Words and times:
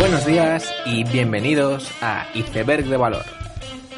Buenos 0.00 0.24
días 0.24 0.74
y 0.86 1.04
bienvenidos 1.04 1.92
a 2.00 2.26
Iceberg 2.34 2.86
de 2.86 2.96
Valor, 2.96 3.26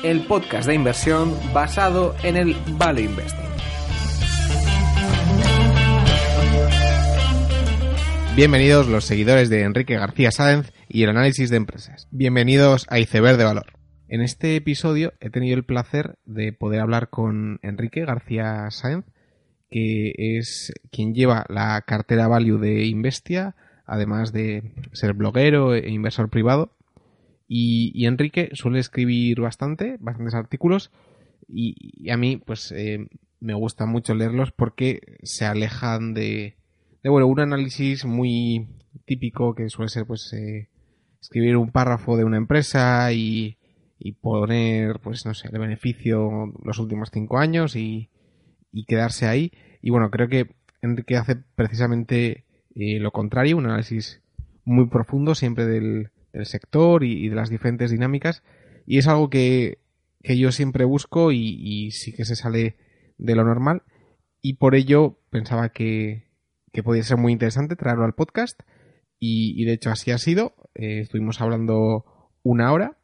el 0.03 0.27
podcast 0.27 0.67
de 0.67 0.75
inversión 0.75 1.33
basado 1.55 2.17
en 2.25 2.37
el 2.37 2.57
Value 2.77 3.03
Investing. 3.03 3.47
Bienvenidos 8.35 8.89
los 8.89 9.05
seguidores 9.05 9.49
de 9.49 9.63
Enrique 9.63 9.95
García 9.95 10.33
Sáenz 10.33 10.73
y 10.89 11.05
el 11.05 11.11
análisis 11.11 11.51
de 11.51 11.59
empresas. 11.59 12.09
Bienvenidos 12.11 12.85
a 12.91 12.99
Iceberg 12.99 13.39
de 13.39 13.45
Valor. 13.45 13.67
En 14.09 14.23
este 14.23 14.57
episodio 14.57 15.13
he 15.21 15.31
tenido 15.31 15.57
el 15.57 15.65
placer 15.65 16.19
de 16.25 16.53
poder 16.53 16.81
hablar 16.81 17.11
con 17.11 17.61
Enrique 17.63 18.05
García 18.05 18.69
Sáenz, 18.73 19.07
que 19.71 20.15
es 20.17 20.73
quien 20.91 21.15
lleva 21.15 21.47
la 21.49 21.81
cartera 21.83 22.27
Value 22.27 22.59
de 22.59 22.87
Investia, 22.87 23.55
además 23.93 24.33
de 24.33 24.73
ser 24.93 25.13
bloguero 25.13 25.75
e 25.75 25.91
inversor 25.91 26.31
privado. 26.31 26.73
Y, 27.47 28.07
Enrique 28.07 28.49
suele 28.55 28.79
escribir 28.79 29.39
bastante, 29.39 29.99
bastantes 30.01 30.35
artículos, 30.35 30.91
y, 31.47 32.09
a 32.09 32.17
mí, 32.17 32.39
pues, 32.39 32.73
eh, 32.73 33.07
me 33.41 33.53
gusta 33.53 33.85
mucho 33.85 34.15
leerlos 34.15 34.51
porque 34.51 35.19
se 35.23 35.45
alejan 35.45 36.15
de, 36.15 36.57
de, 37.03 37.11
bueno, 37.11 37.27
un 37.27 37.41
análisis 37.41 38.07
muy 38.07 38.67
típico 39.05 39.55
que 39.55 39.69
suele 39.69 39.91
ser, 39.91 40.07
pues, 40.07 40.33
eh, 40.33 40.71
escribir 41.21 41.59
un 41.59 41.71
párrafo 41.71 42.17
de 42.17 42.25
una 42.25 42.39
empresa 42.39 43.13
y, 43.13 43.59
y 43.99 44.13
poner, 44.13 45.01
pues, 45.01 45.27
no 45.27 45.35
sé, 45.35 45.49
el 45.53 45.59
beneficio 45.59 46.51
los 46.65 46.79
últimos 46.79 47.11
cinco 47.13 47.37
años 47.37 47.77
y, 47.77 48.09
y 48.73 48.87
quedarse 48.87 49.27
ahí. 49.27 49.53
Y 49.83 49.91
bueno, 49.91 50.11
creo 50.11 50.29
que 50.29 50.55
Enrique 50.81 51.19
hace 51.19 51.37
precisamente 51.55 52.47
eh, 52.75 52.99
lo 52.99 53.11
contrario, 53.11 53.57
un 53.57 53.67
análisis 53.67 54.23
muy 54.65 54.89
profundo 54.89 55.35
siempre 55.35 55.67
del, 55.67 56.11
sector 56.45 57.05
y, 57.05 57.29
de 57.29 57.35
las 57.35 57.51
diferentes 57.51 57.91
dinámicas. 57.91 58.43
Y 58.87 58.99
es 58.99 59.07
algo 59.07 59.29
que, 59.29 59.79
yo 60.23 60.53
siempre 60.53 60.85
busco 60.85 61.33
y, 61.33 61.91
sí 61.91 62.13
que 62.13 62.25
se 62.25 62.37
sale 62.37 62.77
de 63.19 63.35
lo 63.35 63.45
normal. 63.45 63.83
Y 64.41 64.55
por 64.55 64.75
ello 64.75 65.19
pensaba 65.31 65.69
que, 65.71 66.25
que 66.73 66.83
podía 66.83 67.03
ser 67.03 67.19
muy 67.19 67.33
interesante 67.33 67.77
traerlo 67.77 68.05
al 68.05 68.15
podcast. 68.15 68.61
Y, 69.19 69.65
de 69.65 69.73
hecho 69.75 69.91
así 69.91 70.11
ha 70.11 70.19
sido. 70.19 70.55
Eh, 70.75 71.01
estuvimos 71.01 71.41
hablando 71.41 72.05
una 72.43 72.73
hora. 72.73 72.97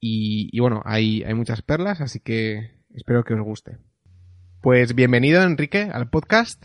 Y, 0.00 0.48
y 0.52 0.60
bueno, 0.60 0.82
hay, 0.84 1.22
hay 1.22 1.34
muchas 1.34 1.62
perlas, 1.62 2.00
así 2.00 2.20
que 2.20 2.72
espero 2.94 3.24
que 3.24 3.34
os 3.34 3.42
guste. 3.42 3.78
Pues 4.60 4.94
bienvenido 4.94 5.42
Enrique 5.42 5.90
al 5.92 6.08
podcast. 6.10 6.64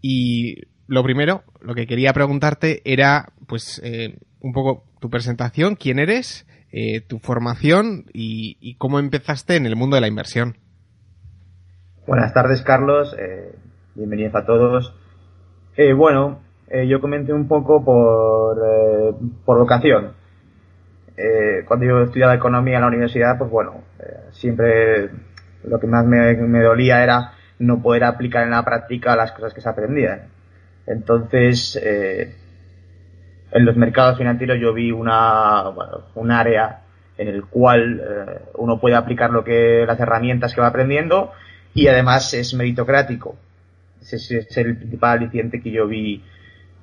Y 0.00 0.73
lo 0.86 1.02
primero, 1.02 1.42
lo 1.60 1.74
que 1.74 1.86
quería 1.86 2.12
preguntarte 2.12 2.82
era, 2.84 3.26
pues, 3.46 3.80
eh, 3.84 4.18
un 4.40 4.52
poco 4.52 4.84
tu 5.00 5.10
presentación, 5.10 5.76
quién 5.76 5.98
eres, 5.98 6.46
eh, 6.72 7.00
tu 7.00 7.18
formación 7.18 8.06
y, 8.12 8.76
cómo 8.78 8.98
empezaste 8.98 9.56
en 9.56 9.66
el 9.66 9.76
mundo 9.76 9.96
de 9.96 10.00
la 10.02 10.08
inversión. 10.08 10.56
Buenas 12.06 12.34
tardes, 12.34 12.62
Carlos. 12.62 13.16
Eh, 13.18 13.54
bienvenidos 13.94 14.34
a 14.34 14.44
todos. 14.44 14.94
bueno, 15.96 16.40
yo 16.86 17.00
comenté 17.00 17.32
un 17.32 17.48
poco 17.48 17.84
por, 17.84 18.58
por 19.44 19.58
vocación. 19.58 20.12
cuando 21.66 21.86
yo 21.86 22.02
estudiaba 22.02 22.34
economía 22.34 22.76
en 22.76 22.80
la 22.82 22.88
universidad, 22.88 23.38
pues 23.38 23.50
bueno, 23.50 23.82
siempre 24.32 25.10
lo 25.62 25.78
que 25.78 25.86
más 25.86 26.04
me 26.04 26.60
dolía 26.62 27.02
era 27.02 27.32
no 27.58 27.80
poder 27.80 28.04
aplicar 28.04 28.42
en 28.44 28.50
la 28.50 28.64
práctica 28.64 29.16
las 29.16 29.32
cosas 29.32 29.54
que 29.54 29.60
se 29.60 29.68
aprendían. 29.68 30.34
Entonces, 30.86 31.80
eh, 31.82 32.34
en 33.50 33.64
los 33.64 33.76
mercados 33.76 34.18
financieros 34.18 34.58
yo 34.60 34.74
vi 34.74 34.90
una, 34.90 35.70
un 36.14 36.30
área 36.30 36.80
en 37.16 37.28
el 37.28 37.44
cual 37.44 38.00
eh, 38.00 38.40
uno 38.54 38.80
puede 38.80 38.96
aplicar 38.96 39.30
lo 39.30 39.44
que 39.44 39.84
las 39.86 39.98
herramientas 40.00 40.52
que 40.52 40.60
va 40.60 40.66
aprendiendo 40.66 41.32
y 41.72 41.86
además 41.86 42.34
es 42.34 42.52
meritocrático. 42.54 43.36
Ese, 44.00 44.38
es 44.38 44.56
el 44.56 44.76
principal 44.76 45.18
aliciente 45.18 45.62
que 45.62 45.70
yo 45.70 45.86
vi 45.86 46.22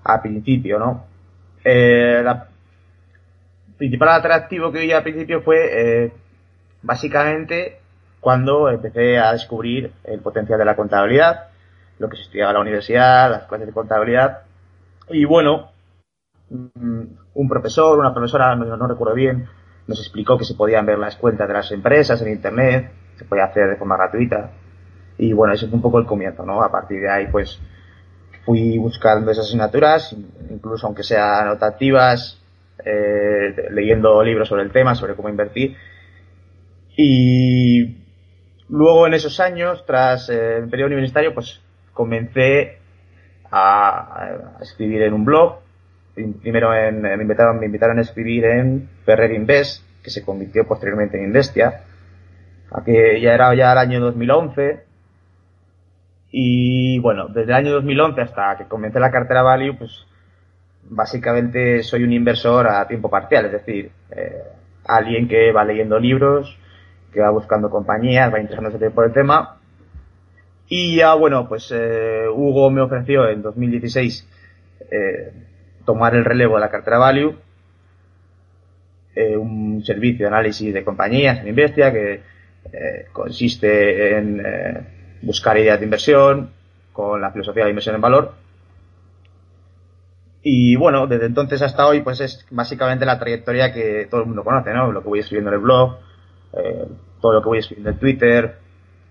al 0.03 0.21
principio, 0.21 0.79
¿no? 0.79 1.05
Eh, 1.63 2.21
la 2.23 2.47
principal 3.77 4.09
atractivo 4.09 4.71
que 4.71 4.79
vi 4.79 4.91
al 4.91 5.03
principio 5.03 5.41
fue 5.41 5.57
eh, 6.05 6.11
básicamente 6.81 7.79
cuando 8.19 8.69
empecé 8.69 9.19
a 9.19 9.33
descubrir 9.33 9.91
el 10.03 10.19
potencial 10.19 10.57
de 10.57 10.65
la 10.65 10.75
contabilidad 10.75 11.50
lo 12.01 12.09
que 12.09 12.17
se 12.17 12.23
estudiaba 12.23 12.49
en 12.49 12.55
la 12.55 12.61
universidad, 12.61 13.29
las 13.29 13.43
clases 13.43 13.67
de 13.67 13.73
contabilidad. 13.73 14.39
Y 15.09 15.23
bueno, 15.25 15.69
mm, 16.49 17.03
un 17.35 17.47
profesor, 17.47 17.99
una 17.99 18.11
profesora, 18.13 18.55
no, 18.55 18.87
recuerdo 18.87 19.13
bien, 19.13 19.47
nos 19.87 19.99
explicó 19.99 20.35
que 20.37 20.45
se 20.45 20.55
podían 20.55 20.85
ver 20.85 20.97
las 20.97 21.15
cuentas 21.15 21.47
de 21.47 21.53
las 21.53 21.71
empresas 21.71 22.19
en 22.23 22.31
Internet, 22.31 22.91
se 23.17 23.25
podía 23.25 23.45
hacer 23.45 23.69
de 23.69 23.75
forma 23.75 23.97
gratuita. 23.97 24.49
Y 25.19 25.31
bueno, 25.33 25.53
ese 25.53 25.67
fue 25.67 25.75
un 25.75 25.81
poco 25.83 25.99
el 25.99 26.07
comienzo, 26.07 26.43
¿no? 26.43 26.63
A 26.63 26.71
partir 26.71 27.01
de 27.01 27.09
ahí, 27.09 27.27
pues, 27.31 27.61
fui 28.45 28.79
buscando 28.79 29.29
esas 29.29 29.45
asignaturas, 29.45 30.15
incluso 30.49 30.87
aunque 30.87 31.03
sean 31.03 31.45
notativas, 31.45 32.41
eh, 32.83 33.69
leyendo 33.69 34.23
libros 34.23 34.47
sobre 34.49 34.63
el 34.63 34.71
tema, 34.71 34.95
sobre 34.95 35.15
cómo 35.15 35.29
invertir. 35.29 35.77
Y 36.97 37.97
luego 38.69 39.05
en 39.05 39.13
esos 39.13 39.39
años, 39.39 39.85
tras 39.85 40.29
eh, 40.29 40.57
el 40.57 40.69
periodo 40.69 40.87
universitario, 40.87 41.35
pues 41.35 41.61
comencé 42.01 42.79
a, 43.51 44.57
escribir 44.59 45.03
en 45.03 45.13
un 45.13 45.23
blog. 45.23 45.59
Primero 46.41 46.73
en, 46.73 46.99
me, 46.99 47.13
invitaron, 47.13 47.59
me 47.59 47.67
invitaron 47.67 47.99
a 47.99 48.01
escribir 48.01 48.45
en 48.45 48.89
Ferrer 49.05 49.31
Invest, 49.33 49.85
que 50.03 50.09
se 50.09 50.25
convirtió 50.25 50.65
posteriormente 50.65 51.19
en 51.19 51.25
Investia. 51.25 51.83
Aquí 52.71 52.91
ya 53.21 53.35
era 53.35 53.53
ya 53.53 53.71
el 53.73 53.77
año 53.77 53.99
2011. 53.99 54.83
Y 56.31 56.97
bueno, 57.01 57.27
desde 57.27 57.51
el 57.51 57.53
año 57.53 57.71
2011 57.73 58.21
hasta 58.21 58.57
que 58.57 58.65
comencé 58.65 58.99
la 58.99 59.11
cartera 59.11 59.43
Value, 59.43 59.77
pues 59.77 60.07
básicamente 60.89 61.83
soy 61.83 62.03
un 62.03 62.13
inversor 62.13 62.67
a 62.67 62.87
tiempo 62.87 63.11
parcial, 63.11 63.45
es 63.45 63.51
decir, 63.51 63.91
eh, 64.09 64.41
alguien 64.85 65.27
que 65.27 65.51
va 65.51 65.65
leyendo 65.65 65.99
libros, 65.99 66.57
que 67.13 67.21
va 67.21 67.29
buscando 67.29 67.69
compañías, 67.69 68.33
va 68.33 68.39
interesándose 68.39 68.89
por 68.89 69.05
el 69.05 69.13
tema 69.13 69.60
y 70.73 70.95
ya, 70.95 71.15
bueno, 71.15 71.49
pues 71.49 71.69
eh, 71.75 72.29
Hugo 72.33 72.69
me 72.69 72.79
ofreció 72.79 73.27
en 73.27 73.41
2016 73.41 74.25
eh, 74.89 75.33
tomar 75.85 76.15
el 76.15 76.23
relevo 76.23 76.55
de 76.55 76.61
la 76.61 76.71
cartera 76.71 76.97
Value, 76.97 77.35
eh, 79.13 79.35
un 79.35 79.83
servicio 79.83 80.23
de 80.23 80.33
análisis 80.33 80.73
de 80.73 80.85
compañías 80.85 81.39
en 81.39 81.49
Investia 81.49 81.91
que 81.91 82.21
consiste 83.11 84.17
en 84.17 84.41
buscar 85.23 85.57
ideas 85.57 85.77
de 85.77 85.83
inversión 85.83 86.51
con 86.93 87.19
la 87.19 87.31
filosofía 87.31 87.65
de 87.65 87.71
inversión 87.71 87.95
en 87.95 88.01
valor. 88.01 88.35
Y 90.41 90.77
bueno, 90.77 91.05
desde 91.05 91.25
entonces 91.25 91.61
hasta 91.61 91.85
hoy, 91.85 91.99
pues 91.99 92.21
es 92.21 92.45
básicamente 92.49 93.05
la 93.05 93.19
trayectoria 93.19 93.73
que 93.73 94.07
todo 94.09 94.21
el 94.21 94.27
mundo 94.27 94.45
conoce, 94.45 94.73
¿no? 94.73 94.89
Lo 94.93 95.01
que 95.01 95.09
voy 95.09 95.19
escribiendo 95.19 95.49
en 95.49 95.55
el 95.55 95.61
blog, 95.61 95.97
todo 97.19 97.33
lo 97.33 97.41
que 97.41 97.49
voy 97.49 97.57
escribiendo 97.57 97.89
en 97.89 97.99
Twitter, 97.99 98.55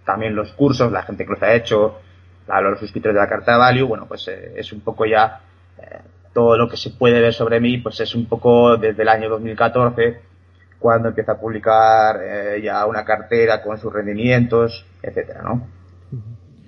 también 0.04 0.34
los 0.34 0.52
cursos, 0.52 0.90
la 0.92 1.02
gente 1.02 1.24
que 1.24 1.30
los 1.30 1.42
ha 1.42 1.54
hecho, 1.54 2.00
los 2.62 2.78
suscriptores 2.78 3.14
de 3.14 3.20
la 3.20 3.28
carta 3.28 3.52
de 3.52 3.58
value, 3.58 3.86
bueno, 3.86 4.06
pues 4.06 4.26
eh, 4.28 4.54
es 4.56 4.72
un 4.72 4.80
poco 4.80 5.06
ya 5.06 5.40
eh, 5.78 6.00
todo 6.32 6.56
lo 6.56 6.68
que 6.68 6.76
se 6.76 6.90
puede 6.90 7.20
ver 7.20 7.32
sobre 7.32 7.60
mí, 7.60 7.78
pues 7.78 8.00
es 8.00 8.14
un 8.14 8.26
poco 8.26 8.76
desde 8.76 9.02
el 9.02 9.08
año 9.08 9.28
2014, 9.28 10.20
cuando 10.78 11.08
empieza 11.08 11.32
a 11.32 11.38
publicar 11.38 12.20
eh, 12.22 12.60
ya 12.62 12.86
una 12.86 13.04
cartera 13.04 13.62
con 13.62 13.78
sus 13.78 13.92
rendimientos, 13.92 14.84
etcétera, 15.02 15.42
¿no? 15.42 15.66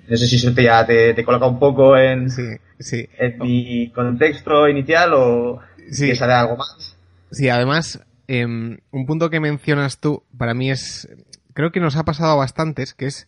No 0.07 0.17
sé 0.17 0.27
si 0.27 0.35
eso 0.35 0.53
te, 0.53 0.63
ya 0.63 0.85
te, 0.85 1.23
coloca 1.23 1.47
un 1.47 1.59
poco 1.59 1.97
en, 1.97 2.27
en 2.29 3.39
mi 3.39 3.89
contexto 3.91 4.67
inicial 4.67 5.13
o 5.13 5.59
si 5.89 6.03
quieres 6.03 6.21
algo 6.21 6.57
más. 6.57 6.97
Sí, 7.31 7.49
además, 7.49 8.05
em, 8.27 8.77
un 8.91 9.05
punto 9.05 9.29
que 9.29 9.39
mencionas 9.39 9.99
tú, 9.99 10.23
para 10.37 10.53
mí 10.53 10.69
es 10.69 11.07
creo 11.53 11.71
que 11.71 11.79
nos 11.79 11.95
ha 11.95 12.03
pasado 12.03 12.31
a 12.31 12.35
bastantes, 12.35 12.93
que 12.93 13.05
es 13.05 13.27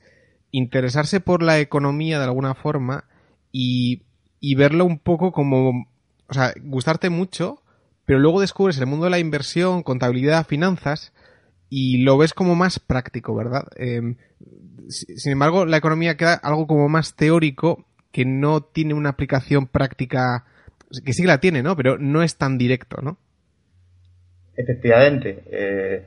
interesarse 0.52 1.20
por 1.20 1.44
la 1.44 1.60
economía 1.60 2.18
de 2.20 2.26
alguna 2.26 2.56
forma 2.56 3.06
y, 3.52 4.04
verlo 4.56 4.86
un 4.86 5.00
poco 5.00 5.32
como, 5.32 5.88
o 6.28 6.34
sea, 6.34 6.54
gustarte 6.62 7.10
mucho, 7.10 7.62
pero 8.06 8.20
luego 8.20 8.42
descubres 8.42 8.78
el 8.78 8.86
mundo 8.86 9.06
de 9.06 9.12
la 9.12 9.20
inversión, 9.20 9.84
contabilidad, 9.84 10.46
finanzas, 10.46 11.14
y 11.70 12.04
lo 12.04 12.18
ves 12.18 12.34
como 12.34 12.56
más 12.56 12.80
práctico, 12.80 13.36
¿verdad? 13.36 13.68
Em, 13.76 14.18
sin 14.88 15.32
embargo, 15.32 15.66
la 15.66 15.78
economía 15.78 16.16
queda 16.16 16.36
algo 16.36 16.68
como 16.68 16.88
más 16.90 17.16
teórico 17.16 17.86
que 18.12 18.24
no 18.24 18.62
tiene 18.62 18.94
una 18.94 19.10
aplicación 19.10 19.68
práctica, 19.68 20.46
que 21.04 21.14
sí 21.14 21.24
que 21.24 21.28
la 21.28 21.40
tiene, 21.40 21.64
¿no? 21.64 21.76
Pero 21.76 21.98
no 21.98 22.22
es 22.24 22.38
tan 22.38 22.58
directo, 22.58 23.02
¿no? 23.02 23.18
Efectivamente. 24.56 25.44
Eh, 25.52 26.06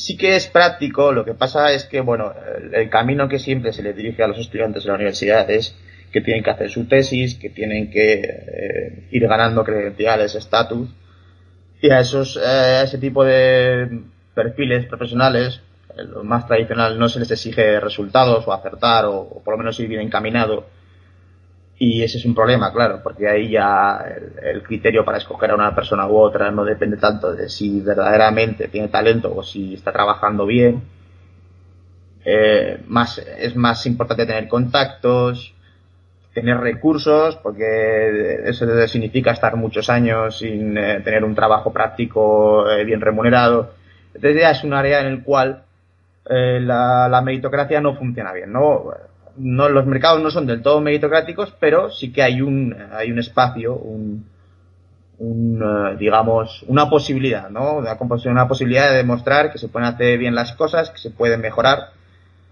sí 0.00 0.16
que 0.16 0.34
es 0.34 0.48
práctico, 0.48 1.12
lo 1.12 1.24
que 1.24 1.34
pasa 1.34 1.72
es 1.72 1.84
que, 1.84 2.00
bueno, 2.00 2.32
el, 2.72 2.88
camino 2.88 3.28
que 3.28 3.38
siempre 3.38 3.72
se 3.72 3.82
le 3.82 3.92
dirige 3.92 4.22
a 4.22 4.28
los 4.28 4.38
estudiantes 4.38 4.82
de 4.82 4.88
la 4.88 4.94
universidad 4.94 5.48
es 5.50 5.76
que 6.10 6.22
tienen 6.22 6.42
que 6.42 6.50
hacer 6.50 6.70
su 6.70 6.86
tesis, 6.86 7.36
que 7.36 7.50
tienen 7.50 7.90
que 7.90 8.14
eh, 8.14 9.08
ir 9.10 9.28
ganando 9.28 9.62
credenciales, 9.62 10.34
estatus. 10.34 10.88
Y 11.82 11.90
a 11.90 12.00
esos, 12.00 12.38
a 12.38 12.82
ese 12.82 12.98
tipo 12.98 13.24
de 13.24 14.00
perfiles 14.34 14.86
profesionales, 14.86 15.60
lo 15.96 16.24
más 16.24 16.46
tradicional 16.46 16.98
no 16.98 17.08
se 17.08 17.20
les 17.20 17.30
exige 17.30 17.78
resultados 17.78 18.46
o 18.46 18.52
acertar 18.52 19.04
o, 19.06 19.42
por 19.44 19.54
lo 19.54 19.58
menos 19.58 19.78
ir 19.80 19.88
bien 19.88 20.00
encaminado. 20.00 20.66
Y 21.82 22.02
ese 22.02 22.18
es 22.18 22.26
un 22.26 22.34
problema, 22.34 22.70
claro, 22.74 23.00
porque 23.02 23.26
ahí 23.26 23.52
ya 23.52 24.04
el, 24.42 24.62
criterio 24.62 25.02
para 25.02 25.16
escoger 25.16 25.50
a 25.50 25.54
una 25.54 25.74
persona 25.74 26.06
u 26.06 26.18
otra 26.18 26.50
no 26.50 26.62
depende 26.62 26.98
tanto 26.98 27.32
de 27.32 27.48
si 27.48 27.80
verdaderamente 27.80 28.68
tiene 28.68 28.88
talento 28.88 29.34
o 29.34 29.42
si 29.42 29.72
está 29.72 29.90
trabajando 29.90 30.44
bien. 30.44 30.82
Eh, 32.22 32.82
más, 32.86 33.16
es 33.16 33.56
más 33.56 33.86
importante 33.86 34.26
tener 34.26 34.46
contactos, 34.46 35.54
tener 36.34 36.58
recursos, 36.58 37.36
porque 37.36 38.40
eso 38.44 38.86
significa 38.86 39.30
estar 39.30 39.56
muchos 39.56 39.88
años 39.88 40.36
sin 40.36 40.76
eh, 40.76 41.00
tener 41.00 41.24
un 41.24 41.34
trabajo 41.34 41.72
práctico 41.72 42.70
eh, 42.70 42.84
bien 42.84 43.00
remunerado. 43.00 43.72
Entonces 44.14 44.38
ya 44.38 44.50
es 44.50 44.62
un 44.64 44.74
área 44.74 45.00
en 45.00 45.06
el 45.06 45.22
cual 45.22 45.62
eh, 46.28 46.60
la, 46.60 47.22
meritocracia 47.24 47.80
no 47.80 47.96
funciona 47.96 48.34
bien, 48.34 48.52
¿no? 48.52 48.84
No 49.40 49.68
los 49.68 49.86
mercados 49.86 50.22
no 50.22 50.30
son 50.30 50.46
del 50.46 50.62
todo 50.62 50.80
meritocráticos, 50.80 51.54
pero 51.58 51.90
sí 51.90 52.12
que 52.12 52.22
hay 52.22 52.42
un 52.42 52.76
hay 52.92 53.10
un 53.10 53.18
espacio, 53.18 53.74
un, 53.74 54.26
un 55.18 55.96
digamos 55.98 56.64
una 56.68 56.88
posibilidad, 56.88 57.50
¿no? 57.50 57.78
Una, 57.78 57.96
una 58.26 58.48
posibilidad 58.48 58.90
de 58.90 58.98
demostrar 58.98 59.50
que 59.50 59.58
se 59.58 59.68
pueden 59.68 59.88
hacer 59.88 60.18
bien 60.18 60.34
las 60.34 60.52
cosas, 60.52 60.90
que 60.90 60.98
se 60.98 61.10
pueden 61.10 61.40
mejorar 61.40 61.90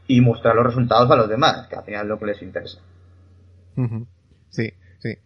y 0.07 0.21
mostrar 0.21 0.57
los 0.57 0.67
resultados 0.67 1.11
a 1.11 1.17
los 1.17 1.29
demás, 1.29 1.67
que 1.69 1.77
al 1.77 1.85
final 1.85 2.03
es 2.03 2.09
lo 2.09 2.19
que 2.19 2.27
les 2.27 2.43
interesa. 2.43 2.79
Sí, 4.49 4.73
sí. 4.99 5.19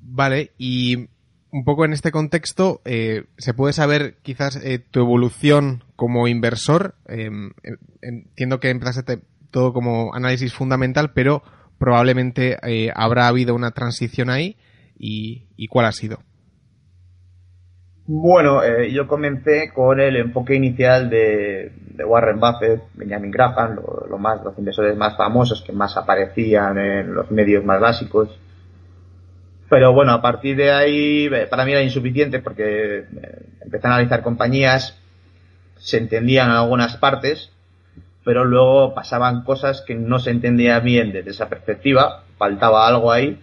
Vale, 0.00 0.52
y 0.56 1.08
un 1.50 1.64
poco 1.64 1.84
en 1.84 1.92
este 1.92 2.10
contexto, 2.10 2.80
eh, 2.84 3.24
¿se 3.36 3.54
puede 3.54 3.72
saber 3.72 4.16
quizás 4.22 4.56
eh, 4.56 4.78
tu 4.78 5.00
evolución 5.00 5.84
como 5.96 6.26
inversor? 6.26 6.94
Em, 7.06 7.52
em, 7.62 7.76
entiendo 8.00 8.58
que 8.60 8.70
empezaste 8.70 9.20
todo 9.50 9.72
como 9.72 10.14
análisis 10.14 10.52
fundamental, 10.52 11.12
pero 11.12 11.42
probablemente 11.78 12.58
eh, 12.62 12.90
habrá 12.94 13.28
habido 13.28 13.54
una 13.54 13.70
transición 13.70 14.30
ahí. 14.30 14.56
¿Y, 15.00 15.68
cuál 15.68 15.86
ha 15.86 15.92
sido? 15.92 16.18
Bueno, 18.06 18.62
yo 18.86 19.06
comencé 19.06 19.70
con 19.72 20.00
el 20.00 20.16
enfoque 20.16 20.56
inicial 20.56 21.08
de, 21.08 21.70
Warren 22.04 22.40
Buffett, 22.40 22.82
Benjamin 22.94 23.30
Graham, 23.30 23.76
lo, 24.10 24.18
más, 24.18 24.42
los 24.42 24.58
inversores 24.58 24.96
más 24.96 25.16
famosos 25.16 25.62
que 25.62 25.72
más 25.72 25.96
aparecían 25.96 26.78
en 26.78 27.14
los 27.14 27.30
medios 27.30 27.64
más 27.64 27.80
básicos 27.80 28.36
pero 29.68 29.92
bueno, 29.92 30.12
a 30.12 30.22
partir 30.22 30.56
de 30.56 30.72
ahí, 30.72 31.26
eh, 31.26 31.46
para 31.46 31.64
mí 31.64 31.72
era 31.72 31.82
insuficiente 31.82 32.40
porque 32.40 32.98
eh, 33.00 33.06
empecé 33.60 33.86
a 33.86 33.90
analizar 33.90 34.22
compañías, 34.22 34.98
se 35.76 35.98
entendían 35.98 36.50
algunas 36.50 36.96
partes, 36.96 37.52
pero 38.28 38.44
luego 38.44 38.92
pasaban 38.92 39.42
cosas 39.42 39.80
que 39.80 39.94
no 39.94 40.18
se 40.18 40.30
entendía 40.30 40.80
bien 40.80 41.12
desde 41.12 41.30
esa 41.30 41.48
perspectiva, 41.48 42.24
faltaba 42.36 42.86
algo 42.86 43.10
ahí. 43.10 43.40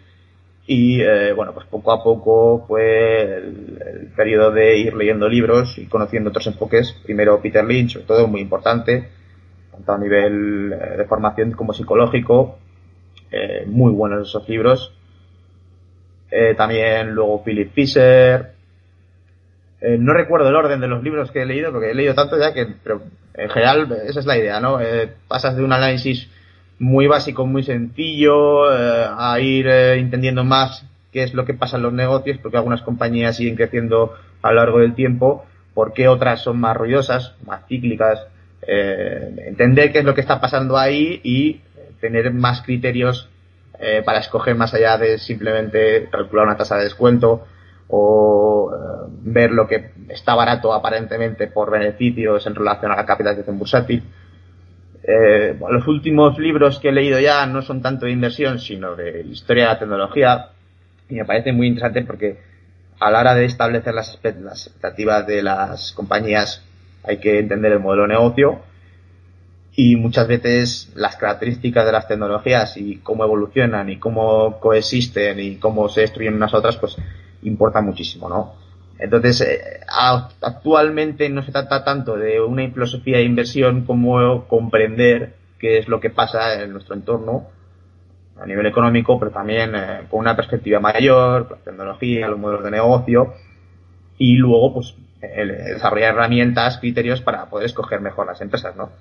Y 0.67 1.01
eh, 1.01 1.33
bueno, 1.33 1.55
pues 1.55 1.65
poco 1.65 1.91
a 1.91 2.03
poco 2.03 2.65
fue 2.67 3.37
el, 3.37 4.11
periodo 4.15 4.51
de 4.51 4.77
ir 4.77 4.93
leyendo 4.93 5.27
libros 5.27 5.79
y 5.79 5.87
conociendo 5.87 6.29
otros 6.29 6.45
enfoques. 6.45 6.93
Primero 7.03 7.41
Peter 7.41 7.65
Lynch, 7.65 7.93
sobre 7.93 8.05
todo 8.05 8.27
muy 8.27 8.41
importante, 8.41 9.09
tanto 9.71 9.91
a 9.91 9.97
nivel 9.97 10.69
de 10.69 11.05
formación 11.05 11.53
como 11.53 11.73
psicológico. 11.73 12.59
muy 13.65 13.91
buenos 13.91 14.29
esos 14.29 14.47
libros 14.47 14.93
eh, 16.29 16.53
también 16.55 17.11
luego 17.11 17.43
Philip 17.43 17.71
Fisher. 17.73 18.54
Eh, 19.85 19.97
no 19.99 20.13
recuerdo 20.13 20.49
el 20.49 20.55
orden 20.55 20.79
de 20.79 20.87
los 20.87 21.03
libros 21.03 21.31
que 21.31 21.41
he 21.41 21.45
leído, 21.45 21.71
porque 21.71 21.91
he 21.91 21.93
leído 21.93 22.15
tanto 22.15 22.39
ya 22.39 22.53
que, 22.53 22.65
pero 22.83 23.03
en 23.35 23.49
general 23.49 23.91
esa 24.07 24.19
es 24.19 24.25
la 24.25 24.37
idea, 24.37 24.59
¿no? 24.59 24.81
Eh, 24.81 25.11
pasas 25.27 25.55
de 25.55 25.63
un 25.63 25.73
análisis 25.73 26.29
muy 26.79 27.07
básico, 27.07 27.45
muy 27.45 27.63
sencillo, 27.63 28.65
a 28.67 29.39
ir 29.39 29.67
entendiendo 29.67 30.43
más 30.43 30.85
qué 31.13 31.23
es 31.23 31.33
lo 31.33 31.45
que 31.45 31.53
pasa 31.53 31.77
en 31.77 31.83
los 31.83 31.93
negocios, 31.93 32.37
porque 32.41 32.57
algunas 32.57 32.81
compañías 32.81 33.37
siguen 33.37 33.55
creciendo 33.55 34.13
a 34.41 34.51
lo 34.51 34.55
largo 34.55 34.79
del 34.79 34.93
tiempo, 34.93 35.45
porque 35.73 36.09
otras 36.09 36.41
son 36.41 36.59
más 36.59 36.75
ruidosas, 36.75 37.33
más 37.45 37.65
cíclicas, 37.67 38.27
entender 38.67 39.93
qué 39.93 39.99
es 39.99 40.05
lo 40.05 40.15
que 40.15 40.21
está 40.21 40.41
pasando 40.41 40.77
ahí 40.77 41.21
y 41.23 41.61
tener 42.01 42.33
más 42.33 42.61
criterios 42.61 43.29
eh, 43.79 44.01
para 44.05 44.19
escoger 44.19 44.55
más 44.55 44.73
allá 44.73 44.97
de 44.97 45.17
simplemente 45.17 46.07
calcular 46.09 46.45
una 46.45 46.55
tasa 46.55 46.77
de 46.77 46.85
descuento 46.85 47.45
o 47.89 48.71
eh, 48.73 48.94
ver 49.09 49.51
lo 49.51 49.67
que 49.67 49.91
está 50.09 50.35
barato 50.35 50.73
aparentemente 50.73 51.47
por 51.47 51.71
beneficios 51.71 52.45
en 52.47 52.55
relación 52.55 52.91
a 52.91 52.95
la 52.95 53.05
capitalización 53.05 53.57
bursátil. 53.57 54.03
Eh, 55.03 55.55
los 55.69 55.87
últimos 55.87 56.39
libros 56.39 56.79
que 56.79 56.89
he 56.89 56.91
leído 56.91 57.19
ya 57.19 57.45
no 57.45 57.61
son 57.61 57.81
tanto 57.81 58.05
de 58.05 58.11
inversión, 58.11 58.59
sino 58.59 58.95
de 58.95 59.21
historia 59.21 59.65
de 59.65 59.69
la 59.69 59.79
tecnología, 59.79 60.49
y 61.09 61.15
me 61.15 61.25
parece 61.25 61.51
muy 61.53 61.67
interesante 61.67 62.01
porque 62.03 62.39
a 62.99 63.11
la 63.11 63.19
hora 63.19 63.35
de 63.35 63.45
establecer 63.45 63.93
las, 63.93 64.13
expectativas 64.13 65.27
de 65.27 65.43
las 65.43 65.91
compañías 65.91 66.63
hay 67.03 67.17
que 67.17 67.39
entender 67.39 67.73
el 67.73 67.79
modelo 67.79 68.03
de 68.03 68.09
negocio 68.09 68.61
y 69.75 69.95
muchas 69.95 70.27
veces 70.27 70.91
las 70.95 71.17
características 71.17 71.85
de 71.85 71.91
las 71.91 72.07
tecnologías 72.07 72.77
y 72.77 72.97
cómo 72.97 73.25
evolucionan 73.25 73.89
y 73.89 73.97
cómo 73.97 74.59
coexisten 74.59 75.39
y 75.39 75.57
cómo 75.57 75.89
se 75.89 76.01
destruyen 76.01 76.35
unas 76.35 76.53
a 76.53 76.57
otras, 76.57 76.77
pues 76.77 76.95
importa 77.43 77.81
muchísimo, 77.81 78.29
¿no? 78.29 78.53
Entonces, 78.97 79.41
eh, 79.41 79.79
actualmente 80.41 81.29
no 81.29 81.43
se 81.43 81.51
trata 81.51 81.83
tanto 81.83 82.15
de 82.15 82.39
una 82.39 82.69
filosofía 82.69 83.17
de 83.17 83.23
inversión 83.23 83.85
como 83.85 84.47
comprender 84.47 85.35
qué 85.59 85.79
es 85.79 85.87
lo 85.87 85.99
que 85.99 86.09
pasa 86.09 86.61
en 86.61 86.71
nuestro 86.71 86.95
entorno 86.95 87.47
a 88.39 88.45
nivel 88.45 88.65
económico, 88.65 89.19
pero 89.19 89.31
también 89.31 89.75
eh, 89.75 90.01
con 90.09 90.21
una 90.21 90.35
perspectiva 90.35 90.79
mayor, 90.79 91.51
la 91.51 91.57
tecnología, 91.57 92.27
los 92.27 92.39
modelos 92.39 92.63
de 92.63 92.71
negocio 92.71 93.33
y 94.17 94.35
luego, 94.35 94.75
pues, 94.75 94.95
desarrollar 95.21 96.13
herramientas, 96.13 96.77
criterios 96.77 97.21
para 97.21 97.49
poder 97.49 97.65
escoger 97.65 97.99
mejor 97.99 98.27
las 98.27 98.41
empresas, 98.41 98.75
¿no? 98.75 98.91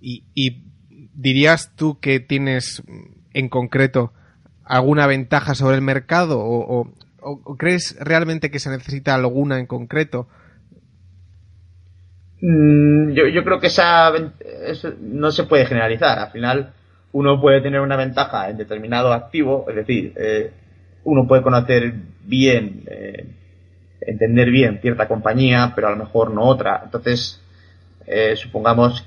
y, 0.00 0.62
dirías 1.12 1.74
tú 1.76 1.98
que 2.00 2.20
tienes 2.20 2.82
en 3.32 3.48
concreto 3.48 4.12
alguna 4.64 5.06
ventaja 5.06 5.54
sobre 5.54 5.76
el 5.76 5.82
mercado 5.82 6.40
o, 6.40 6.92
crees 7.58 7.96
realmente 8.00 8.50
que 8.50 8.58
se 8.58 8.70
necesita 8.70 9.14
alguna 9.14 9.58
en 9.58 9.66
concreto? 9.66 10.28
Mm, 12.42 13.12
yo, 13.12 13.44
creo 13.44 13.60
que 13.60 13.66
esa, 13.66 14.12
no 15.00 15.30
se 15.30 15.44
puede 15.44 15.66
generalizar. 15.66 16.18
Al 16.18 16.30
final, 16.30 16.72
uno 17.12 17.40
puede 17.40 17.60
tener 17.60 17.80
una 17.80 17.96
ventaja 17.96 18.48
en 18.48 18.56
determinado 18.56 19.12
activo, 19.12 19.66
es 19.68 19.76
decir, 19.76 20.14
eh, 20.16 20.52
uno 21.04 21.26
puede 21.26 21.42
conocer 21.42 21.92
bien, 22.24 22.84
eh, 22.86 23.26
entender 24.00 24.50
bien 24.50 24.78
cierta 24.80 25.06
compañía, 25.08 25.72
pero 25.74 25.88
a 25.88 25.90
lo 25.90 25.96
mejor 25.96 26.32
no 26.32 26.42
otra. 26.42 26.80
Entonces, 26.84 27.42
eh, 28.06 28.36
supongamos 28.36 29.06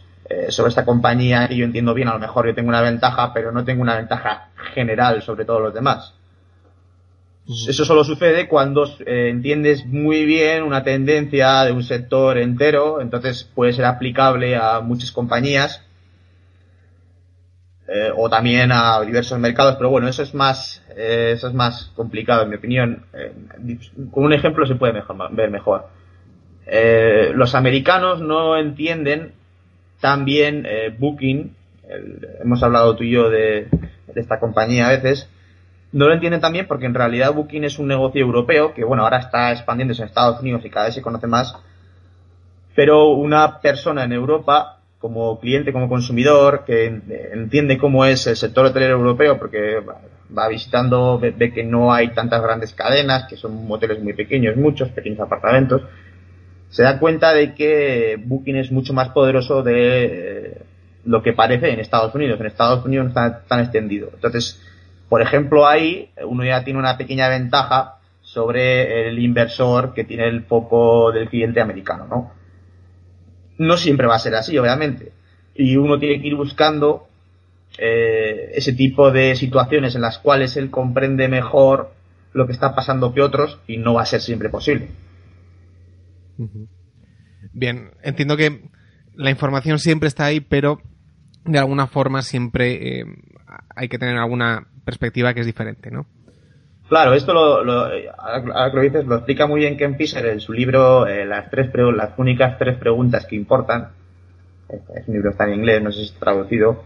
sobre 0.49 0.69
esta 0.69 0.85
compañía 0.85 1.47
y 1.51 1.57
yo 1.57 1.65
entiendo 1.65 1.93
bien, 1.93 2.07
a 2.07 2.13
lo 2.13 2.19
mejor 2.19 2.47
yo 2.47 2.55
tengo 2.55 2.69
una 2.69 2.81
ventaja, 2.81 3.33
pero 3.33 3.51
no 3.51 3.63
tengo 3.63 3.83
una 3.83 3.97
ventaja 3.97 4.49
general 4.73 5.21
sobre 5.21 5.45
todos 5.45 5.61
los 5.61 5.73
demás. 5.75 6.15
Eso 7.45 7.83
solo 7.83 8.05
sucede 8.05 8.47
cuando 8.47 8.85
eh, 9.05 9.27
entiendes 9.29 9.85
muy 9.85 10.25
bien 10.25 10.63
una 10.63 10.83
tendencia 10.83 11.63
de 11.65 11.73
un 11.73 11.83
sector 11.83 12.37
entero, 12.37 13.01
entonces 13.01 13.43
puede 13.43 13.73
ser 13.73 13.83
aplicable 13.83 14.55
a 14.55 14.79
muchas 14.79 15.11
compañías 15.11 15.85
eh, 17.89 18.11
o 18.15 18.29
también 18.29 18.71
a 18.71 19.01
diversos 19.01 19.37
mercados, 19.39 19.75
pero 19.75 19.89
bueno, 19.89 20.07
eso 20.07 20.23
es 20.23 20.33
más, 20.33 20.81
eso 20.95 21.47
es 21.47 21.53
más 21.53 21.91
complicado 21.95 22.43
en 22.43 22.49
mi 22.49 22.55
opinión. 22.55 23.05
con 24.11 24.23
un 24.23 24.33
ejemplo 24.33 24.65
se 24.65 24.75
puede 24.75 24.93
ver 25.31 25.51
mejor. 25.51 25.89
los 27.35 27.55
americanos 27.55 28.21
no 28.21 28.57
entienden 28.57 29.33
también 30.03 30.65
eh, 30.65 30.93
Booking, 30.97 31.55
hemos 32.41 32.61
hablado 32.61 32.93
tú 32.97 33.03
y 33.03 33.11
yo 33.11 33.29
de, 33.29 33.67
esta 34.15 34.37
compañía 34.37 34.87
a 34.87 34.91
veces, 34.91 35.29
no 35.93 36.07
lo 36.07 36.13
entienden 36.13 36.41
también 36.41 36.67
porque 36.67 36.87
en 36.87 36.93
realidad 36.93 37.33
Booking 37.33 37.63
es 37.63 37.77
un 37.77 37.87
negocio 37.87 38.19
europeo 38.19 38.73
que, 38.73 38.83
bueno, 38.83 39.03
ahora 39.03 39.19
está 39.19 39.51
expandiéndose 39.51 40.01
en 40.01 40.07
Estados 40.09 40.41
Unidos 40.41 40.65
y 40.65 40.69
cada 40.69 40.87
vez 40.87 40.95
se 40.95 41.01
conoce 41.01 41.27
más. 41.27 41.55
Pero 42.75 43.11
una 43.11 43.61
persona 43.61 44.03
en 44.03 44.11
Europa, 44.11 44.79
como 44.97 45.39
cliente, 45.39 45.71
como 45.71 45.87
consumidor, 45.87 46.63
que 46.65 46.85
entiende 47.33 47.77
cómo 47.77 48.05
es 48.05 48.25
el 48.25 48.35
sector 48.35 48.65
hotelero 48.65 48.97
europeo, 48.97 49.37
porque 49.37 49.83
va 50.35 50.47
visitando, 50.47 51.19
ve, 51.19 51.53
que 51.53 51.63
no 51.63 51.93
hay 51.93 52.09
tantas 52.09 52.41
grandes 52.41 52.73
cadenas, 52.73 53.27
que 53.29 53.37
son 53.37 53.71
hoteles 53.71 54.01
muy 54.01 54.13
pequeños, 54.13 54.55
muchos 54.57 54.89
pequeños 54.89 55.19
apartamentos, 55.19 55.83
se 56.69 56.81
da 56.81 56.97
cuenta 56.97 57.35
de 57.35 57.53
que 57.53 58.19
Booking 58.19 58.55
es 58.55 58.71
mucho 58.71 58.93
más 58.93 59.09
poderoso 59.09 59.61
de 59.61 60.05
eh, 60.05 60.61
lo 61.05 61.21
que 61.21 61.33
parece 61.33 61.71
en 61.71 61.79
Estados 61.79 62.15
Unidos. 62.15 62.39
En 62.39 62.47
Estados 62.47 62.83
Unidos 62.83 63.03
no 63.03 63.09
está 63.09 63.43
tan 63.43 63.59
extendido. 63.59 64.09
Entonces, 64.11 64.59
por 65.13 65.21
ejemplo, 65.21 65.67
ahí 65.67 66.09
uno 66.25 66.43
ya 66.43 66.63
tiene 66.63 66.79
una 66.79 66.97
pequeña 66.97 67.29
ventaja 67.29 67.99
sobre 68.23 69.09
el 69.09 69.19
inversor 69.19 69.93
que 69.93 70.05
tiene 70.05 70.27
el 70.27 70.41
foco 70.45 71.11
del 71.11 71.29
cliente 71.29 71.61
americano, 71.61 72.07
¿no? 72.07 72.31
No 73.59 73.77
siempre 73.77 74.07
va 74.07 74.15
a 74.15 74.19
ser 74.19 74.33
así, 74.33 74.57
obviamente. 74.57 75.11
Y 75.53 75.75
uno 75.75 75.99
tiene 75.99 76.19
que 76.19 76.29
ir 76.29 76.35
buscando 76.35 77.09
eh, 77.77 78.53
ese 78.55 78.73
tipo 78.73 79.11
de 79.11 79.35
situaciones 79.35 79.93
en 79.93 80.01
las 80.01 80.17
cuales 80.17 80.57
él 80.57 80.71
comprende 80.71 81.27
mejor 81.27 81.93
lo 82.31 82.47
que 82.47 82.53
está 82.53 82.73
pasando 82.73 83.13
que 83.13 83.21
otros 83.21 83.59
y 83.67 83.77
no 83.77 83.93
va 83.93 84.01
a 84.01 84.07
ser 84.07 84.19
siempre 84.19 84.49
posible. 84.49 84.87
Bien, 87.51 87.91
entiendo 88.01 88.35
que 88.35 88.63
la 89.13 89.29
información 89.29 89.77
siempre 89.77 90.07
está 90.07 90.25
ahí, 90.25 90.39
pero 90.39 90.81
de 91.45 91.59
alguna 91.59 91.85
forma 91.85 92.23
siempre 92.23 93.01
eh, 93.01 93.05
hay 93.75 93.89
que 93.89 93.99
tener 93.99 94.17
alguna 94.17 94.72
perspectiva 94.83 95.33
que 95.33 95.41
es 95.41 95.45
diferente, 95.45 95.91
¿no? 95.91 96.05
Claro, 96.89 97.13
esto 97.13 97.33
lo, 97.33 97.63
lo, 97.63 97.87
lo 97.89 98.81
dices, 98.81 99.05
lo 99.05 99.15
explica 99.15 99.47
muy 99.47 99.61
bien 99.61 99.77
Ken 99.77 99.95
Fisher 99.95 100.25
en 100.25 100.39
su 100.39 100.53
libro 100.53 101.07
eh, 101.07 101.25
las, 101.25 101.49
tres 101.49 101.69
las 101.73 102.11
únicas 102.17 102.57
tres 102.59 102.77
preguntas 102.77 103.25
que 103.25 103.35
importan. 103.35 103.89
Es 104.69 105.07
un 105.07 105.13
libro 105.13 105.31
está 105.31 105.45
en 105.45 105.55
inglés, 105.55 105.81
no 105.81 105.91
sé 105.91 105.99
si 105.99 106.05
está 106.05 106.19
traducido. 106.19 106.83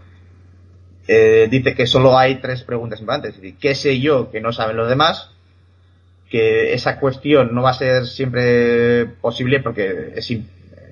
Eh, 1.07 1.47
dice 1.49 1.73
que 1.73 1.87
solo 1.87 2.17
hay 2.17 2.35
tres 2.35 2.63
preguntas 2.63 2.99
importantes. 2.99 3.35
Es 3.35 3.41
decir, 3.41 3.57
¿qué 3.59 3.75
sé 3.75 3.99
yo 3.99 4.29
que 4.29 4.41
no 4.41 4.51
saben 4.53 4.77
los 4.77 4.89
demás? 4.89 5.31
Que 6.29 6.73
esa 6.73 6.99
cuestión 6.99 7.55
no 7.55 7.63
va 7.63 7.71
a 7.71 7.73
ser 7.73 8.05
siempre 8.05 9.05
posible 9.05 9.61
porque 9.61 10.13
es, 10.15 10.31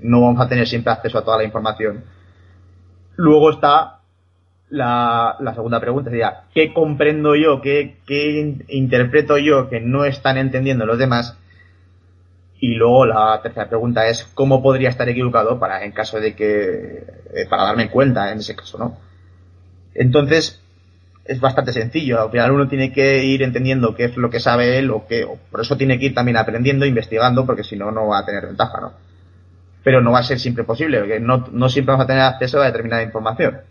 no 0.01 0.21
vamos 0.21 0.41
a 0.41 0.49
tener 0.49 0.67
siempre 0.67 0.93
acceso 0.93 1.19
a 1.19 1.23
toda 1.23 1.37
la 1.37 1.43
información. 1.43 2.03
Luego 3.17 3.51
está 3.51 3.94
la, 4.69 5.37
segunda 5.53 5.79
pregunta 5.79 6.09
sería, 6.09 6.43
¿qué 6.53 6.73
comprendo 6.73 7.35
yo, 7.35 7.61
qué, 7.61 7.95
interpreto 8.67 9.37
yo 9.37 9.69
que 9.69 9.79
no 9.79 10.05
están 10.05 10.37
entendiendo 10.37 10.85
los 10.85 10.97
demás? 10.97 11.37
Y 12.59 12.75
luego 12.75 13.05
la 13.05 13.39
tercera 13.43 13.67
pregunta 13.67 14.07
es, 14.07 14.23
¿cómo 14.33 14.63
podría 14.63 14.89
estar 14.89 15.07
equivocado 15.09 15.59
para, 15.59 15.83
en 15.83 15.91
caso 15.91 16.19
de 16.19 16.35
que, 16.35 17.03
eh, 17.33 17.45
para 17.49 17.63
darme 17.63 17.89
cuenta 17.89 18.31
en 18.31 18.39
ese 18.39 18.55
caso, 18.55 18.77
¿no? 18.77 18.97
Entonces, 19.93 20.61
es 21.25 21.39
bastante 21.39 21.73
sencillo. 21.73 22.21
Al 22.21 22.31
final 22.31 22.51
uno 22.51 22.67
tiene 22.67 22.91
que 22.91 23.23
ir 23.23 23.43
entendiendo 23.43 23.95
qué 23.95 24.05
es 24.05 24.17
lo 24.17 24.29
que 24.29 24.39
sabe 24.39 24.77
él 24.77 24.91
o 24.91 25.05
qué, 25.07 25.27
por 25.51 25.61
eso 25.61 25.77
tiene 25.77 25.99
que 25.99 26.07
ir 26.07 26.13
también 26.13 26.37
aprendiendo, 26.37 26.85
investigando, 26.85 27.45
porque 27.45 27.63
si 27.63 27.75
no, 27.75 27.91
no 27.91 28.07
va 28.07 28.19
a 28.19 28.25
tener 28.25 28.45
ventaja, 28.45 28.79
¿no? 28.79 28.93
Pero 29.83 30.01
no 30.01 30.11
va 30.11 30.19
a 30.19 30.23
ser 30.23 30.39
siempre 30.39 30.63
posible, 30.63 30.99
porque 30.99 31.19
no, 31.19 31.47
no 31.51 31.69
siempre 31.69 31.91
vamos 31.91 32.05
a 32.05 32.07
tener 32.07 32.23
acceso 32.23 32.61
a 32.61 32.65
determinada 32.65 33.03
información. 33.03 33.61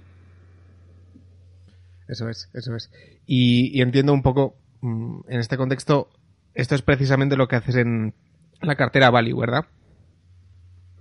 Eso 2.08 2.28
es, 2.28 2.50
eso 2.54 2.74
es. 2.76 2.90
Y, 3.26 3.80
entiendo 3.80 4.12
un 4.12 4.22
poco, 4.22 4.56
mm, 4.80 5.20
en 5.28 5.40
este 5.40 5.56
contexto, 5.56 6.08
esto 6.54 6.74
es 6.74 6.82
precisamente 6.82 7.36
lo 7.36 7.48
que 7.48 7.56
haces 7.56 7.76
en 7.76 8.14
la 8.60 8.76
cartera 8.76 9.10
Value, 9.10 9.40
¿verdad? 9.40 9.64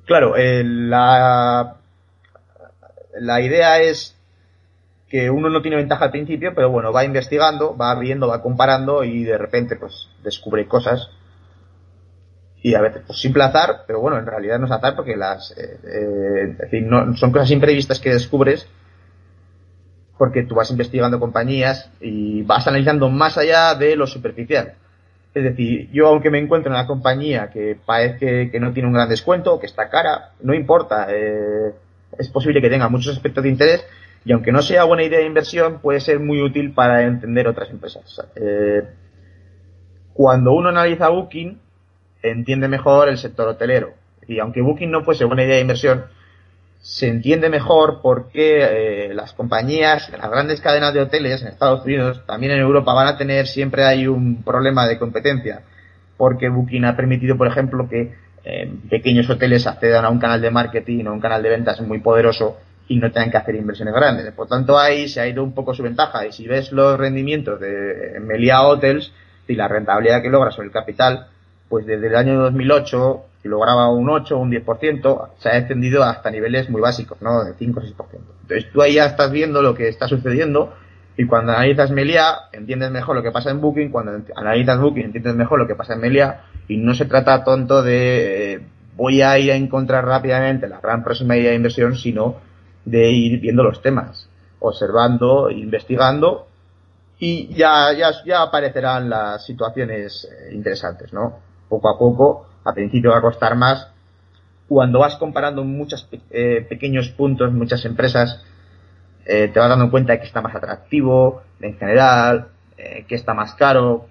Claro, 0.06 0.36
eh, 0.36 0.64
la, 0.64 1.78
la 3.20 3.42
idea 3.42 3.82
es 3.82 4.18
que 5.08 5.30
uno 5.30 5.50
no 5.50 5.62
tiene 5.62 5.78
ventaja 5.78 6.06
al 6.06 6.12
principio, 6.12 6.54
pero 6.56 6.72
bueno, 6.72 6.92
va 6.92 7.06
investigando, 7.06 7.78
va 7.78 7.94
viendo, 8.00 8.28
va 8.28 8.42
comparando 8.42 9.04
y 9.04 9.24
de 9.24 9.38
repente 9.38 9.76
pues 9.76 10.10
descubre 10.24 10.68
cosas. 10.68 11.10
Y 12.64 12.76
a 12.76 12.82
veces, 12.82 13.04
pues 13.06 13.20
simple 13.20 13.44
azar, 13.44 13.84
pero 13.86 14.00
bueno, 14.00 14.18
en 14.18 14.26
realidad 14.26 14.58
no 14.58 14.66
es 14.66 14.72
azar 14.72 14.96
porque 14.96 15.16
las, 15.16 15.52
eh, 15.58 16.58
eh, 16.72 16.82
no, 16.82 17.16
son 17.16 17.32
cosas 17.32 17.52
imprevistas 17.52 18.00
que 18.00 18.14
descubres 18.14 18.68
porque 20.18 20.44
tú 20.44 20.56
vas 20.56 20.72
investigando 20.72 21.20
compañías 21.20 21.90
y 22.00 22.44
vas 22.44 22.68
analizando 22.68 23.10
más 23.10 23.38
allá 23.38 23.76
de 23.76 23.96
lo 23.96 24.08
superficial. 24.08 24.74
Es 25.34 25.44
decir, 25.44 25.90
yo 25.92 26.08
aunque 26.08 26.30
me 26.30 26.40
encuentro 26.40 26.72
en 26.72 26.76
una 26.76 26.86
compañía 26.88 27.50
que 27.50 27.76
parece 27.84 28.52
que 28.52 28.60
no 28.60 28.72
tiene 28.72 28.88
un 28.88 28.94
gran 28.94 29.10
descuento, 29.10 29.60
que 29.60 29.66
está 29.66 29.90
cara, 29.90 30.32
no 30.42 30.54
importa, 30.54 31.08
eh, 31.10 31.74
es 32.18 32.30
posible 32.30 32.62
que 32.62 32.70
tenga 32.70 32.88
muchos 32.90 33.16
aspectos 33.16 33.44
de 33.44 33.50
interés 33.50 33.86
y 34.26 34.32
aunque 34.32 34.52
no 34.52 34.62
sea 34.62 34.84
buena 34.84 35.04
idea 35.04 35.20
de 35.20 35.26
inversión, 35.26 35.80
puede 35.80 36.00
ser 36.00 36.20
muy 36.20 36.42
útil 36.42 36.74
para 36.74 37.04
entender 37.04 37.48
otras 37.48 37.70
empresas. 37.70 38.22
Eh, 38.36 38.84
cuando 40.14 40.54
uno 40.54 40.70
analiza 40.70 41.10
Booking, 41.10 41.60
entiende 42.22 42.68
mejor 42.68 43.10
el 43.10 43.18
sector 43.18 43.48
hotelero. 43.48 43.94
Y 44.28 44.40
aunque 44.40 44.62
Booking 44.62 44.92
no 44.92 45.04
fuese 45.04 45.26
buena 45.26 45.44
idea 45.44 45.56
de 45.56 45.62
inversión, 45.62 46.06
se 46.84 47.08
entiende 47.08 47.50
mejor 47.50 48.02
por 48.02 48.30
qué 48.30 49.08
eh, 49.08 49.14
las 49.14 49.32
compañías, 49.32 50.12
las 50.12 50.30
grandes 50.30 50.60
cadenas 50.60 50.94
de 50.94 51.00
hoteles 51.00 51.42
en 51.42 51.48
Estados 51.48 51.86
Unidos, 51.86 52.22
también 52.28 52.52
en 52.52 52.60
Europa, 52.60 52.94
van 52.94 53.08
a 53.08 53.18
tener 53.18 53.48
siempre 53.48 53.86
hay 53.86 54.06
un 54.06 54.44
problema 54.44 54.86
de 54.86 55.00
competencia, 55.00 55.62
porque 56.18 56.50
Booking 56.50 56.84
ha 56.84 56.98
permitido, 56.98 57.38
por 57.38 57.48
ejemplo, 57.48 57.88
que 57.88 58.14
eh, 58.44 58.70
pequeños 58.90 59.30
hoteles 59.30 59.66
accedan 59.66 60.04
a 60.04 60.10
un 60.10 60.20
canal 60.20 60.42
de 60.42 60.52
marketing 60.52 61.06
o 61.06 61.14
un 61.14 61.22
canal 61.22 61.42
de 61.42 61.52
ventas 61.52 61.80
muy 61.80 62.02
poderoso 62.02 62.58
y 62.90 62.98
no 62.98 63.14
tengan 63.14 63.32
que 63.32 63.38
hacer 63.38 63.56
inversiones 63.56 63.94
grandes. 63.94 64.30
Por 64.34 64.50
tanto, 64.50 64.78
ahí 64.78 65.08
se 65.08 65.22
ha 65.22 65.28
ido 65.28 65.42
un 65.42 65.54
poco 65.54 65.74
su 65.74 65.84
ventaja. 65.84 66.28
Y 66.28 66.34
si 66.34 66.46
ves 66.50 66.74
los 66.74 67.00
rendimientos 67.00 67.62
de 67.62 68.20
Melia 68.20 68.62
Hotels 68.64 69.14
y 69.48 69.56
la 69.56 69.70
rentabilidad 69.70 70.22
que 70.22 70.30
logra 70.30 70.52
sobre 70.52 70.68
el 70.68 70.74
capital, 70.74 71.28
pues 71.74 71.88
desde 71.88 72.06
el 72.06 72.16
año 72.16 72.40
2008 72.40 73.24
si 73.42 73.50
lograba 73.50 73.90
un 73.90 74.08
8 74.08 74.38
o 74.38 74.40
un 74.40 74.52
10%, 74.52 75.30
se 75.40 75.50
ha 75.50 75.58
extendido 75.58 76.04
hasta 76.04 76.30
niveles 76.30 76.70
muy 76.70 76.80
básicos, 76.80 77.20
¿no? 77.20 77.44
De 77.44 77.56
5 77.56 77.80
o 77.80 77.84
6%. 77.84 77.94
Entonces 78.44 78.72
tú 78.72 78.84
ahí 78.84 78.94
ya 78.94 79.08
estás 79.08 79.32
viendo 79.32 79.64
lo 79.64 79.74
que 79.74 79.88
está 79.88 80.08
sucediendo 80.08 80.72
y 81.18 81.26
cuando 81.26 81.52
analizas 81.52 81.90
Melia 81.90 82.26
entiendes 82.52 82.92
mejor 82.92 83.16
lo 83.16 83.24
que 83.24 83.32
pasa 83.32 83.50
en 83.50 83.60
Booking, 83.60 83.90
cuando 83.90 84.12
analizas 84.36 84.80
Booking 84.80 85.06
entiendes 85.06 85.34
mejor 85.34 85.58
lo 85.58 85.66
que 85.66 85.74
pasa 85.74 85.96
en 85.96 86.02
Melia 86.02 86.42
y 86.68 86.78
no 86.78 86.94
se 86.94 87.06
trata 87.06 87.44
tonto 87.44 87.82
de 87.82 88.54
eh, 88.54 88.60
voy 88.96 89.24
a 89.24 89.40
ir 89.40 89.52
a 89.52 89.56
encontrar 89.56 90.06
rápidamente 90.06 90.68
la 90.68 90.80
gran 90.80 91.04
próxima 91.04 91.36
idea 91.36 91.50
de 91.50 91.56
inversión, 91.56 91.96
sino 91.96 92.36
de 92.86 93.10
ir 93.10 93.40
viendo 93.40 93.64
los 93.64 93.82
temas, 93.82 94.30
observando, 94.60 95.50
investigando 95.50 96.46
y 97.18 97.48
ya, 97.56 97.92
ya, 97.94 98.12
ya 98.24 98.44
aparecerán 98.44 99.10
las 99.10 99.44
situaciones 99.44 100.30
eh, 100.32 100.54
interesantes, 100.54 101.12
¿no? 101.12 101.53
Poco 101.74 101.90
a 101.90 101.98
poco 101.98 102.46
a 102.66 102.72
principio 102.72 103.10
va 103.10 103.18
a 103.18 103.22
costar 103.22 103.56
más. 103.56 103.88
Cuando 104.68 105.00
vas 105.00 105.16
comparando 105.16 105.64
muchos 105.64 106.08
eh, 106.30 106.64
pequeños 106.70 107.10
puntos, 107.10 107.52
muchas 107.52 107.84
empresas, 107.86 108.46
eh, 109.26 109.50
te 109.52 109.60
vas 109.60 109.70
dando 109.70 109.90
cuenta 109.90 110.14
de 110.14 110.20
que 110.20 110.28
está 110.28 110.40
más 110.44 110.54
atractivo 110.54 111.42
en 111.60 111.76
general, 111.80 112.50
eh, 112.78 113.06
que 113.08 113.16
está 113.16 113.34
más 113.34 113.56
caro. 113.56 114.06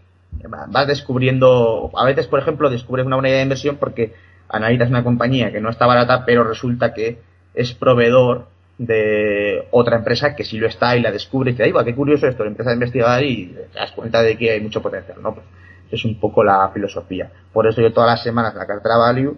Vas 0.71 0.89
descubriendo, 0.89 1.93
a 1.95 2.05
veces, 2.05 2.27
por 2.27 2.41
ejemplo, 2.41 2.69
descubres 2.69 3.07
una 3.07 3.15
buena 3.15 3.29
idea 3.29 3.39
de 3.39 3.45
inversión 3.45 3.77
porque 3.77 4.13
analizas 4.49 4.91
una 4.91 5.05
compañía 5.05 5.53
que 5.53 5.61
no 5.61 5.71
está 5.71 5.87
barata, 5.87 6.25
pero 6.25 6.43
resulta 6.43 6.93
que 6.93 7.21
es 7.55 7.75
proveedor 7.75 8.49
de 8.77 9.69
otra 9.71 9.99
empresa 9.99 10.35
que 10.35 10.43
sí 10.43 10.59
lo 10.59 10.67
está 10.67 10.97
y 10.97 11.01
la 11.01 11.13
descubre 11.13 11.53
y 11.53 11.55
te 11.55 11.63
dice, 11.63 11.85
qué 11.85 11.95
curioso 11.95 12.27
esto, 12.27 12.45
empiezas 12.45 12.73
a 12.73 12.75
investigar 12.75 13.23
y 13.23 13.55
te 13.73 13.79
das 13.79 13.93
cuenta 13.93 14.21
de 14.21 14.37
que 14.37 14.51
hay 14.51 14.61
mucho 14.61 14.83
potencial, 14.83 15.23
¿no? 15.23 15.33
Pues 15.33 15.47
es 15.93 16.05
un 16.05 16.19
poco 16.19 16.43
la 16.43 16.69
filosofía. 16.71 17.31
Por 17.53 17.67
eso 17.67 17.81
yo 17.81 17.93
todas 17.93 18.11
las 18.11 18.23
semanas 18.23 18.55
la 18.55 18.67
cartera 18.67 18.97
Value 18.97 19.37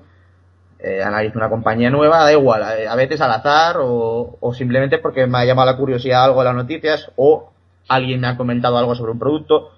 eh, 0.78 1.02
analizo 1.02 1.38
una 1.38 1.48
compañía 1.48 1.90
nueva, 1.90 2.24
da 2.24 2.32
igual, 2.32 2.62
a 2.62 2.94
veces 2.94 3.20
al 3.20 3.32
azar 3.32 3.76
o, 3.80 4.52
simplemente 4.54 4.98
porque 4.98 5.26
me 5.26 5.38
ha 5.38 5.44
llamado 5.44 5.70
la 5.70 5.76
curiosidad 5.76 6.24
algo 6.24 6.40
de 6.40 6.44
las 6.44 6.54
noticias 6.54 7.10
o 7.16 7.52
alguien 7.88 8.20
me 8.20 8.28
ha 8.28 8.36
comentado 8.36 8.78
algo 8.78 8.94
sobre 8.94 9.12
un 9.12 9.18
producto. 9.18 9.70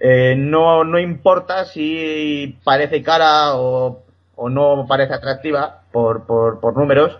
Eh, 0.00 0.34
no, 0.36 0.84
no 0.84 0.98
importa 0.98 1.64
si 1.64 2.58
parece 2.64 3.02
cara 3.02 3.56
o, 3.56 4.02
o 4.36 4.48
no 4.48 4.86
parece 4.88 5.14
atractiva 5.14 5.82
por, 5.92 6.24
por, 6.24 6.60
por 6.60 6.76
números, 6.76 7.18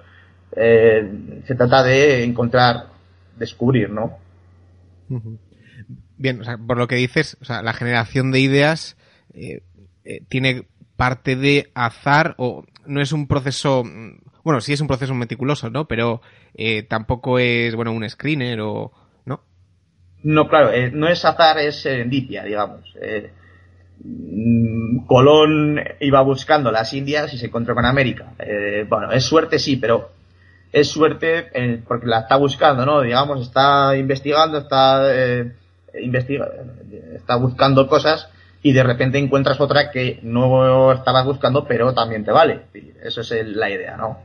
eh, 0.57 1.43
se 1.47 1.55
trata 1.55 1.83
de 1.83 2.25
encontrar, 2.25 2.87
descubrir, 3.37 3.91
¿no? 3.91 4.19
Bien, 6.19 6.41
o 6.41 6.45
sea, 6.45 6.59
por 6.59 6.77
lo 6.77 6.89
que 6.89 6.97
dices, 6.97 7.39
o 7.41 7.45
sea, 7.45 7.63
la 7.63 7.73
generación 7.73 8.33
de 8.33 8.41
ideas 8.41 8.97
eh, 9.33 9.63
eh, 10.05 10.21
tiene 10.29 10.65
parte 10.97 11.37
de 11.37 11.71
azar 11.75 12.35
o 12.39 12.65
no 12.87 13.01
es 13.01 13.13
un 13.13 13.29
proceso, 13.29 13.85
bueno, 14.43 14.61
sí 14.61 14.73
es 14.73 14.81
un 14.81 14.89
proceso 14.89 15.15
meticuloso, 15.15 15.71
¿no? 15.71 15.87
Pero 15.87 16.21
eh, 16.55 16.83
tampoco 16.83 17.39
es, 17.39 17.77
bueno, 17.77 17.93
un 17.93 18.09
screener 18.09 18.61
o, 18.61 18.91
¿no? 19.27 19.43
No, 20.25 20.49
claro, 20.49 20.73
no 20.93 21.07
es 21.07 21.25
azar, 21.25 21.59
es 21.61 21.83
serendipia, 21.83 22.43
digamos. 22.43 22.93
Mm, 24.03 25.07
Colón 25.07 25.81
iba 26.01 26.21
buscando 26.23 26.73
las 26.73 26.93
Indias 26.95 27.33
y 27.33 27.39
se 27.39 27.47
encontró 27.47 27.77
con 27.77 27.85
América. 27.85 28.33
bueno, 28.89 29.13
es 29.13 29.23
suerte, 29.23 29.61
sí, 29.61 29.77
pero 29.77 30.11
es 30.73 30.89
suerte 30.89 31.81
porque 31.87 32.07
la 32.07 32.21
está 32.21 32.35
buscando, 32.35 32.85
¿no? 32.85 33.03
Digamos, 33.03 33.41
está 33.41 33.97
investigando, 33.97 34.59
está 34.59 35.05
investiga, 36.01 36.49
está 37.15 37.37
buscando 37.37 37.89
cosas 37.89 38.29
y 38.63 38.73
de 38.73 38.83
repente 38.83 39.19
encuentras 39.19 39.61
otra 39.61 39.91
que 39.91 40.19
no 40.23 40.93
estabas 40.93 41.25
buscando, 41.25 41.67
pero 41.67 41.95
también 41.95 42.25
te 42.25 42.33
vale. 42.33 42.63
Eso 43.03 43.21
es 43.21 43.33
la 43.47 43.71
idea, 43.71 43.97
¿no? 43.97 44.19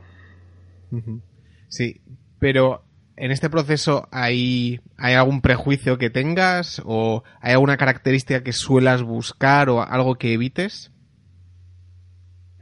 Sí, 1.68 2.00
pero 2.38 2.82
en 3.16 3.30
este 3.30 3.48
proceso 3.48 4.08
hay, 4.10 4.80
hay 4.96 5.14
algún 5.14 5.40
prejuicio 5.40 5.98
que 5.98 6.10
tengas 6.10 6.82
o 6.84 7.22
hay 7.40 7.52
alguna 7.52 7.76
característica 7.76 8.42
que 8.42 8.52
suelas 8.52 9.02
buscar 9.02 9.68
o 9.68 9.82
algo 9.82 10.16
que 10.16 10.32
evites? 10.32 10.90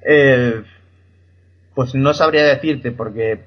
Eh, 0.05 0.63
pues 1.75 1.95
no 1.95 2.13
sabría 2.13 2.45
decirte 2.45 2.91
porque 2.91 3.45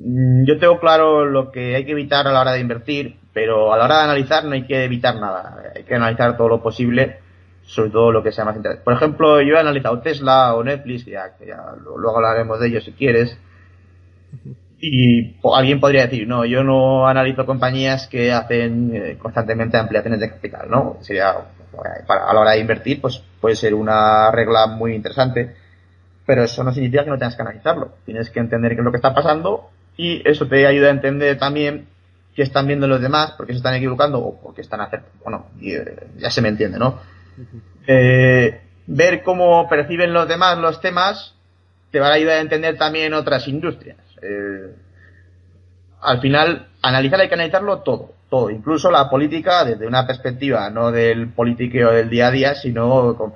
yo 0.00 0.58
tengo 0.58 0.78
claro 0.78 1.24
lo 1.24 1.50
que 1.50 1.74
hay 1.74 1.84
que 1.84 1.92
evitar 1.92 2.26
a 2.26 2.32
la 2.32 2.40
hora 2.40 2.52
de 2.52 2.60
invertir, 2.60 3.16
pero 3.32 3.72
a 3.72 3.78
la 3.78 3.84
hora 3.84 3.98
de 3.98 4.04
analizar 4.04 4.44
no 4.44 4.52
hay 4.52 4.66
que 4.66 4.84
evitar 4.84 5.16
nada. 5.16 5.62
Hay 5.74 5.84
que 5.84 5.94
analizar 5.94 6.36
todo 6.36 6.48
lo 6.48 6.62
posible, 6.62 7.18
sobre 7.62 7.90
todo 7.90 8.12
lo 8.12 8.22
que 8.22 8.32
sea 8.32 8.44
más 8.44 8.56
interesante. 8.56 8.84
Por 8.84 8.94
ejemplo, 8.94 9.40
yo 9.40 9.54
he 9.54 9.58
analizado 9.58 10.00
Tesla 10.00 10.54
o 10.54 10.62
Netflix, 10.62 11.06
ya, 11.06 11.34
ya 11.44 11.74
luego 11.82 12.16
hablaremos 12.16 12.60
de 12.60 12.68
ello 12.68 12.80
si 12.80 12.92
quieres. 12.92 13.38
Y 14.80 15.36
alguien 15.52 15.80
podría 15.80 16.02
decir, 16.02 16.28
no, 16.28 16.44
yo 16.44 16.62
no 16.62 17.08
analizo 17.08 17.44
compañías 17.44 18.06
que 18.06 18.30
hacen 18.30 18.94
eh, 18.94 19.18
constantemente 19.18 19.76
ampliaciones 19.76 20.20
de 20.20 20.30
capital, 20.30 20.70
¿no? 20.70 20.98
Sería, 21.00 21.34
para, 22.06 22.28
a 22.28 22.34
la 22.34 22.40
hora 22.40 22.52
de 22.52 22.60
invertir, 22.60 23.00
pues 23.00 23.20
puede 23.40 23.56
ser 23.56 23.74
una 23.74 24.30
regla 24.30 24.68
muy 24.68 24.94
interesante, 24.94 25.56
pero 26.24 26.44
eso 26.44 26.62
no 26.62 26.72
significa 26.72 27.02
que 27.02 27.10
no 27.10 27.18
tengas 27.18 27.34
que 27.34 27.42
analizarlo. 27.42 27.94
Tienes 28.04 28.30
que 28.30 28.38
entender 28.38 28.72
qué 28.72 28.80
es 28.80 28.84
lo 28.84 28.92
que 28.92 28.98
está 28.98 29.12
pasando 29.14 29.70
y 29.98 30.26
eso 30.26 30.46
te 30.46 30.66
ayuda 30.66 30.88
a 30.88 30.92
entender 30.92 31.38
también 31.38 31.88
qué 32.34 32.42
están 32.42 32.68
viendo 32.68 32.86
los 32.86 33.00
demás, 33.00 33.32
por 33.32 33.46
qué 33.46 33.52
se 33.52 33.58
están 33.58 33.74
equivocando 33.74 34.20
o 34.20 34.40
por 34.40 34.54
qué 34.54 34.62
están 34.62 34.80
haciendo, 34.80 35.08
bueno, 35.24 35.46
eh, 35.60 36.06
ya 36.16 36.30
se 36.30 36.40
me 36.40 36.48
entiende, 36.48 36.78
¿no? 36.78 37.00
Eh, 37.86 38.60
ver 38.86 39.22
cómo 39.24 39.68
perciben 39.68 40.12
los 40.12 40.28
demás 40.28 40.56
los 40.58 40.80
temas 40.80 41.34
te 41.90 41.98
va 41.98 42.08
a 42.08 42.12
ayudar 42.12 42.36
a 42.36 42.40
entender 42.40 42.78
también 42.78 43.12
otras 43.12 43.48
industrias. 43.48 43.96
Eh, 44.22 44.72
al 46.00 46.20
final, 46.20 46.68
analizar 46.80 47.20
hay 47.20 47.28
que 47.28 47.34
analizarlo 47.34 47.78
todo, 47.78 48.12
todo, 48.30 48.50
incluso 48.50 48.90
la 48.92 49.10
política 49.10 49.64
desde 49.64 49.86
una 49.86 50.06
perspectiva 50.06 50.70
no 50.70 50.92
del 50.92 51.30
politiqueo 51.30 51.90
del 51.90 52.08
día 52.08 52.28
a 52.28 52.30
día, 52.30 52.54
sino 52.54 53.16
con, 53.16 53.32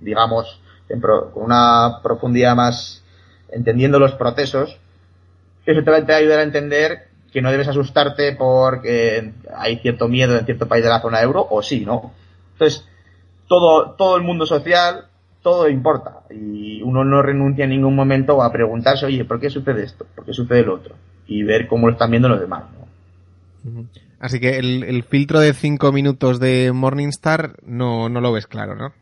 digamos, 0.00 0.60
con 1.32 1.44
una 1.44 2.00
profundidad 2.02 2.54
más 2.54 3.02
entendiendo 3.50 3.98
los 3.98 4.12
procesos. 4.12 4.78
Eso 5.66 5.82
te 5.82 5.90
va 5.90 5.96
a 5.96 6.16
ayudar 6.16 6.40
a 6.40 6.42
entender 6.42 7.08
que 7.32 7.42
no 7.42 7.50
debes 7.50 7.68
asustarte 7.68 8.32
porque 8.36 9.32
hay 9.56 9.78
cierto 9.78 10.08
miedo 10.08 10.38
en 10.38 10.44
cierto 10.44 10.68
país 10.68 10.84
de 10.84 10.90
la 10.90 11.00
zona 11.00 11.20
euro, 11.20 11.46
o 11.50 11.62
sí, 11.62 11.84
¿no? 11.84 12.12
Entonces, 12.52 12.88
todo, 13.48 13.90
todo 13.98 14.16
el 14.16 14.22
mundo 14.22 14.46
social, 14.46 15.06
todo 15.42 15.68
importa. 15.68 16.20
Y 16.30 16.80
uno 16.82 17.04
no 17.04 17.22
renuncia 17.22 17.64
en 17.64 17.70
ningún 17.70 17.96
momento 17.96 18.42
a 18.42 18.52
preguntarse, 18.52 19.06
oye, 19.06 19.24
¿por 19.24 19.40
qué 19.40 19.50
sucede 19.50 19.82
esto? 19.82 20.06
¿Por 20.14 20.24
qué 20.24 20.32
sucede 20.32 20.62
lo 20.62 20.74
otro? 20.74 20.94
Y 21.26 21.42
ver 21.42 21.66
cómo 21.66 21.88
lo 21.88 21.94
están 21.94 22.10
viendo 22.10 22.28
los 22.28 22.40
demás. 22.40 22.64
Así 24.20 24.40
que 24.40 24.58
el, 24.58 25.02
filtro 25.02 25.40
de 25.40 25.54
cinco 25.54 25.90
minutos 25.90 26.38
de 26.38 26.70
Morningstar 26.72 27.56
no, 27.64 28.08
no 28.08 28.20
lo 28.20 28.32
ves 28.32 28.46
claro, 28.46 28.76
¿no? 28.76 28.92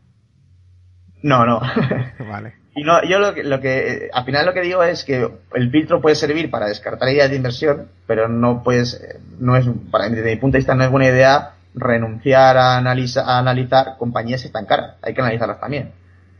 No, 1.21 1.45
no. 1.45 1.61
vale. 2.27 2.62
Y 2.75 2.83
no, 2.83 3.03
yo 3.03 3.19
lo 3.19 3.33
que, 3.35 3.43
lo 3.43 3.61
que, 3.61 4.09
al 4.11 4.25
final 4.25 4.45
lo 4.45 4.53
que 4.53 4.61
digo 4.61 4.83
es 4.83 5.03
que 5.03 5.29
el 5.53 5.69
filtro 5.69 6.01
puede 6.01 6.15
servir 6.15 6.49
para 6.49 6.67
descartar 6.67 7.09
ideas 7.09 7.29
de 7.29 7.35
inversión, 7.35 7.89
pero 8.07 8.27
no 8.27 8.63
puedes, 8.63 8.99
no 9.39 9.55
es, 9.55 9.65
para 9.91 10.09
desde 10.09 10.31
mi 10.31 10.37
punto 10.37 10.55
de 10.55 10.59
vista 10.59 10.73
no 10.73 10.83
es 10.83 10.89
buena 10.89 11.09
idea 11.09 11.51
renunciar 11.75 12.57
a, 12.57 12.77
a 12.77 13.37
analizar 13.37 13.97
compañías 13.97 14.43
están 14.43 14.65
caras. 14.65 14.95
Hay 15.03 15.13
que 15.13 15.21
analizarlas 15.21 15.59
también 15.59 15.91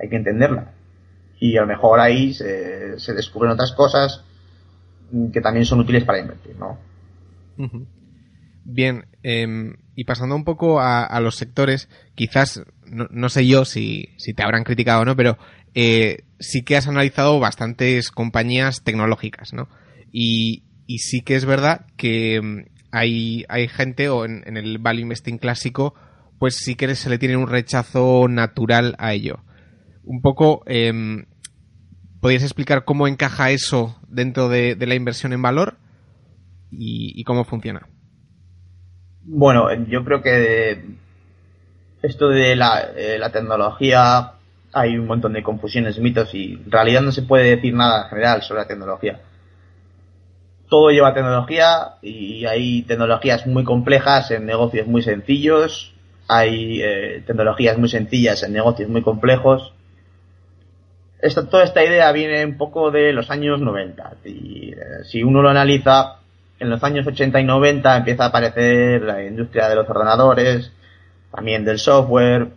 hay 0.03 0.09
que 0.09 0.15
entenderla. 0.17 0.71
Y 1.39 1.57
a 1.57 1.61
lo 1.61 1.67
mejor 1.67 1.99
ahí 1.99 2.33
se, 2.33 3.13
descubren 3.13 3.51
otras 3.51 3.71
cosas 3.73 4.23
que 5.31 5.41
también 5.41 5.65
son 5.65 5.79
útiles 5.79 6.03
para 6.03 6.19
invertir, 6.19 6.55
¿no? 6.57 6.77
Bien, 8.65 9.05
em, 9.21 9.75
y 9.95 10.05
pasando 10.05 10.35
un 10.35 10.43
poco 10.43 10.79
a, 10.81 11.19
los 11.19 11.35
sectores, 11.35 11.89
quizás, 12.15 12.63
no, 12.85 13.29
sé 13.29 13.45
yo 13.45 13.65
si, 13.65 14.09
te 14.35 14.43
habrán 14.43 14.63
criticado 14.63 15.01
o 15.01 15.05
no, 15.05 15.15
pero 15.15 15.37
eh, 15.75 16.23
sí 16.39 16.63
que 16.63 16.77
has 16.77 16.87
analizado 16.87 17.39
bastantes 17.39 18.11
compañías 18.11 18.83
tecnológicas, 18.83 19.53
¿no? 19.53 19.69
Y, 20.11 20.63
sí 20.99 21.21
que 21.21 21.35
es 21.35 21.45
verdad 21.45 21.87
que 21.97 22.35
em, 22.35 22.65
hay, 22.91 23.45
hay 23.49 23.67
gente, 23.67 24.09
o 24.09 24.25
en, 24.25 24.57
el 24.57 24.77
value 24.77 25.01
investing 25.01 25.37
clásico, 25.37 25.95
pues 26.39 26.55
sí 26.55 26.75
que 26.75 26.93
se 26.95 27.09
le 27.09 27.17
tiene 27.17 27.37
un 27.37 27.47
rechazo 27.47 28.27
natural 28.27 28.95
a 28.99 29.13
ello 29.13 29.43
un 30.03 30.21
poco, 30.21 30.63
eh, 30.65 31.25
¿podrías 32.19 32.43
explicar 32.43 32.85
cómo 32.85 33.07
encaja 33.07 33.51
eso 33.51 33.99
dentro 34.07 34.49
de, 34.49 34.75
la 34.79 34.95
inversión 34.95 35.33
en 35.33 35.41
valor 35.41 35.77
y, 36.71 37.23
cómo 37.23 37.45
funciona? 37.45 37.87
Bueno, 39.25 39.71
yo 39.87 40.03
creo 40.03 40.21
que 40.21 40.83
esto 42.01 42.29
de 42.29 42.55
la, 42.55 42.91
eh, 42.95 43.17
la, 43.17 43.31
tecnología 43.31 44.33
hay 44.73 44.97
un 44.97 45.07
montón 45.07 45.33
de 45.33 45.43
confusiones, 45.43 45.99
mitos 45.99 46.33
y 46.33 46.53
en 46.53 46.71
realidad 46.71 47.01
no 47.01 47.11
se 47.11 47.21
puede 47.21 47.55
decir 47.55 47.73
nada 47.73 48.09
general 48.09 48.41
sobre 48.41 48.61
la 48.61 48.67
tecnología. 48.67 49.21
Todo 50.69 50.89
lleva 50.89 51.13
tecnología 51.13 51.95
y 52.01 52.45
hay 52.45 52.83
tecnologías 52.83 53.45
muy 53.47 53.63
complejas 53.63 54.31
en 54.31 54.45
negocios 54.45 54.87
muy 54.87 55.01
sencillos, 55.03 55.93
hay 56.27 56.81
eh, 56.81 57.23
tecnologías 57.25 57.77
muy 57.77 57.89
sencillas 57.89 58.43
en 58.43 58.53
negocios 58.53 58.89
muy 58.89 59.01
complejos 59.01 59.73
toda 61.49 61.63
esta 61.63 61.83
idea 61.83 62.11
viene 62.11 62.45
un 62.45 62.57
poco 62.57 62.91
de 62.91 63.13
los 63.13 63.29
años 63.29 63.61
90. 63.61 64.13
Y 64.25 64.71
eh, 64.71 65.03
si 65.03 65.23
uno 65.23 65.41
lo 65.41 65.49
analiza, 65.49 66.19
en 66.63 66.69
los 66.69 66.83
años 66.83 67.05
80 67.05 67.39
y 67.39 67.43
90 67.43 67.97
empieza 67.97 68.23
a 68.23 68.27
aparecer 68.27 69.01
la 69.01 69.23
industria 69.23 69.69
de 69.69 69.75
los 69.75 69.89
ordenadores, 69.89 70.71
también 71.31 71.65
del 71.65 71.77
software. 71.77 72.47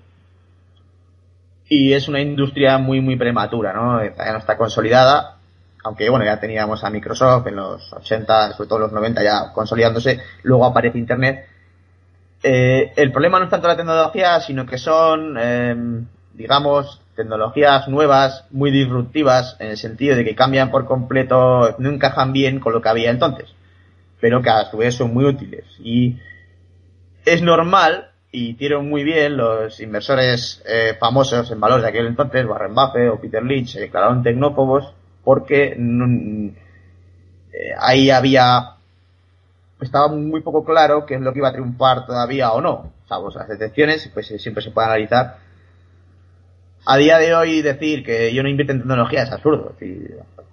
Y 1.68 1.92
es 1.92 2.08
una 2.08 2.20
industria 2.20 2.78
muy, 2.78 3.00
muy 3.00 3.16
prematura, 3.16 3.72
¿no? 3.72 4.02
Ya 4.02 4.32
no 4.32 4.38
está 4.38 4.56
consolidada. 4.56 5.36
Aunque, 5.84 6.08
bueno, 6.08 6.24
ya 6.24 6.40
teníamos 6.40 6.82
a 6.84 6.90
Microsoft 6.90 7.48
en 7.48 7.56
los 7.56 7.92
80, 7.92 8.52
sobre 8.52 8.68
todo 8.68 8.78
en 8.78 8.82
los 8.84 8.92
90 8.92 9.22
ya 9.22 9.52
consolidándose. 9.52 10.20
Luego 10.42 10.64
aparece 10.64 10.98
Internet. 10.98 11.46
Eh, 12.42 12.92
el 12.96 13.10
problema 13.12 13.38
no 13.38 13.46
es 13.46 13.50
tanto 13.50 13.66
la 13.66 13.76
tecnología, 13.76 14.40
sino 14.40 14.66
que 14.66 14.78
son, 14.78 15.36
eh, 15.38 15.76
digamos, 16.34 17.00
tecnologías 17.16 17.88
nuevas, 17.88 18.44
muy 18.50 18.70
disruptivas, 18.70 19.56
en 19.58 19.70
el 19.70 19.76
sentido 19.76 20.14
de 20.14 20.24
que 20.24 20.36
cambian 20.36 20.70
por 20.70 20.86
completo, 20.86 21.74
no 21.78 21.90
encajan 21.90 22.32
bien 22.32 22.60
con 22.60 22.72
lo 22.72 22.82
que 22.82 22.88
había 22.88 23.10
entonces, 23.10 23.52
pero 24.20 24.42
que 24.42 24.50
a 24.50 24.70
su 24.70 24.78
vez 24.78 24.94
son 24.94 25.12
muy 25.12 25.24
útiles. 25.24 25.64
Y 25.80 26.18
es 27.24 27.42
normal, 27.42 28.10
y 28.30 28.50
hicieron 28.50 28.88
muy 28.88 29.04
bien 29.04 29.36
los 29.36 29.80
inversores 29.80 30.62
eh, 30.66 30.96
famosos 30.98 31.50
en 31.50 31.60
valores 31.60 31.84
de 31.84 31.90
aquel 31.90 32.06
entonces, 32.06 32.46
Warren 32.46 32.74
Buffett 32.74 33.10
o 33.10 33.20
Peter 33.20 33.42
Lynch, 33.42 33.72
se 33.72 33.80
declararon 33.80 34.22
tecnófobos 34.22 34.92
porque 35.24 35.76
eh, 35.76 36.54
ahí 37.78 38.10
había 38.10 38.72
estaba 39.80 40.08
muy 40.08 40.40
poco 40.40 40.64
claro 40.64 41.04
qué 41.04 41.16
es 41.16 41.20
lo 41.20 41.32
que 41.32 41.40
iba 41.40 41.48
a 41.48 41.52
triunfar 41.52 42.06
todavía 42.06 42.52
o 42.52 42.60
no. 42.60 42.92
Salvo 43.08 43.30
las 43.30 43.50
excepciones, 43.50 44.10
pues 44.12 44.26
siempre 44.40 44.62
se 44.62 44.70
puede 44.70 44.86
analizar 44.86 45.36
a 46.86 46.96
día 46.96 47.18
de 47.18 47.34
hoy 47.34 47.62
decir 47.62 48.04
que 48.04 48.32
yo 48.32 48.42
no 48.42 48.48
invierto 48.48 48.72
en 48.72 48.78
tecnología 48.78 49.24
es 49.24 49.32
absurdo. 49.32 49.74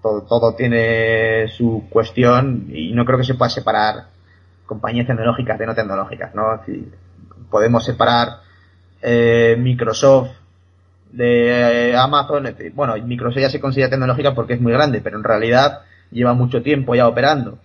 Todo, 0.04 0.22
todo, 0.24 0.54
tiene 0.56 1.48
su 1.48 1.86
cuestión 1.90 2.68
y 2.70 2.94
no 2.94 3.06
creo 3.06 3.18
que 3.18 3.24
se 3.24 3.34
pueda 3.34 3.50
separar 3.50 4.08
compañías 4.66 5.08
tecnológicas 5.08 5.58
de 5.58 5.66
no 5.66 5.74
tecnológicas, 5.74 6.36
¿no? 6.36 6.62
podemos 7.50 7.84
separar 7.86 8.42
eh, 9.02 9.56
Microsoft 9.58 10.32
de 11.12 11.92
eh, 11.92 11.96
Amazon. 11.96 12.56
bueno, 12.74 12.96
Microsoft 13.04 13.42
ya 13.42 13.50
se 13.50 13.60
considera 13.60 13.90
tecnológica 13.90 14.36
porque 14.36 14.54
es 14.54 14.62
muy 14.62 14.74
grande, 14.74 15.02
pero 15.02 15.18
en 15.18 15.24
realidad 15.24 15.82
lleva 16.12 16.34
mucho 16.34 16.62
tiempo 16.62 16.94
ya 16.94 17.08
operando. 17.08 17.60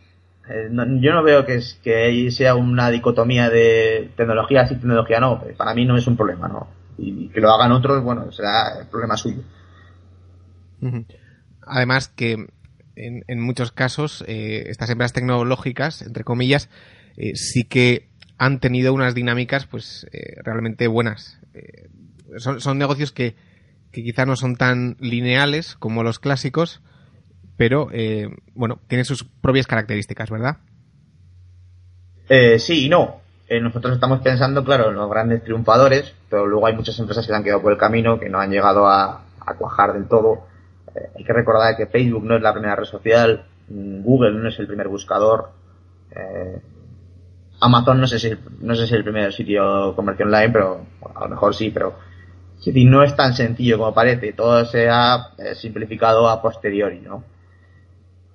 Eh, 0.48 0.70
yo 0.70 1.12
no 1.12 1.22
veo 1.22 1.44
que, 1.44 1.56
es, 1.56 1.78
que 1.82 2.30
sea 2.30 2.54
una 2.54 2.90
dicotomía 2.90 3.50
de 3.50 4.10
tecnología 4.16 4.66
sí, 4.66 4.76
tecnología 4.76 5.20
no. 5.20 5.42
Para 5.56 5.74
mí 5.74 5.84
no 5.84 5.96
es 5.96 6.06
un 6.06 6.16
problema, 6.16 6.48
¿no? 6.48 6.78
y 6.98 7.28
que 7.28 7.40
lo 7.40 7.50
hagan 7.50 7.72
otros, 7.72 8.02
bueno, 8.02 8.30
será 8.32 8.80
el 8.80 8.86
problema 8.88 9.16
suyo. 9.16 9.42
Además 11.68 12.08
que 12.08 12.46
en, 12.96 13.40
muchos 13.40 13.72
casos 13.72 14.24
eh, 14.26 14.64
estas 14.68 14.90
empresas 14.90 15.12
tecnológicas, 15.12 16.02
entre 16.02 16.24
comillas, 16.24 16.68
eh, 17.16 17.36
sí 17.36 17.64
que 17.64 18.08
han 18.38 18.60
tenido 18.60 18.92
unas 18.92 19.14
dinámicas 19.14 19.66
pues 19.66 20.06
eh, 20.12 20.36
realmente 20.44 20.86
buenas. 20.86 21.38
Son, 22.38 22.78
negocios 22.78 23.10
que, 23.10 23.34
que 23.90 24.02
quizá 24.02 24.26
no 24.26 24.36
son 24.36 24.56
tan 24.56 24.96
lineales 25.00 25.74
como 25.74 26.02
los 26.02 26.18
clásicos, 26.18 26.80
pero 27.56 27.90
bueno, 28.54 28.80
tienen 28.86 29.04
sus 29.04 29.24
propias 29.24 29.66
características, 29.66 30.30
¿verdad? 30.30 30.58
sí 32.58 32.84
y 32.84 32.88
no. 32.88 33.20
Nosotros 33.50 33.94
estamos 33.94 34.20
pensando, 34.20 34.62
claro, 34.62 34.90
en 34.90 34.96
los 34.96 35.08
grandes 35.08 35.42
triunfadores, 35.42 36.14
pero 36.28 36.46
luego 36.46 36.66
hay 36.66 36.74
muchas 36.74 36.98
empresas 36.98 37.24
que 37.26 37.32
se 37.32 37.36
han 37.36 37.42
quedado 37.42 37.62
por 37.62 37.72
el 37.72 37.78
camino, 37.78 38.20
que 38.20 38.28
no 38.28 38.38
han 38.38 38.50
llegado 38.50 38.86
a, 38.86 39.22
cuajar 39.58 39.94
del 39.94 40.06
todo. 40.06 40.42
Hay 41.16 41.24
que 41.24 41.32
recordar 41.32 41.76
que 41.76 41.86
Facebook 41.86 42.24
no 42.24 42.36
es 42.36 42.42
la 42.42 42.52
primera 42.52 42.76
red 42.76 42.84
social, 42.84 43.44
Google 43.68 44.32
no 44.32 44.48
es 44.48 44.58
el 44.58 44.66
primer 44.66 44.88
buscador. 44.88 45.50
Eh, 46.10 46.60
Amazon 47.60 48.00
no 48.00 48.06
sé 48.06 48.18
si 48.18 48.30
no 48.60 48.74
sé 48.74 48.86
si 48.86 48.94
es 48.94 48.98
el 48.98 49.04
primer 49.04 49.32
sitio 49.32 49.94
comercio 49.94 50.24
online, 50.24 50.50
pero 50.50 50.86
a 51.14 51.20
lo 51.24 51.28
mejor 51.28 51.54
sí, 51.54 51.70
pero 51.70 51.96
no 52.66 53.02
es 53.02 53.16
tan 53.16 53.34
sencillo 53.34 53.78
como 53.78 53.94
parece. 53.94 54.32
Todo 54.32 54.64
se 54.64 54.88
ha 54.88 55.32
eh, 55.38 55.54
simplificado 55.54 56.28
a 56.28 56.42
posteriori, 56.42 57.00
¿no? 57.00 57.24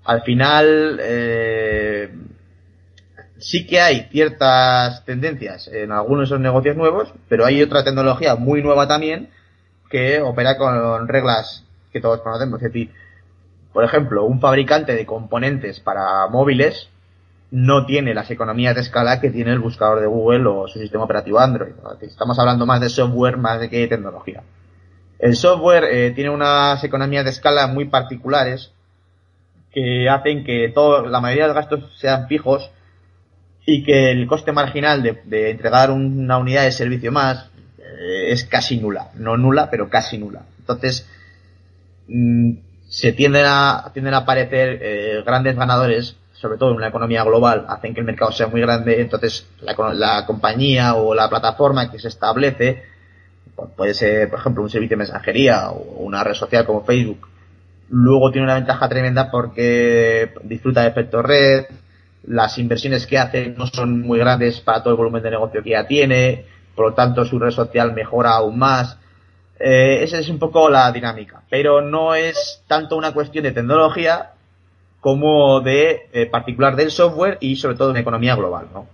Al 0.05 0.21
final, 0.21 0.99
eh, 1.01 2.13
sí 3.37 3.65
que 3.65 3.79
hay 3.79 4.07
ciertas 4.11 5.05
tendencias 5.05 5.67
en 5.67 5.91
algunos 5.91 6.21
de 6.29 6.35
esos 6.35 6.39
negocios 6.39 6.75
nuevos, 6.75 7.13
pero 7.29 7.45
hay 7.45 7.61
otra 7.61 7.83
tecnología 7.83 8.35
muy 8.35 8.61
nueva 8.61 8.87
también 8.87 9.29
que 9.89 10.21
opera 10.21 10.57
con 10.57 11.07
reglas 11.07 11.63
que 11.93 12.01
todos 12.01 12.19
conocemos. 12.21 12.61
Es 12.61 12.73
decir, 12.73 12.91
por 13.71 13.83
ejemplo, 13.85 14.25
un 14.25 14.41
fabricante 14.41 14.93
de 14.93 15.05
componentes 15.05 15.79
para 15.79 16.27
móviles 16.27 16.89
no 17.51 17.85
tiene 17.85 18.13
las 18.15 18.31
economías 18.31 18.73
de 18.75 18.81
escala 18.81 19.21
que 19.21 19.29
tiene 19.29 19.51
el 19.51 19.59
buscador 19.59 20.01
de 20.01 20.07
Google 20.07 20.47
o 20.47 20.67
su 20.67 20.79
sistema 20.79 21.03
operativo 21.03 21.39
Android. 21.39 21.73
Estamos 22.01 22.37
hablando 22.39 22.65
más 22.65 22.81
de 22.81 22.89
software 22.89 23.37
más 23.37 23.59
de 23.59 23.69
que 23.69 23.87
tecnología. 23.87 24.41
El 25.19 25.35
software 25.35 25.85
eh, 25.85 26.11
tiene 26.11 26.31
unas 26.31 26.83
economías 26.83 27.23
de 27.23 27.29
escala 27.29 27.67
muy 27.67 27.85
particulares 27.85 28.73
que 29.71 30.09
hacen 30.09 30.43
que 30.43 30.71
todo, 30.73 31.07
la 31.07 31.21
mayoría 31.21 31.43
de 31.43 31.53
los 31.53 31.55
gastos 31.55 31.97
sean 31.97 32.27
fijos 32.27 32.71
y 33.65 33.83
que 33.83 34.11
el 34.11 34.27
coste 34.27 34.51
marginal 34.51 35.01
de, 35.01 35.49
entregar 35.49 35.91
una 35.91 36.37
unidad 36.37 36.63
de 36.63 36.71
servicio 36.71 37.11
más 37.11 37.49
eh, 37.77 38.31
es 38.31 38.45
casi 38.45 38.77
nula. 38.77 39.11
No 39.15 39.37
nula, 39.37 39.69
pero 39.69 39.89
casi 39.89 40.17
nula. 40.17 40.41
Entonces, 40.59 41.07
mm, 42.07 42.51
se 42.87 43.13
tienden 43.13 43.45
a, 43.47 43.89
tienden 43.93 44.13
a 44.13 44.17
aparecer 44.17 44.79
eh, 44.81 45.23
grandes 45.25 45.55
ganadores, 45.55 46.15
sobre 46.33 46.57
todo 46.57 46.71
en 46.71 46.77
una 46.77 46.87
economía 46.87 47.23
global, 47.23 47.65
hacen 47.67 47.93
que 47.93 48.01
el 48.01 48.05
mercado 48.05 48.31
sea 48.31 48.47
muy 48.47 48.61
grande, 48.61 49.01
entonces 49.01 49.47
la, 49.61 49.75
la 49.93 50.25
compañía 50.25 50.95
o 50.95 51.13
la 51.15 51.29
plataforma 51.29 51.89
que 51.89 51.99
se 51.99 52.09
establece, 52.09 52.83
pues 53.55 53.69
puede 53.75 53.93
ser, 53.93 54.29
por 54.29 54.39
ejemplo, 54.39 54.63
un 54.63 54.69
servicio 54.69 54.97
de 54.97 55.05
mensajería 55.05 55.69
o 55.69 56.03
una 56.03 56.23
red 56.23 56.33
social 56.33 56.65
como 56.65 56.83
Facebook, 56.83 57.27
luego 57.89 58.31
tiene 58.31 58.45
una 58.45 58.55
ventaja 58.55 58.89
tremenda 58.89 59.29
porque 59.29 60.33
disfruta 60.43 60.81
de 60.81 60.87
efecto 60.89 61.21
red, 61.21 61.65
las 62.25 62.57
inversiones 62.57 63.05
que 63.05 63.17
hace 63.17 63.49
no 63.57 63.67
son 63.67 64.01
muy 64.01 64.19
grandes 64.19 64.61
para 64.61 64.81
todo 64.81 64.93
el 64.93 64.97
volumen 64.97 65.23
de 65.23 65.31
negocio 65.31 65.61
que 65.61 65.71
ya 65.71 65.85
tiene, 65.85 66.45
por 66.75 66.89
lo 66.89 66.93
tanto 66.93 67.25
su 67.25 67.37
red 67.37 67.51
social 67.51 67.93
mejora 67.93 68.31
aún 68.31 68.57
más. 68.57 68.97
Eh, 69.59 70.03
esa 70.03 70.19
es 70.19 70.29
un 70.29 70.39
poco 70.39 70.69
la 70.69 70.91
dinámica, 70.91 71.43
pero 71.49 71.81
no 71.81 72.15
es 72.15 72.63
tanto 72.67 72.97
una 72.97 73.13
cuestión 73.13 73.43
de 73.43 73.51
tecnología 73.51 74.31
como 74.99 75.61
de 75.61 76.09
eh, 76.11 76.25
particular 76.25 76.75
del 76.75 76.91
software 76.91 77.37
y 77.39 77.55
sobre 77.55 77.77
todo 77.77 77.91
en 77.91 77.97
economía 77.97 78.35
global, 78.35 78.67
¿no? 78.73 78.87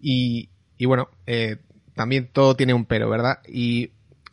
y, 0.00 0.48
y, 0.78 0.86
bueno, 0.86 1.08
eh, 1.26 1.58
también 1.94 2.28
todo 2.32 2.56
tiene 2.56 2.74
un 2.74 2.84
pero, 2.86 3.08
¿verdad? 3.08 3.38
Y 3.46 3.92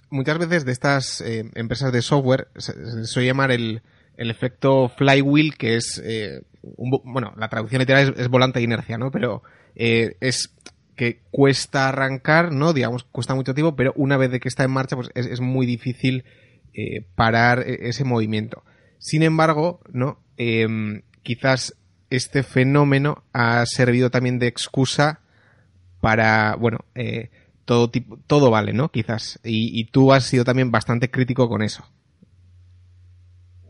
muchas 0.10 0.40
veces 0.40 0.66
de 0.66 0.72
estas 0.72 1.22
empresas 1.22 1.92
de 1.92 2.02
software 2.02 2.48
se, 2.58 3.06
suele 3.06 3.28
llamar 3.28 3.52
el, 3.52 3.84
el 4.18 4.32
efecto 4.32 4.90
flywheel, 4.90 5.58
que 5.58 5.76
es 5.76 6.02
bueno, 7.04 7.34
la 7.38 7.50
traducción 7.50 7.80
literal 7.80 8.16
es, 8.18 8.28
volante 8.30 8.60
de 8.60 8.66
inercia, 8.66 8.98
¿no? 8.98 9.12
Pero 9.12 9.44
es 9.76 10.54
que 11.00 11.22
cuesta 11.32 11.88
arrancar, 11.88 12.52
¿no? 12.52 12.74
Digamos, 12.74 13.06
cuesta 13.06 13.34
mucho 13.34 13.54
tiempo, 13.54 13.74
pero 13.74 13.94
una 13.96 14.18
vez 14.18 14.32
de 14.32 14.42
que 14.42 14.50
está 14.50 14.66
en 14.66 14.72
marcha, 14.72 14.98
pues 14.98 15.10
es, 15.16 15.40
muy 15.40 15.66
difícil 15.66 16.26
eh, 16.74 17.06
parar 17.16 17.64
e, 17.66 17.88
ese 17.88 18.04
movimiento. 18.04 18.66
Sin 18.98 19.24
embargo, 19.24 19.80
¿no? 19.94 20.20
Em, 20.36 21.04
quizás 21.24 21.78
este 22.10 22.44
fenómeno 22.44 23.24
ha 23.32 23.66
servido 23.66 24.10
también 24.10 24.40
de 24.40 24.48
excusa 24.48 25.22
para, 26.02 26.56
bueno, 26.56 26.80
eh, 26.96 27.30
todo 27.64 27.90
tipo, 27.90 28.20
todo 28.28 28.52
vale, 28.52 28.74
¿no? 28.74 28.90
Quizás. 28.90 29.40
y, 29.42 29.86
tú 29.86 30.12
has 30.12 30.26
sido 30.26 30.44
también 30.44 30.70
bastante 30.70 31.10
crítico 31.10 31.48
con 31.48 31.62
eso. 31.62 31.86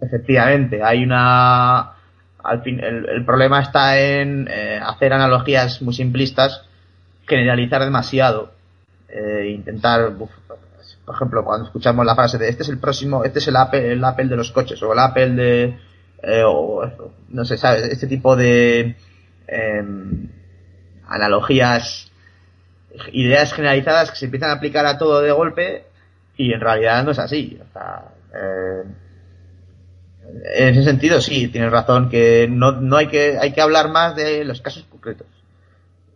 Efectivamente, 0.01 0.81
hay 0.81 1.03
una 1.03 1.93
al 2.43 2.63
fin, 2.63 2.79
el, 2.79 3.23
problema 3.25 3.61
está 3.61 3.99
en 3.99 4.47
eh, 4.49 4.79
hacer 4.81 5.13
analogías 5.13 5.81
muy 5.81 5.93
simplistas, 5.93 6.65
generalizar 7.29 7.83
demasiado, 7.83 8.51
eh, 9.07 9.53
intentar, 9.55 10.11
por 11.05 11.15
ejemplo, 11.15 11.45
cuando 11.45 11.67
escuchamos 11.67 12.05
la 12.05 12.15
frase 12.15 12.37
de 12.37 12.49
este 12.49 12.63
es 12.63 12.69
el 12.69 12.79
próximo, 12.79 13.23
este 13.23 13.39
es 13.39 13.47
el 13.47 13.55
Apple, 13.55 13.93
el 13.93 14.03
Apple 14.03 14.27
de 14.27 14.35
los 14.35 14.51
coches, 14.51 14.81
o 14.83 14.91
el 14.91 14.99
Apple 14.99 15.29
de, 15.31 15.63
eh, 16.23 16.43
o, 16.45 16.81
no 17.29 17.45
sé, 17.45 17.57
¿sabes? 17.57 17.83
Este 17.83 18.07
tipo 18.07 18.35
de 18.35 18.95
em, 19.47 20.29
analogías, 21.07 22.11
ideas 23.13 23.53
generalizadas 23.53 24.11
que 24.11 24.17
se 24.17 24.25
empiezan 24.25 24.49
a 24.49 24.53
aplicar 24.53 24.85
a 24.85 24.97
todo 24.97 25.21
de 25.21 25.31
golpe 25.31 25.85
y 26.35 26.53
en 26.53 26.59
realidad 26.59 27.03
no 27.03 27.11
es 27.11 27.19
así. 27.19 27.59
O 27.61 27.73
sea, 27.73 28.05
en 30.55 30.69
ese 30.69 30.83
sentido 30.83 31.21
sí, 31.21 31.47
tienes 31.47 31.71
razón 31.71 32.09
que 32.09 32.47
no, 32.49 32.73
no 32.73 32.97
hay 32.97 33.07
que 33.07 33.37
hay 33.39 33.51
que 33.53 33.61
hablar 33.61 33.89
más 33.89 34.15
de 34.15 34.43
los 34.43 34.61
casos 34.61 34.85
concretos. 34.89 35.27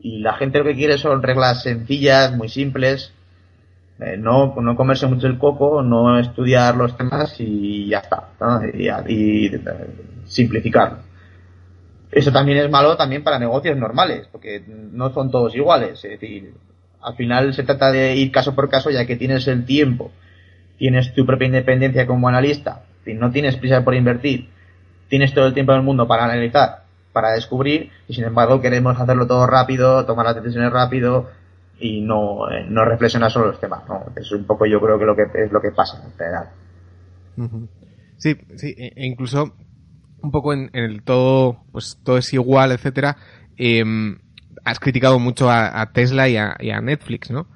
Y 0.04 0.20
la 0.20 0.34
gente 0.34 0.60
lo 0.60 0.66
que 0.66 0.76
quiere 0.76 1.00
son 1.00 1.24
reglas 1.24 1.64
sencillas, 1.64 2.36
muy 2.36 2.50
simples, 2.50 3.14
eh, 4.00 4.18
no, 4.18 4.54
no 4.60 4.76
comerse 4.76 5.08
mucho 5.08 5.28
el 5.28 5.38
coco, 5.38 5.82
no 5.82 6.20
estudiar 6.20 6.76
los 6.76 6.98
temas 6.98 7.36
y 7.40 7.88
ya 7.88 8.00
está, 8.00 8.30
y, 8.74 8.90
y, 9.14 9.52
simplificarlo. 10.26 10.98
Eso 12.12 12.32
también 12.32 12.58
es 12.60 12.70
malo 12.70 12.96
también 12.98 13.24
para 13.24 13.40
negocios 13.40 13.78
normales, 13.78 14.28
porque 14.32 14.64
no 14.68 15.12
son 15.14 15.32
todos 15.32 15.56
iguales. 15.56 16.04
Es 16.04 16.20
decir, 16.20 16.54
al 17.02 17.16
final 17.16 17.54
se 17.54 17.64
trata 17.64 17.92
de 17.92 18.16
ir 18.16 18.32
caso 18.32 18.54
por 18.54 18.70
caso, 18.70 18.90
ya 18.90 19.06
que 19.06 19.16
tienes 19.16 19.48
el 19.48 19.66
tiempo, 19.66 20.12
tienes 20.78 21.14
tu 21.14 21.26
propia 21.26 21.48
independencia 21.48 22.06
como 22.06 22.28
analista, 22.28 22.84
no 23.06 23.32
tienes 23.32 23.56
prisa 23.58 23.84
por 23.84 23.96
invertir, 23.96 24.50
tienes 25.08 25.34
todo 25.34 25.48
el 25.48 25.54
tiempo 25.54 25.74
del 25.74 25.82
mundo 25.82 26.08
para 26.08 26.26
analizar, 26.26 26.83
para 27.14 27.32
descubrir, 27.32 27.92
y 28.08 28.14
sin 28.16 28.26
embargo 28.26 28.60
queremos 28.60 29.00
hacerlo 29.00 29.28
todo 29.28 29.46
rápido, 29.48 30.06
tomar 30.06 30.26
las 30.26 30.36
decisiones 30.36 30.74
rápido 30.74 31.30
y 31.80 32.02
no, 32.02 32.50
eh, 32.52 32.66
no 32.68 32.84
reflexionar 32.86 33.32
sobre 33.32 33.50
los 33.50 33.60
temas. 33.60 33.88
¿no? 33.88 34.04
Es 34.16 34.32
un 34.32 34.46
poco 34.46 34.66
yo 34.66 34.82
creo 34.82 34.98
que 34.98 35.06
lo 35.06 35.16
que 35.16 35.24
es 35.36 35.52
lo 35.52 35.62
que 35.62 35.72
pasa 35.72 36.04
en 36.04 36.12
general. 36.14 36.50
Sí, 38.18 38.36
sí, 38.56 38.76
e, 38.78 38.94
e 38.96 39.06
incluso 39.06 39.54
un 40.22 40.32
poco 40.32 40.54
en, 40.54 40.70
el 40.74 41.04
todo, 41.04 41.64
pues 41.72 42.00
todo 42.04 42.18
es 42.18 42.34
igual, 42.34 42.72
etcétera. 42.72 43.18
Em, 43.58 44.18
has 44.64 44.80
criticado 44.80 45.20
mucho 45.20 45.50
a, 45.50 45.92
Tesla 45.94 46.30
y 46.30 46.38
a, 46.38 46.56
y 46.60 46.72
a, 46.72 46.82
Netflix, 46.82 47.30
¿no? 47.30 47.48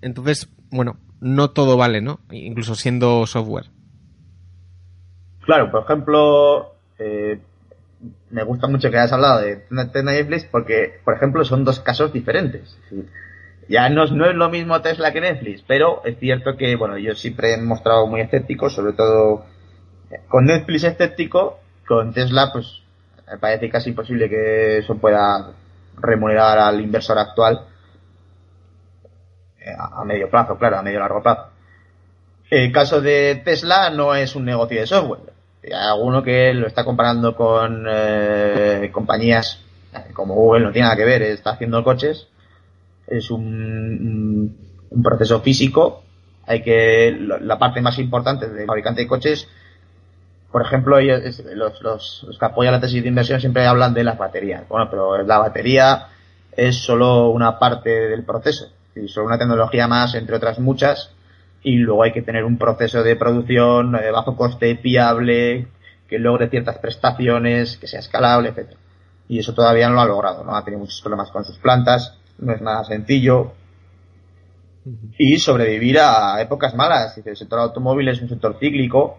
Entonces, 0.00 0.48
bueno, 0.70 0.96
no 1.20 1.50
todo 1.50 1.76
vale, 1.76 2.00
¿no? 2.00 2.20
Incluso 2.30 2.74
siendo 2.74 3.26
software. 3.26 3.66
Claro, 5.40 5.70
por 5.70 5.82
ejemplo, 5.82 6.74
eh, 6.98 7.40
me 8.30 8.44
gusta 8.44 8.68
mucho 8.68 8.90
que 8.90 8.98
hayas 8.98 9.12
hablado 9.12 9.40
de 9.40 9.64
Netflix 9.70 10.44
porque, 10.44 11.00
por 11.04 11.14
ejemplo, 11.14 11.44
son 11.44 11.64
dos 11.64 11.80
casos 11.80 12.12
diferentes. 12.12 12.76
Ya 13.68 13.88
no, 13.88 14.06
no 14.06 14.26
es 14.26 14.34
lo 14.34 14.48
mismo 14.48 14.80
Tesla 14.80 15.12
que 15.12 15.20
Netflix, 15.20 15.62
pero 15.66 16.02
es 16.04 16.18
cierto 16.18 16.56
que, 16.56 16.76
bueno, 16.76 16.96
yo 16.98 17.14
siempre 17.14 17.54
he 17.54 17.58
mostrado 17.58 18.06
muy 18.06 18.20
escéptico, 18.20 18.70
sobre 18.70 18.94
todo 18.94 19.44
eh, 20.10 20.20
con 20.28 20.46
Netflix 20.46 20.84
escéptico, 20.84 21.60
con 21.86 22.12
Tesla, 22.12 22.50
pues 22.52 22.82
me 23.30 23.38
parece 23.38 23.68
casi 23.68 23.90
imposible 23.90 24.28
que 24.28 24.78
eso 24.78 24.96
pueda 24.96 25.52
remunerar 26.00 26.58
al 26.58 26.80
inversor 26.80 27.18
actual 27.18 27.66
eh, 29.60 29.74
a 29.78 30.04
medio 30.04 30.30
plazo, 30.30 30.56
claro, 30.56 30.78
a 30.78 30.82
medio 30.82 31.00
largo 31.00 31.22
plazo. 31.22 31.50
El 32.50 32.72
caso 32.72 33.02
de 33.02 33.42
Tesla 33.44 33.90
no 33.90 34.14
es 34.14 34.34
un 34.34 34.46
negocio 34.46 34.80
de 34.80 34.86
software. 34.86 35.27
Alguno 35.72 36.22
que 36.22 36.52
lo 36.54 36.66
está 36.66 36.84
comparando 36.84 37.34
con 37.34 37.86
eh, 37.88 38.90
compañías 38.92 39.60
como 40.12 40.34
Google, 40.34 40.64
no 40.64 40.72
tiene 40.72 40.86
nada 40.86 40.96
que 40.96 41.04
ver, 41.04 41.22
está 41.22 41.50
haciendo 41.50 41.82
coches. 41.82 42.28
Es 43.06 43.30
un, 43.30 44.56
un 44.90 45.02
proceso 45.02 45.40
físico. 45.40 46.02
Hay 46.46 46.62
que, 46.62 47.16
la 47.40 47.58
parte 47.58 47.80
más 47.80 47.98
importante 47.98 48.48
del 48.48 48.66
fabricante 48.66 49.02
de 49.02 49.06
coches, 49.06 49.48
por 50.50 50.62
ejemplo, 50.62 50.98
los, 51.00 51.82
los, 51.82 52.24
los 52.26 52.38
que 52.38 52.44
apoyan 52.44 52.72
la 52.72 52.80
tesis 52.80 53.02
de 53.02 53.08
inversión 53.08 53.40
siempre 53.40 53.66
hablan 53.66 53.92
de 53.92 54.04
las 54.04 54.16
baterías. 54.16 54.66
Bueno, 54.68 54.88
pero 54.90 55.22
la 55.22 55.38
batería 55.38 56.06
es 56.52 56.76
solo 56.76 57.28
una 57.28 57.58
parte 57.58 57.90
del 58.08 58.24
proceso. 58.24 58.70
Y 58.94 59.08
solo 59.08 59.26
una 59.26 59.38
tecnología 59.38 59.86
más, 59.86 60.14
entre 60.14 60.36
otras 60.36 60.58
muchas, 60.58 61.12
y 61.62 61.76
luego 61.76 62.02
hay 62.02 62.12
que 62.12 62.22
tener 62.22 62.44
un 62.44 62.58
proceso 62.58 63.02
de 63.02 63.16
producción 63.16 63.92
de 63.92 64.10
bajo 64.10 64.36
coste, 64.36 64.76
fiable, 64.76 65.66
que 66.08 66.18
logre 66.18 66.48
ciertas 66.48 66.78
prestaciones, 66.78 67.76
que 67.76 67.86
sea 67.86 68.00
escalable, 68.00 68.50
etc. 68.50 68.76
Y 69.28 69.38
eso 69.38 69.54
todavía 69.54 69.88
no 69.88 69.94
lo 69.94 70.00
ha 70.00 70.06
logrado, 70.06 70.44
¿no? 70.44 70.56
Ha 70.56 70.64
tenido 70.64 70.80
muchos 70.80 71.00
problemas 71.00 71.30
con 71.30 71.44
sus 71.44 71.58
plantas, 71.58 72.18
no 72.38 72.52
es 72.52 72.60
nada 72.62 72.84
sencillo. 72.84 73.52
Y 75.18 75.38
sobrevivir 75.38 75.98
a 75.98 76.40
épocas 76.40 76.74
malas. 76.74 77.18
El 77.18 77.36
sector 77.36 77.58
automóvil 77.58 78.08
es 78.08 78.22
un 78.22 78.28
sector 78.28 78.56
cíclico 78.58 79.18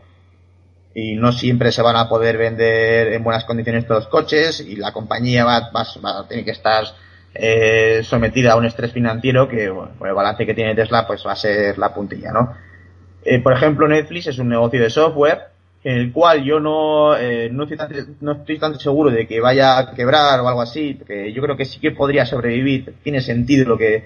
y 0.96 1.16
no 1.16 1.32
siempre 1.32 1.72
se 1.72 1.84
van 1.84 1.96
a 1.96 2.10
poder 2.10 2.38
vender 2.38 3.14
en 3.14 3.24
buenas 3.24 3.46
condiciones 3.46 3.84
estos 3.84 4.08
coches 4.08 4.60
y 4.62 4.76
la 4.78 4.92
compañía 4.92 5.46
va, 5.46 5.70
va, 5.70 5.86
va 6.04 6.20
a 6.20 6.28
tener 6.28 6.44
que 6.44 6.52
estar 6.52 6.86
eh, 7.34 8.02
sometida 8.04 8.54
a 8.54 8.56
un 8.58 8.66
estrés 8.66 8.92
financiero 8.92 9.48
que, 9.48 9.70
bueno, 9.70 9.92
el 10.04 10.14
balance 10.14 10.46
que 10.46 10.54
tiene 10.54 10.76
Tesla, 10.76 11.06
pues 11.08 11.26
va 11.26 11.34
a 11.34 11.36
ser 11.36 11.78
la 11.78 11.94
puntilla, 11.94 12.32
¿no? 12.32 12.54
Eh, 13.24 13.40
por 13.42 13.54
ejemplo, 13.54 13.88
Netflix 13.88 14.28
es 14.28 14.40
un 14.40 14.50
negocio 14.50 14.82
de 14.82 14.90
software 14.90 15.50
en 15.84 15.98
el 15.98 16.12
cual 16.12 16.44
yo 16.44 16.60
no, 16.60 17.16
eh, 17.16 17.50
no, 17.52 17.64
estoy 17.64 17.78
tan, 17.78 17.90
no 18.22 18.34
estoy 18.34 18.60
tan 18.60 18.78
seguro 18.80 19.12
de 19.12 19.28
que 19.28 19.40
vaya 19.40 19.78
a 19.78 19.94
quebrar 19.94 20.40
o 20.42 20.48
algo 20.48 20.62
así, 20.62 20.96
porque 20.96 21.32
yo 21.32 21.42
creo 21.42 21.56
que 21.56 21.66
sí 21.66 21.80
que 21.80 21.92
podría 21.92 22.26
sobrevivir, 22.26 22.96
tiene 23.02 23.22
sentido 23.22 23.68
lo 23.68 23.78
que, 23.78 24.06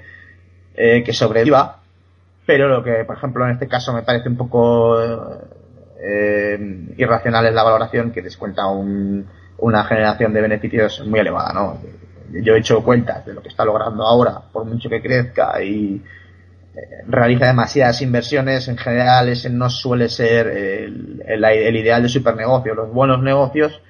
eh, 0.75 1.03
que 1.03 1.13
sobreviva, 1.13 1.79
pero 2.45 2.67
lo 2.67 2.83
que, 2.83 3.03
por 3.05 3.17
ejemplo, 3.17 3.45
en 3.45 3.53
este 3.53 3.67
caso 3.67 3.93
me 3.93 4.03
parece 4.03 4.29
un 4.29 4.37
poco 4.37 5.01
eh, 5.99 6.85
irracional 6.97 7.45
es 7.47 7.53
la 7.53 7.63
valoración 7.63 8.11
que 8.11 8.21
descuenta 8.21 8.67
un, 8.67 9.25
una 9.57 9.83
generación 9.85 10.33
de 10.33 10.41
beneficios 10.41 11.03
muy 11.07 11.19
elevada, 11.21 11.53
¿no? 11.53 11.79
Yo 12.41 12.55
he 12.55 12.59
hecho 12.59 12.83
cuentas 12.83 13.25
de 13.25 13.33
lo 13.33 13.41
que 13.41 13.49
está 13.49 13.63
logrando 13.65 14.03
ahora, 14.03 14.41
por 14.51 14.65
mucho 14.65 14.89
que 14.89 15.01
crezca 15.01 15.61
y 15.63 16.01
eh, 16.75 16.79
realiza 17.07 17.45
demasiadas 17.45 18.01
inversiones, 18.01 18.67
en 18.67 18.77
general 18.77 19.29
ese 19.29 19.49
no 19.49 19.69
suele 19.69 20.09
ser 20.09 20.47
el, 20.47 21.75
ideal 21.75 22.01
de 22.01 22.09
supernegocio. 22.09 22.73
Los 22.73 22.91
buenos 22.91 23.21
negocios 23.21 23.81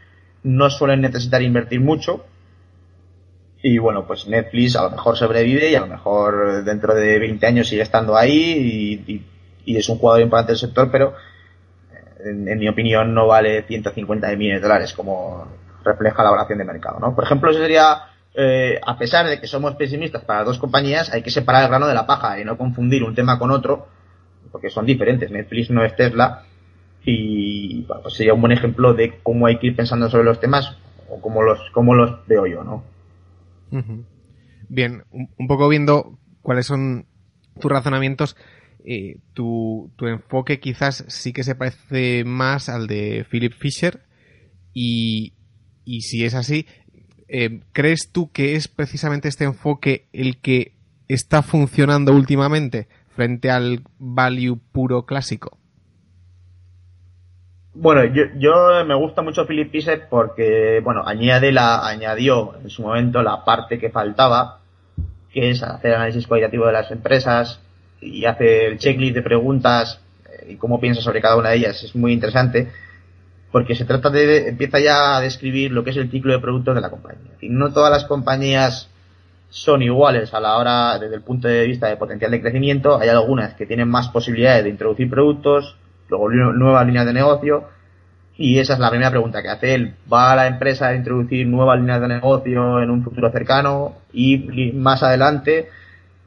no 0.43 0.69
suelen 0.69 1.01
necesitar 1.01 1.41
invertir 1.41 1.79
mucho, 1.79 2.25
y 3.61 3.77
bueno, 3.77 4.05
pues 4.05 4.27
Netflix 4.27 4.75
a 4.75 4.83
lo 4.83 4.89
mejor 4.91 5.15
sobrevive 5.15 5.71
y 5.71 5.75
a 5.75 5.79
lo 5.79 5.87
mejor 5.87 6.65
dentro 6.65 6.93
de 6.93 7.17
20 7.17 7.47
años 7.47 7.69
sigue 7.69 7.81
estando 7.81 8.17
ahí 8.17 9.07
y, 9.07 9.77
es 9.77 9.87
un 9.87 9.97
jugador 9.97 10.21
importante 10.21 10.51
del 10.51 10.59
sector, 10.59 10.91
pero 10.91 11.13
en, 12.19 12.49
en, 12.49 12.59
mi 12.59 12.67
opinión 12.67 13.13
no 13.13 13.27
vale 13.27 13.63
150 13.63 14.27
millones 14.35 14.61
de 14.61 14.67
dólares 14.67 14.91
como 14.91 15.47
refleja 15.83 16.23
la 16.23 16.31
valoración 16.31 16.59
de 16.59 16.65
mercado, 16.65 16.99
¿no? 16.99 17.15
Por 17.15 17.23
ejemplo, 17.23 17.51
eso 17.51 17.59
sería, 17.59 18.01
eh, 18.35 18.79
a 18.83 18.97
pesar 18.97 19.27
de 19.27 19.39
que 19.39 19.47
somos 19.47 19.75
pesimistas 19.75 20.23
para 20.23 20.43
dos 20.43 20.57
compañías, 20.57 21.13
hay 21.13 21.21
que 21.21 21.29
separar 21.29 21.63
el 21.63 21.69
grano 21.69 21.87
de 21.87 21.93
la 21.93 22.07
paja 22.07 22.39
y 22.39 22.45
no 22.45 22.57
confundir 22.57 23.03
un 23.03 23.13
tema 23.13 23.37
con 23.37 23.51
otro, 23.51 23.87
porque 24.51 24.69
son 24.69 24.85
diferentes. 24.85 25.29
Netflix 25.29 25.69
no 25.69 25.83
es 25.83 25.95
Tesla 25.95 26.43
y 27.05 27.81
pues 27.81 28.13
sería 28.13 28.33
un 28.33 28.41
buen 28.41 28.53
ejemplo 28.53 28.93
de 28.93 29.19
cómo 29.21 29.45
hay 29.45 29.59
que 29.59 29.67
ir 29.67 29.75
pensando 29.75 30.09
sobre 30.09 30.23
los 30.23 30.39
temas 30.39 30.77
o 31.09 31.19
cómo 31.21 31.43
los, 31.43 31.59
cómo 31.71 31.93
los 31.93 32.25
veo 32.27 32.47
yo, 32.47 32.63
¿no? 32.63 32.83
Bien, 34.69 35.03
un 35.11 35.47
poco 35.47 35.67
viendo 35.67 36.17
cuáles 36.41 36.65
son 36.65 37.05
tus 37.59 37.71
razonamientos, 37.71 38.35
eh, 38.85 39.17
tu, 39.33 39.91
tu, 39.95 40.07
enfoque 40.07 40.59
quizás 40.59 41.05
sí 41.07 41.33
que 41.33 41.43
se 41.43 41.55
parece 41.55 42.23
más 42.25 42.69
al 42.69 42.87
de 42.87 43.25
Philip 43.29 43.53
Fisher 43.53 44.01
y, 44.73 45.33
y 45.85 46.01
si 46.01 46.25
es 46.25 46.35
así, 46.35 46.67
eh, 47.27 47.61
¿crees 47.71 48.11
tú 48.11 48.31
que 48.31 48.55
es 48.55 48.67
precisamente 48.67 49.27
este 49.27 49.45
enfoque 49.45 50.07
el 50.13 50.37
que 50.37 50.73
está 51.07 51.41
funcionando 51.41 52.13
últimamente 52.13 52.87
frente 53.15 53.51
al 53.51 53.81
value 53.99 54.59
puro 54.71 55.05
clásico? 55.05 55.57
Bueno, 57.75 58.03
yo, 58.05 58.85
me 58.85 58.93
gusta 58.93 59.23
mucho 59.23 59.47
Philip 59.47 59.71
Fisher 59.71 60.07
porque, 60.07 60.79
bueno, 60.83 61.03
añade 61.05 61.51
la, 61.51 61.87
añadió 61.87 62.53
en 62.61 62.69
su 62.69 62.83
momento 62.83 63.23
la 63.23 63.43
parte 63.43 63.79
que 63.79 63.89
faltaba, 63.89 64.59
que 65.31 65.49
es 65.49 65.63
hacer 65.63 65.95
análisis 65.95 66.27
cualitativo 66.27 66.67
de 66.67 66.73
las 66.73 66.91
empresas 66.91 67.59
y 67.99 68.25
hace 68.25 68.67
el 68.67 68.77
checklist 68.77 69.15
de 69.15 69.21
preguntas 69.23 69.99
eh, 70.29 70.51
y 70.51 70.55
cómo 70.57 70.79
piensa 70.79 71.01
sobre 71.01 71.19
cada 71.19 71.35
una 71.35 71.49
de 71.49 71.57
ellas. 71.57 71.83
Es 71.83 71.95
muy 71.95 72.13
interesante 72.13 72.69
porque 73.53 73.75
se 73.75 73.85
trata 73.85 74.09
de, 74.09 74.49
empieza 74.49 74.79
ya 74.79 75.15
a 75.15 75.21
describir 75.21 75.71
lo 75.71 75.83
que 75.83 75.91
es 75.91 75.97
el 75.97 76.09
ciclo 76.09 76.33
de 76.33 76.39
productos 76.39 76.73
de 76.73 76.81
la 76.81 76.89
compañía. 76.89 77.33
Y 77.39 77.49
no 77.49 77.71
todas 77.71 77.91
las 77.91 78.03
compañías 78.05 78.89
son 79.49 79.83
iguales 79.83 80.33
a 80.33 80.39
la 80.39 80.57
hora, 80.57 80.97
desde 80.97 81.13
el 81.13 81.21
punto 81.21 81.47
de 81.47 81.67
vista 81.67 81.85
de 81.85 81.95
potencial 81.95 82.31
de 82.31 82.41
crecimiento. 82.41 82.99
Hay 82.99 83.09
algunas 83.09 83.53
que 83.53 83.67
tienen 83.67 83.87
más 83.89 84.09
posibilidades 84.09 84.63
de 84.63 84.71
introducir 84.71 85.07
productos, 85.07 85.77
luego 86.09 86.31
nuevas 86.31 86.83
líneas 86.87 87.05
de 87.05 87.13
negocio. 87.13 87.65
Y 88.37 88.57
esa 88.57 88.73
es 88.73 88.79
la 88.79 88.89
primera 88.89 89.11
pregunta 89.11 89.43
que 89.43 89.49
hace 89.49 89.75
él. 89.75 89.93
¿Va 90.11 90.35
la 90.35 90.47
empresa 90.47 90.87
a 90.87 90.95
introducir 90.95 91.45
nuevas 91.45 91.79
líneas 91.79 92.01
de 92.01 92.07
negocio 92.07 92.81
en 92.81 92.89
un 92.89 93.03
futuro 93.03 93.31
cercano 93.31 93.97
y 94.11 94.71
más 94.73 95.03
adelante? 95.03 95.69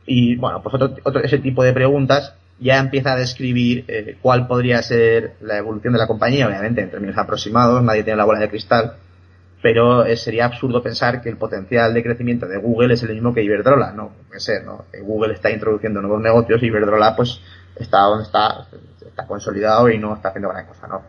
Y 0.06 0.36
bueno, 0.36 0.62
pues 0.62 0.76
otro, 0.76 0.94
otro 1.02 1.20
ese 1.24 1.38
tipo 1.38 1.64
de 1.64 1.72
preguntas 1.72 2.36
ya 2.58 2.78
empieza 2.78 3.12
a 3.12 3.16
describir 3.16 3.84
eh, 3.88 4.16
cuál 4.22 4.46
podría 4.46 4.82
ser 4.82 5.34
la 5.40 5.58
evolución 5.58 5.92
de 5.92 5.98
la 5.98 6.06
compañía, 6.06 6.46
obviamente 6.46 6.80
en 6.80 6.90
términos 6.90 7.18
aproximados, 7.18 7.82
nadie 7.82 8.02
tiene 8.02 8.16
la 8.16 8.24
bola 8.24 8.40
de 8.40 8.48
cristal, 8.48 8.96
pero 9.62 10.04
eh, 10.04 10.16
sería 10.16 10.46
absurdo 10.46 10.82
pensar 10.82 11.20
que 11.20 11.28
el 11.28 11.36
potencial 11.36 11.92
de 11.92 12.02
crecimiento 12.02 12.46
de 12.46 12.58
Google 12.58 12.94
es 12.94 13.02
el 13.02 13.10
mismo 13.10 13.34
que 13.34 13.42
Iberdrola, 13.42 13.92
no 13.92 14.12
puede 14.28 14.40
ser, 14.40 14.64
¿no? 14.64 14.86
Google 15.02 15.34
está 15.34 15.50
introduciendo 15.50 16.00
nuevos 16.00 16.22
negocios 16.22 16.62
y 16.62 16.66
Iberdrola 16.66 17.14
pues 17.14 17.40
está 17.74 18.00
donde 18.02 18.24
está, 18.24 18.66
está 19.06 19.26
consolidado 19.26 19.90
y 19.90 19.98
no 19.98 20.14
está 20.14 20.28
haciendo 20.28 20.48
gran 20.48 20.66
cosa, 20.66 20.86
¿no? 20.86 21.02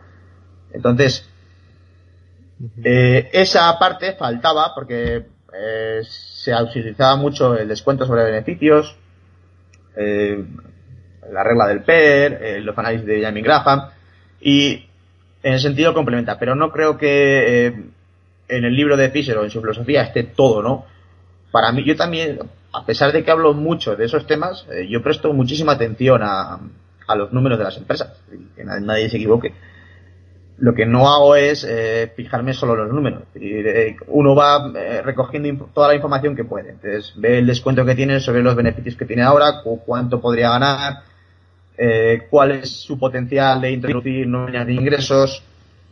Entonces, 0.72 1.26
eh, 2.82 3.30
esa 3.32 3.78
parte 3.78 4.14
faltaba 4.14 4.74
porque 4.74 5.26
eh, 5.54 6.00
se 6.04 6.54
utilizaba 6.62 7.16
mucho 7.16 7.56
el 7.56 7.68
descuento 7.68 8.06
sobre 8.06 8.24
beneficios, 8.24 8.96
eh, 9.96 10.44
la 11.32 11.42
regla 11.42 11.66
del 11.66 11.82
PER, 11.82 12.38
eh, 12.42 12.60
los 12.60 12.76
análisis 12.76 13.06
de 13.06 13.22
Jamie 13.22 13.42
Graham, 13.42 13.88
y 14.40 14.84
en 15.42 15.52
el 15.52 15.60
sentido 15.60 15.94
complementa, 15.94 16.38
pero 16.38 16.54
no 16.54 16.70
creo 16.70 16.98
que 16.98 17.66
eh, 17.66 17.84
en 18.48 18.64
el 18.64 18.74
libro 18.74 18.96
de 18.96 19.10
Fisher 19.10 19.36
o 19.38 19.44
en 19.44 19.50
su 19.50 19.60
filosofía 19.60 20.02
esté 20.02 20.24
todo, 20.24 20.62
¿no? 20.62 20.86
Para 21.50 21.72
mí, 21.72 21.84
yo 21.84 21.96
también, 21.96 22.38
a 22.72 22.84
pesar 22.84 23.12
de 23.12 23.24
que 23.24 23.30
hablo 23.30 23.54
mucho 23.54 23.96
de 23.96 24.04
esos 24.04 24.26
temas, 24.26 24.66
eh, 24.70 24.86
yo 24.88 25.02
presto 25.02 25.32
muchísima 25.32 25.72
atención 25.72 26.22
a, 26.22 26.58
a, 27.06 27.16
los 27.16 27.32
números 27.32 27.58
de 27.58 27.64
las 27.64 27.76
empresas, 27.76 28.12
que 28.54 28.64
nadie, 28.64 29.08
se 29.08 29.16
equivoque. 29.16 29.54
Lo 30.58 30.74
que 30.74 30.86
no 30.86 31.08
hago 31.08 31.36
es 31.36 31.64
eh, 31.68 32.12
fijarme 32.16 32.52
solo 32.52 32.72
en 32.74 32.80
los 32.80 32.92
números. 32.92 33.22
Uno 34.08 34.34
va 34.34 34.72
eh, 34.74 35.02
recogiendo 35.02 35.70
toda 35.72 35.88
la 35.88 35.94
información 35.94 36.34
que 36.34 36.44
puede. 36.44 36.70
Entonces 36.70 37.12
ve 37.16 37.38
el 37.38 37.46
descuento 37.46 37.84
que 37.86 37.94
tiene 37.94 38.18
sobre 38.18 38.42
los 38.42 38.56
beneficios 38.56 38.96
que 38.96 39.04
tiene 39.04 39.22
ahora, 39.22 39.62
cuánto 39.86 40.20
podría 40.20 40.50
ganar, 40.50 41.02
eh, 41.78 42.26
cuál 42.28 42.50
es 42.52 42.70
su 42.70 42.98
potencial 42.98 43.60
de 43.60 43.70
introducir 43.70 44.26
nuevas 44.26 44.66
de 44.66 44.72
ingresos 44.74 45.44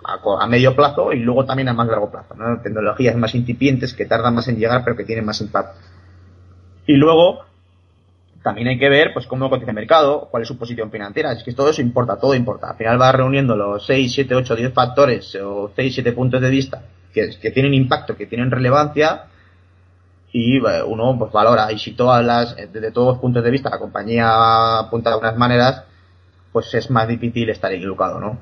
a, 0.04 0.18
a, 0.42 0.46
medio 0.48 0.74
plazo 0.74 1.12
y 1.12 1.20
luego 1.20 1.44
también 1.46 1.68
a 1.68 1.72
más 1.72 1.86
largo 1.86 2.10
plazo. 2.10 2.34
¿no? 2.34 2.60
Tecnologías 2.60 3.16
más 3.16 3.34
incipientes 3.36 3.94
que 3.94 4.04
tardan 4.04 4.34
más 4.34 4.48
en 4.48 4.56
llegar 4.56 4.82
pero 4.84 4.96
que 4.96 5.04
tienen 5.04 5.24
más 5.24 5.40
impacto. 5.40 5.78
Y 6.86 6.94
luego 6.94 7.44
también 8.42 8.68
hay 8.68 8.78
que 8.78 8.88
ver 8.88 9.12
pues 9.12 9.26
cómo 9.26 9.48
cotiza 9.48 9.70
el 9.70 9.76
mercado, 9.76 10.28
cuál 10.30 10.42
es 10.42 10.48
su 10.48 10.58
posición 10.58 10.90
financiera. 10.90 11.32
Es 11.32 11.44
que 11.44 11.52
todo 11.52 11.70
eso 11.70 11.82
importa, 11.82 12.18
todo 12.18 12.34
importa. 12.34 12.70
Al 12.70 12.76
final 12.76 13.00
va 13.00 13.12
reuniendo 13.12 13.56
los 13.56 13.86
6, 13.86 14.12
7, 14.12 14.34
8, 14.34 14.56
10 14.56 14.72
factores 14.72 15.34
o 15.36 15.70
6, 15.74 15.94
7 15.94 16.12
puntos 16.12 16.40
de 16.40 16.50
vista 16.50 16.82
que 17.12 17.50
tienen 17.50 17.72
impacto, 17.72 18.14
que 18.14 18.26
tienen 18.26 18.50
relevancia 18.50 19.24
y 20.38 20.58
uno 20.58 21.16
pues 21.18 21.32
valora. 21.32 21.72
Y 21.72 21.78
si 21.78 21.92
todas 21.92 22.22
las 22.22 22.54
desde 22.56 22.90
todos 22.92 23.14
los 23.14 23.18
puntos 23.18 23.42
de 23.42 23.50
vista 23.50 23.70
la 23.70 23.78
compañía 23.78 24.80
apunta 24.80 25.10
de 25.10 25.16
unas 25.16 25.36
maneras 25.38 25.84
pues 26.52 26.72
es 26.74 26.90
más 26.90 27.08
difícil 27.08 27.48
estar 27.48 27.72
equivocado 27.72 28.20
no 28.20 28.38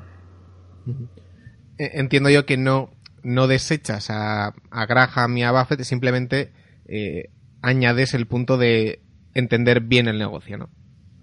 entiendo 1.79 2.31
yo 2.31 2.47
que 2.47 2.57
no 2.57 2.91
no 3.23 3.47
desechas 3.47 4.11
a, 4.11 4.55
a 4.71 4.87
Graham 4.87 5.37
y 5.39 5.45
a 5.45 5.53
Buffett 5.53 5.83
simplemente 5.83 6.53
eh, 6.87 7.31
añades 7.63 8.15
el 8.15 8.27
punto 8.27 8.57
de 8.59 9.01
entender 9.35 9.81
bien 9.81 10.09
el 10.09 10.19
negocio 10.19 10.59
no 10.59 10.69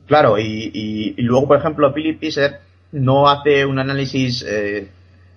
claro 0.07 0.39
y, 0.39 0.71
y, 0.73 1.15
y 1.17 1.21
luego 1.21 1.47
por 1.47 1.57
ejemplo 1.57 1.93
Philip 1.93 2.19
Fisher 2.19 2.59
no 2.93 3.29
hace 3.29 3.65
un 3.65 3.79
análisis 3.79 4.45
eh, 4.47 4.89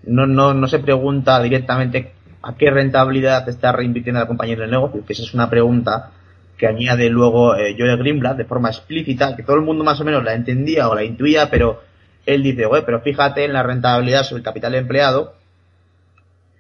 no, 0.07 0.27
no, 0.27 0.55
no 0.55 0.69
se 0.69 0.79
pregunta 0.79 1.43
directamente 1.43 2.14
a 2.45 2.55
qué 2.57 2.71
rentabilidad 2.71 3.49
está 3.49 3.73
reinvirtiendo 3.73 4.21
la 4.21 4.27
compañía 4.27 4.55
en 4.55 4.63
el 4.63 4.71
negocio, 4.71 5.05
que 5.05 5.15
esa 5.15 5.23
es 5.23 5.35
una 5.35 5.49
pregunta 5.49 6.11
que 6.57 6.67
añade 6.67 7.09
luego 7.09 7.57
eh, 7.57 7.75
Joel 7.77 7.97
Greenblatt 7.97 8.37
de 8.37 8.45
forma 8.45 8.69
explícita, 8.69 9.35
que 9.35 9.43
todo 9.43 9.57
el 9.57 9.63
mundo 9.63 9.83
más 9.83 10.01
o 10.01 10.05
menos 10.05 10.23
la 10.23 10.35
entendía 10.35 10.89
o 10.89 10.95
la 10.95 11.05
intuía, 11.05 11.51
pero 11.51 11.83
él 12.27 12.43
dice, 12.43 12.67
pero 12.85 13.01
fíjate 13.01 13.45
en 13.45 13.53
la 13.53 13.63
rentabilidad 13.63 14.23
sobre 14.25 14.41
el 14.41 14.45
capital 14.45 14.75
empleado, 14.75 15.35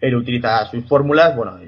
él 0.00 0.14
utiliza 0.16 0.66
sus 0.66 0.84
fórmulas, 0.86 1.36
bueno, 1.36 1.58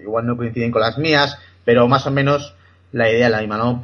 igual 0.00 0.26
no 0.26 0.36
coinciden 0.36 0.70
con 0.70 0.82
las 0.82 0.98
mías, 0.98 1.38
pero 1.64 1.88
más 1.88 2.06
o 2.06 2.10
menos 2.10 2.54
la 2.92 3.10
idea 3.10 3.26
es 3.26 3.32
la 3.32 3.40
misma, 3.40 3.58
¿no? 3.58 3.82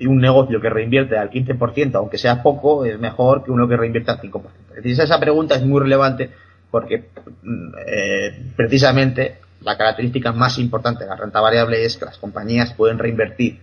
Un 0.00 0.18
negocio 0.18 0.60
que 0.60 0.68
reinvierte 0.68 1.16
al 1.16 1.30
15%, 1.30 1.94
aunque 1.94 2.18
sea 2.18 2.42
poco, 2.42 2.84
es 2.84 2.98
mejor 2.98 3.44
que 3.44 3.50
uno 3.50 3.66
que 3.66 3.76
reinvierte 3.76 4.10
al 4.10 4.20
5%. 4.20 4.42
Es 4.70 4.84
decir, 4.84 5.00
esa 5.00 5.18
pregunta 5.18 5.54
es 5.54 5.64
muy 5.64 5.80
relevante 5.80 6.30
porque 6.76 7.04
eh, 7.86 8.52
precisamente 8.54 9.38
la 9.62 9.78
característica 9.78 10.30
más 10.30 10.58
importante 10.58 11.04
de 11.04 11.08
la 11.08 11.16
renta 11.16 11.40
variable 11.40 11.82
es 11.82 11.96
que 11.96 12.04
las 12.04 12.18
compañías 12.18 12.74
pueden 12.74 12.98
reinvertir 12.98 13.60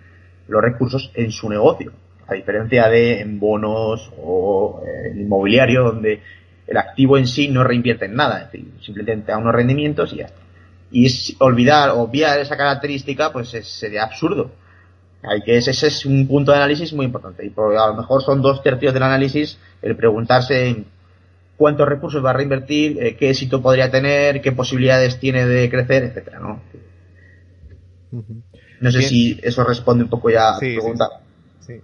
los 0.48 0.64
recursos 0.64 1.12
en 1.14 1.32
su 1.32 1.48
negocio, 1.48 1.92
a 2.28 2.34
diferencia 2.34 2.90
de 2.90 3.22
en 3.22 3.40
bonos 3.40 4.12
o 4.18 4.82
en 5.06 5.22
inmobiliario, 5.22 5.84
donde 5.84 6.24
el 6.66 6.76
activo 6.78 7.20
en 7.20 7.28
sí 7.28 7.50
no 7.50 7.64
reinvierte 7.64 8.06
en 8.06 8.16
nada, 8.16 8.40
es 8.40 8.52
decir, 8.52 8.72
simplemente 8.82 9.32
da 9.32 9.38
unos 9.38 9.54
rendimientos 9.54 10.12
y 10.14 10.18
ya 10.18 10.26
está. 10.26 10.40
Y 10.90 11.06
es 11.06 11.36
olvidar, 11.38 11.92
obviar 11.92 12.40
esa 12.40 12.58
característica, 12.58 13.32
pues 13.32 13.50
sería 13.50 14.06
absurdo. 14.06 14.50
Hay 15.22 15.42
que 15.42 15.58
ese, 15.58 15.70
es 15.70 16.06
un 16.08 16.28
punto 16.28 16.52
de 16.52 16.58
análisis 16.58 16.92
muy 16.94 17.06
importante. 17.06 17.46
Y 17.46 17.50
a 17.50 17.88
lo 17.90 17.94
mejor 17.94 18.24
son 18.24 18.42
dos 18.42 18.64
tercios 18.64 18.92
del 18.92 19.04
análisis 19.04 19.60
el 19.84 19.96
preguntarse 19.96 20.84
cuántos 21.58 21.88
recursos 21.88 22.24
va 22.24 22.32
a 22.32 22.34
reinvertir, 22.34 23.02
eh, 23.02 23.16
qué 23.16 23.30
éxito 23.30 23.62
podría 23.62 23.92
tener, 23.92 24.42
qué 24.42 24.52
posibilidades 24.52 25.20
tiene 25.20 25.46
de 25.46 25.70
crecer, 25.70 26.04
etcétera, 26.04 26.40
¿no? 26.40 26.62
No 28.82 28.92
sé 28.92 29.02
si 29.02 29.40
eso 29.42 29.64
responde 29.64 30.04
un 30.04 30.10
poco 30.10 30.30
ya 30.30 30.50
a 30.50 30.54
tu 30.56 30.60
pregunta. 30.60 31.06
Sí, 31.62 31.82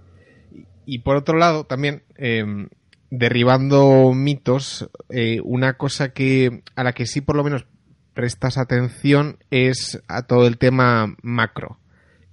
Y, 0.86 1.00
por 1.00 1.16
otro 1.16 1.36
lado, 1.36 1.64
también, 1.64 2.02
em, 2.16 2.68
derribando 3.10 4.12
mitos, 4.14 4.88
eh, 5.08 5.40
una 5.42 5.74
cosa 5.74 6.12
que 6.12 6.62
a 6.76 6.84
la 6.84 6.92
que 6.92 7.06
sí 7.06 7.20
por 7.20 7.36
lo 7.36 7.44
menos 7.44 7.66
prestas 8.14 8.58
atención 8.58 9.38
es 9.50 10.02
a 10.08 10.26
todo 10.26 10.46
el 10.46 10.58
tema 10.58 11.16
macro. 11.22 11.78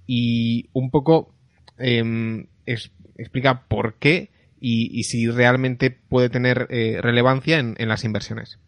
Y 0.06 0.68
un 0.72 0.90
poco 0.90 1.34
em, 1.78 2.46
explica 2.66 3.62
por 3.68 3.94
qué 3.94 4.30
y, 4.60 5.02
si 5.04 5.30
realmente 5.30 5.90
puede 5.90 6.28
tener 6.28 6.66
eh, 6.70 6.98
relevancia 7.00 7.58
en, 7.58 7.88
las 7.88 8.04
inversiones. 8.04 8.58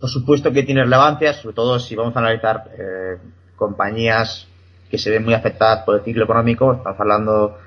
Por 0.00 0.08
supuesto 0.08 0.52
que 0.52 0.62
tiene 0.62 0.82
relevancia, 0.82 1.32
sobre 1.34 1.54
todo 1.54 1.78
si 1.78 1.94
vamos 1.94 2.16
a 2.16 2.20
analizar 2.20 2.70
eh, 2.78 3.18
compañías 3.56 4.48
que 4.90 4.98
se 4.98 5.10
ven 5.10 5.24
muy 5.24 5.34
afectadas 5.34 5.84
por 5.84 5.96
el 5.96 6.04
ciclo 6.04 6.24
económico. 6.24 6.72
Estamos 6.72 6.98
hablando, 6.98 7.58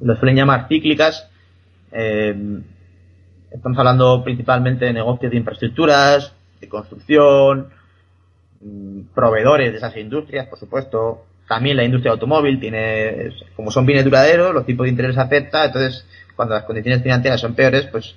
lo 0.00 0.16
suelen 0.16 0.36
llamar 0.36 0.66
cíclicas. 0.68 1.28
Eh, 1.92 2.62
estamos 3.50 3.78
hablando 3.78 4.24
principalmente 4.24 4.86
de 4.86 4.92
negocios 4.92 5.30
de 5.30 5.38
infraestructuras, 5.38 6.34
de 6.60 6.68
construcción, 6.68 7.68
mm, 8.60 9.14
proveedores 9.14 9.70
de 9.70 9.78
esas 9.78 9.96
industrias, 9.96 10.48
por 10.48 10.58
supuesto, 10.58 11.26
también 11.48 11.76
la 11.76 11.84
industria 11.84 12.12
automóvil 12.12 12.58
tiene, 12.58 13.30
como 13.54 13.70
son 13.70 13.86
bienes 13.86 14.04
duraderos, 14.04 14.54
los 14.54 14.66
tipos 14.66 14.84
de 14.84 14.90
interés 14.90 15.18
afecta, 15.18 15.66
entonces 15.66 16.06
cuando 16.34 16.54
las 16.54 16.64
condiciones 16.64 17.02
financieras 17.02 17.40
son 17.40 17.54
peores, 17.54 17.86
pues 17.86 18.14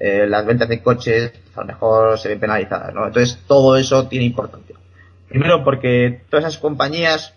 eh, 0.00 0.26
las 0.26 0.44
ventas 0.46 0.68
de 0.68 0.82
coches 0.82 1.32
a 1.54 1.60
lo 1.60 1.66
mejor 1.66 2.18
se 2.18 2.28
ven 2.28 2.40
penalizadas, 2.40 2.94
¿no? 2.94 3.06
Entonces 3.06 3.38
todo 3.46 3.76
eso 3.76 4.08
tiene 4.08 4.24
importancia. 4.24 4.76
Primero 5.28 5.62
porque 5.64 6.22
todas 6.28 6.46
esas 6.46 6.60
compañías, 6.60 7.34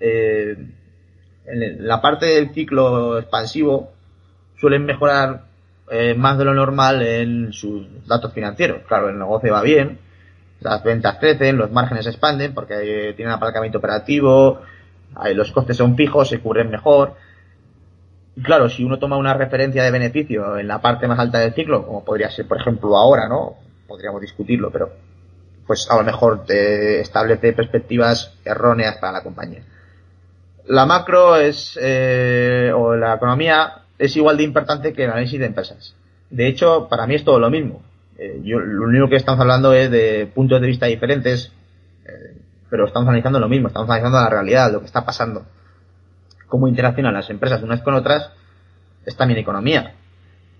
eh, 0.00 0.56
en 1.46 1.86
la 1.86 2.00
parte 2.00 2.26
del 2.26 2.52
ciclo 2.52 3.18
expansivo, 3.18 3.92
suelen 4.58 4.84
mejorar 4.84 5.44
eh, 5.90 6.14
más 6.14 6.38
de 6.38 6.44
lo 6.44 6.54
normal 6.54 7.02
en 7.02 7.52
sus 7.52 7.86
datos 8.06 8.32
financieros. 8.32 8.82
Claro, 8.86 9.08
el 9.08 9.18
negocio 9.18 9.52
va 9.52 9.62
bien, 9.62 9.98
las 10.62 10.82
ventas 10.82 11.16
crecen, 11.18 11.56
los 11.56 11.70
márgenes 11.70 12.04
se 12.04 12.10
expanden 12.10 12.54
porque 12.54 13.12
tienen 13.16 13.34
apalancamiento 13.34 13.78
operativo, 13.78 14.60
los 15.34 15.52
costes 15.52 15.76
son 15.76 15.96
fijos, 15.96 16.28
se 16.28 16.40
cubren 16.40 16.70
mejor. 16.70 17.14
Y 18.36 18.42
claro, 18.42 18.68
si 18.68 18.84
uno 18.84 18.98
toma 18.98 19.16
una 19.16 19.34
referencia 19.34 19.84
de 19.84 19.90
beneficio 19.90 20.58
en 20.58 20.68
la 20.68 20.80
parte 20.80 21.06
más 21.06 21.18
alta 21.18 21.38
del 21.38 21.52
ciclo, 21.52 21.84
como 21.86 22.04
podría 22.04 22.30
ser, 22.30 22.46
por 22.46 22.60
ejemplo, 22.60 22.96
ahora, 22.96 23.28
¿no? 23.28 23.56
Podríamos 23.86 24.20
discutirlo, 24.20 24.70
pero 24.70 24.90
pues 25.66 25.88
a 25.90 25.96
lo 25.96 26.02
mejor 26.02 26.44
te 26.44 27.00
establece 27.00 27.52
perspectivas 27.52 28.34
erróneas 28.44 28.96
para 28.98 29.12
la 29.12 29.22
compañía. 29.22 29.62
La 30.66 30.86
macro 30.86 31.36
es, 31.36 31.78
eh, 31.80 32.72
o 32.74 32.94
la 32.94 33.14
economía 33.14 33.82
es 33.98 34.16
igual 34.16 34.36
de 34.36 34.44
importante 34.44 34.92
que 34.92 35.04
el 35.04 35.10
análisis 35.10 35.38
de 35.38 35.46
empresas. 35.46 35.94
De 36.30 36.46
hecho, 36.46 36.88
para 36.88 37.06
mí 37.06 37.14
es 37.14 37.24
todo 37.24 37.38
lo 37.38 37.50
mismo. 37.50 37.82
Eh, 38.22 38.40
yo, 38.44 38.60
lo 38.60 38.84
único 38.84 39.08
que 39.08 39.16
estamos 39.16 39.40
hablando 39.40 39.72
es 39.72 39.90
de 39.90 40.30
puntos 40.32 40.60
de 40.60 40.68
vista 40.68 40.86
diferentes, 40.86 41.50
eh, 42.06 42.36
pero 42.70 42.86
estamos 42.86 43.08
analizando 43.08 43.40
lo 43.40 43.48
mismo, 43.48 43.66
estamos 43.66 43.88
analizando 43.90 44.20
la 44.20 44.30
realidad, 44.30 44.70
lo 44.70 44.78
que 44.78 44.86
está 44.86 45.04
pasando. 45.04 45.44
Cómo 46.46 46.68
interaccionan 46.68 47.14
las 47.14 47.28
empresas 47.30 47.64
unas 47.64 47.82
con 47.82 47.94
otras 47.94 48.30
es 49.04 49.16
también 49.16 49.40
economía. 49.40 49.94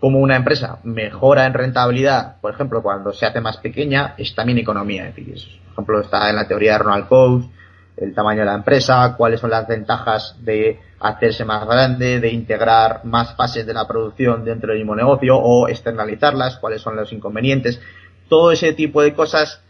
Cómo 0.00 0.18
una 0.18 0.34
empresa 0.34 0.80
mejora 0.82 1.46
en 1.46 1.54
rentabilidad, 1.54 2.40
por 2.40 2.52
ejemplo, 2.52 2.82
cuando 2.82 3.12
se 3.12 3.26
hace 3.26 3.40
más 3.40 3.58
pequeña, 3.58 4.14
es 4.16 4.34
también 4.34 4.58
economía. 4.58 5.12
Por 5.14 5.72
ejemplo, 5.72 6.00
está 6.00 6.30
en 6.30 6.36
la 6.36 6.48
teoría 6.48 6.72
de 6.72 6.78
Ronald 6.78 7.06
Coase, 7.06 7.48
el 7.96 8.12
tamaño 8.12 8.40
de 8.40 8.46
la 8.46 8.54
empresa, 8.54 9.14
cuáles 9.16 9.38
son 9.38 9.50
las 9.50 9.68
ventajas 9.68 10.34
de 10.40 10.80
hacerse 11.02 11.44
más 11.44 11.66
grande, 11.66 12.20
de 12.20 12.30
integrar 12.30 13.04
más 13.04 13.34
fases 13.34 13.66
de 13.66 13.74
la 13.74 13.86
producción 13.86 14.44
dentro 14.44 14.70
del 14.70 14.78
mismo 14.78 14.94
negocio 14.94 15.36
o 15.36 15.68
externalizarlas, 15.68 16.58
cuáles 16.58 16.80
son 16.80 16.96
los 16.96 17.12
inconvenientes. 17.12 17.80
Todo 18.28 18.52
ese 18.52 18.72
tipo 18.72 19.02
de 19.02 19.12
cosas 19.12 19.60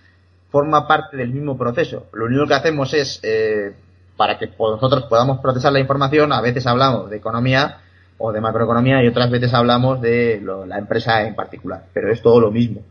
forma 0.50 0.86
parte 0.86 1.16
del 1.16 1.30
mismo 1.30 1.56
proceso. 1.56 2.06
Lo 2.12 2.26
único 2.26 2.46
que 2.46 2.54
hacemos 2.54 2.92
es, 2.92 3.18
eh, 3.22 3.74
para 4.16 4.38
que 4.38 4.50
nosotros 4.58 5.04
podamos 5.04 5.40
procesar 5.40 5.72
la 5.72 5.80
información, 5.80 6.32
a 6.32 6.42
veces 6.42 6.66
hablamos 6.66 7.08
de 7.08 7.16
economía 7.16 7.78
o 8.18 8.30
de 8.30 8.40
macroeconomía 8.40 9.02
y 9.02 9.08
otras 9.08 9.30
veces 9.30 9.54
hablamos 9.54 10.00
de 10.02 10.42
la 10.66 10.78
empresa 10.78 11.26
en 11.26 11.34
particular, 11.34 11.86
pero 11.94 12.12
es 12.12 12.20
todo 12.20 12.40
lo 12.40 12.50
mismo. 12.50 12.82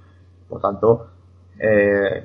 Por 0.50 0.60
tanto, 0.60 1.12
eh, 1.60 2.24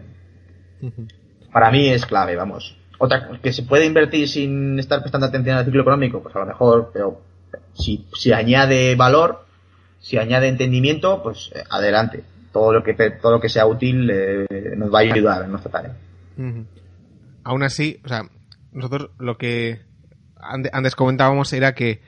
para 1.52 1.70
mí 1.70 1.88
es 1.88 2.06
clave, 2.06 2.34
vamos 2.34 2.76
otra 2.98 3.38
que 3.42 3.52
se 3.52 3.62
puede 3.62 3.84
invertir 3.84 4.28
sin 4.28 4.78
estar 4.78 5.00
prestando 5.00 5.26
atención 5.26 5.56
al 5.56 5.64
ciclo 5.64 5.82
económico, 5.82 6.22
pues 6.22 6.34
a 6.36 6.40
lo 6.40 6.46
mejor, 6.46 6.90
pero 6.92 7.20
si, 7.74 8.06
si 8.14 8.32
añade 8.32 8.94
valor, 8.94 9.44
si 10.00 10.18
añade 10.18 10.48
entendimiento, 10.48 11.22
pues 11.22 11.50
eh, 11.54 11.62
adelante. 11.70 12.24
Todo 12.52 12.72
lo 12.72 12.82
que 12.82 12.94
todo 12.94 13.32
lo 13.32 13.40
que 13.40 13.50
sea 13.50 13.66
útil 13.66 14.08
eh, 14.10 14.46
nos 14.76 14.92
va 14.92 15.00
a 15.00 15.02
ayudar 15.02 15.44
en 15.44 15.50
nuestra 15.50 15.70
tarea. 15.70 15.96
Aún 17.44 17.62
así, 17.62 18.00
o 18.04 18.08
sea, 18.08 18.22
nosotros 18.72 19.10
lo 19.18 19.36
que 19.36 19.82
antes 20.40 20.94
comentábamos 20.94 21.52
era 21.52 21.74
que 21.74 22.00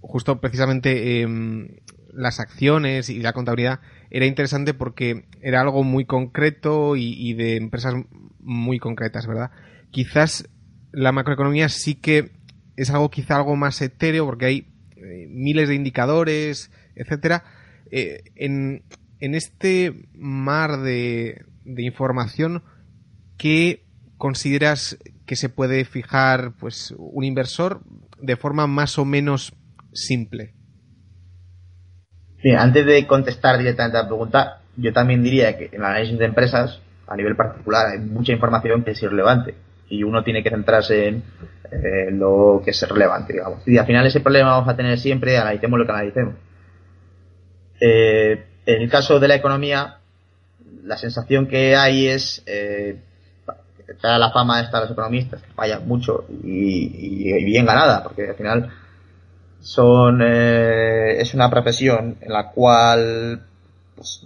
justo 0.00 0.40
precisamente 0.40 1.20
em, 1.20 1.68
las 2.14 2.40
acciones 2.40 3.10
y 3.10 3.20
la 3.20 3.34
contabilidad 3.34 3.80
era 4.10 4.24
interesante 4.24 4.72
porque 4.72 5.26
era 5.42 5.60
algo 5.60 5.84
muy 5.84 6.06
concreto 6.06 6.96
y 6.96 7.34
de 7.34 7.56
empresas 7.56 7.94
muy 8.40 8.78
concretas, 8.78 9.26
¿verdad? 9.26 9.50
Quizás 9.90 10.48
la 10.92 11.12
macroeconomía 11.12 11.68
sí 11.68 11.94
que 11.94 12.30
es 12.76 12.90
algo 12.90 13.10
quizá 13.10 13.36
algo 13.36 13.56
más 13.56 13.80
etéreo 13.82 14.24
porque 14.24 14.46
hay 14.46 14.66
eh, 14.96 15.26
miles 15.28 15.68
de 15.68 15.74
indicadores, 15.74 16.70
etcétera. 16.94 17.44
Eh, 17.90 18.22
en, 18.36 18.82
este 19.20 20.08
mar 20.14 20.78
de, 20.78 21.44
información, 21.64 22.62
¿qué 23.36 23.84
consideras 24.16 24.98
que 25.26 25.36
se 25.36 25.48
puede 25.48 25.84
fijar 25.84 26.52
pues 26.58 26.94
un 26.96 27.24
inversor 27.24 27.82
de 28.18 28.36
forma 28.36 28.66
más 28.66 28.98
o 28.98 29.04
menos 29.04 29.54
simple? 29.92 30.54
Antes 32.56 32.86
de 32.86 33.06
contestar 33.06 33.58
directamente 33.58 33.98
a 33.98 34.02
la 34.02 34.08
pregunta, 34.08 34.62
yo 34.76 34.92
también 34.94 35.22
diría 35.22 35.58
que 35.58 35.66
en 35.66 35.74
el 35.74 35.84
análisis 35.84 36.18
de 36.18 36.24
empresas, 36.24 36.80
a 37.06 37.16
nivel 37.16 37.36
particular, 37.36 37.88
hay 37.88 37.98
mucha 37.98 38.32
información 38.32 38.82
que 38.82 38.92
es 38.92 39.02
irrelevante 39.02 39.54
y 39.90 40.02
uno 40.04 40.22
tiene 40.22 40.42
que 40.42 40.50
centrarse 40.50 41.08
en 41.08 42.18
lo 42.18 42.62
que 42.64 42.70
es 42.70 42.88
relevante, 42.88 43.34
digamos. 43.34 43.66
Y 43.66 43.76
al 43.76 43.86
final 43.86 44.06
ese 44.06 44.20
problema 44.20 44.52
vamos 44.52 44.68
a 44.68 44.76
tener 44.76 44.98
siempre, 44.98 45.36
analicemos 45.36 45.78
lo 45.78 45.84
que 45.84 45.92
analicemos. 45.92 46.34
Eh, 47.80 48.44
en 48.66 48.82
el 48.82 48.90
caso 48.90 49.18
de 49.18 49.28
la 49.28 49.34
economía, 49.34 49.98
la 50.84 50.96
sensación 50.96 51.46
que 51.46 51.76
hay 51.76 52.08
es 52.08 52.42
eh, 52.46 53.00
la 54.02 54.30
fama 54.30 54.58
de 54.58 54.64
estar 54.64 54.82
los 54.82 54.92
economistas, 54.92 55.42
que 55.42 55.52
fallan 55.52 55.86
mucho 55.86 56.24
y, 56.42 57.32
bien 57.44 57.66
ganada, 57.66 58.02
porque 58.02 58.28
al 58.28 58.36
final 58.36 58.70
son 59.60 60.20
eh, 60.22 61.20
es 61.20 61.34
una 61.34 61.50
profesión 61.50 62.16
en 62.20 62.32
la 62.32 62.50
cual 62.50 63.42
pues, 63.96 64.22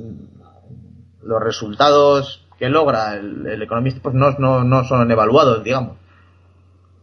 los 1.23 1.43
resultados 1.43 2.44
que 2.59 2.69
logra 2.69 3.15
el, 3.15 3.63
economista 3.63 4.01
pues 4.03 4.15
no, 4.15 4.31
no, 4.39 4.65
no, 4.65 4.85
son 4.85 5.11
evaluados, 5.11 5.65
digamos. 5.65 5.97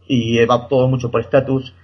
Y 0.06 0.44
va 0.44 0.68
todo 0.68 0.88
mucho 0.88 1.10
por 1.10 1.20
estatus. 1.20 1.74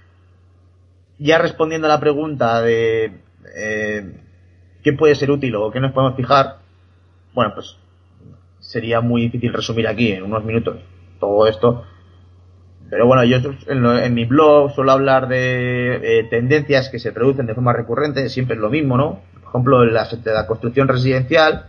Ya 1.17 1.37
respondiendo 1.37 1.87
a 1.87 1.89
la 1.89 1.99
pregunta 1.99 2.61
de 2.61 3.21
eh, 3.55 4.21
qué 4.83 4.93
puede 4.93 5.15
ser 5.15 5.31
útil 5.31 5.55
o 5.55 5.71
qué 5.71 5.79
nos 5.79 5.91
podemos 5.91 6.15
fijar, 6.15 6.57
bueno, 7.33 7.53
pues 7.53 7.77
sería 8.59 9.01
muy 9.01 9.23
difícil 9.23 9.53
resumir 9.53 9.87
aquí 9.87 10.11
en 10.11 10.23
unos 10.23 10.43
minutos 10.43 10.77
todo 11.19 11.47
esto. 11.47 11.83
Pero 12.89 13.05
bueno, 13.05 13.23
yo 13.23 13.37
en, 13.67 14.13
mi 14.15 14.25
blog 14.25 14.71
suelo 14.71 14.91
hablar 14.91 15.27
de 15.27 16.19
eh, 16.19 16.23
tendencias 16.29 16.89
que 16.89 16.97
se 16.97 17.11
producen 17.11 17.45
de 17.45 17.53
forma 17.53 17.73
recurrente, 17.73 18.27
siempre 18.29 18.55
es 18.55 18.61
lo 18.61 18.69
mismo, 18.69 18.97
¿no? 18.97 19.21
Por 19.33 19.49
ejemplo, 19.49 19.85
la, 19.85 20.07
la 20.25 20.47
construcción 20.47 20.87
residencial, 20.87 21.67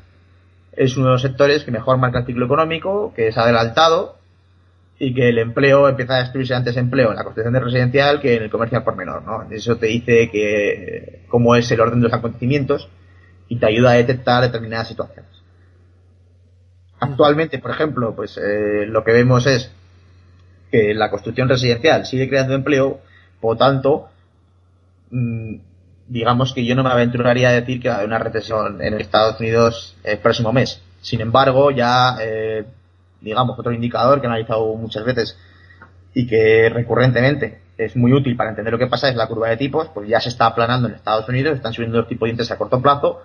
es 0.73 0.97
uno 0.97 1.07
de 1.07 1.13
los 1.13 1.23
sectores 1.23 1.65
que 1.65 1.71
mejor 1.71 1.99
marca 1.99 2.21
el 2.21 2.27
ciclo 2.27 2.47
económico, 2.47 3.13
que 3.15 3.29
es 3.29 3.39
adelantado 3.39 4.17
y 4.99 5.15
que 5.15 5.31
el 5.31 5.39
empleo 5.39 5.89
empieza 5.89 6.17
a 6.17 6.21
destruirse 6.21 6.55
antes 6.55 6.77
empleo 6.77 7.11
en 7.11 7.17
la 7.17 7.25
construcción 7.25 7.55
de 7.55 7.61
residencial 7.61 8.21
que 8.21 8.37
en 8.37 8.43
el 8.43 8.51
comercio 8.51 8.79
al 8.79 8.85
por 8.85 8.97
menor, 8.97 9.23
¿no? 9.25 9.51
Eso 9.51 9.77
te 9.77 9.87
dice 9.87 10.31
que 10.31 11.25
cómo 11.29 11.57
es 11.57 11.71
el 11.71 11.81
orden 11.81 12.01
de 12.01 12.05
los 12.05 12.13
acontecimientos 12.13 12.89
y 13.49 13.57
te 13.57 13.67
ayuda 13.67 13.93
a 13.93 13.95
detectar 13.95 14.43
determinadas 14.43 14.89
situaciones. 14.89 15.31
Actualmente, 17.01 17.59
por 17.59 17.71
ejemplo, 17.71 18.15
pues 18.15 18.37
eh, 18.37 18.85
lo 18.87 19.03
que 19.03 19.13
vemos 19.13 19.47
es 19.47 19.73
que 20.71 20.93
la 20.95 21.11
construcción 21.11 21.49
residencial 21.49 22.05
sigue 22.05 22.29
creando 22.29 22.55
empleo, 22.55 23.01
por 23.41 23.57
tanto, 23.57 24.09
mm, 25.11 25.57
digamos 26.11 26.53
que 26.53 26.65
yo 26.65 26.75
no 26.75 26.83
me 26.83 26.91
aventuraría 26.91 27.51
a 27.51 27.53
decir 27.53 27.81
que 27.81 27.89
va 27.89 27.95
a 27.95 27.99
haber 27.99 28.09
una 28.09 28.19
recesión 28.19 28.83
en 28.83 29.01
Estados 29.01 29.39
Unidos 29.39 29.97
el 30.03 30.19
próximo 30.19 30.53
mes. 30.53 30.83
Sin 31.01 31.21
embargo, 31.21 31.71
ya, 31.71 32.17
eh, 32.21 32.65
digamos, 33.21 33.57
otro 33.57 33.73
indicador 33.73 34.21
que 34.21 34.27
he 34.27 34.29
analizado 34.29 34.75
muchas 34.75 35.05
veces 35.05 35.39
y 36.13 36.27
que 36.27 36.69
recurrentemente 36.69 37.61
es 37.79 37.95
muy 37.95 38.13
útil 38.13 38.37
para 38.37 38.51
entender 38.51 38.73
lo 38.73 38.79
que 38.79 38.89
pasa 38.89 39.09
es 39.09 39.15
la 39.15 39.29
curva 39.29 39.51
de 39.51 39.57
tipos, 39.57 39.89
pues 39.95 40.09
ya 40.09 40.21
se 40.21 40.31
está 40.31 40.47
aplanando 40.47 40.89
en 40.89 40.95
Estados 40.95 41.29
Unidos, 41.29 41.55
están 41.55 41.73
subiendo 41.73 41.99
los 41.99 42.09
tipos 42.09 42.27
de 42.27 42.33
interés 42.33 42.51
a 42.51 42.59
corto 42.59 42.83
plazo, 42.83 43.23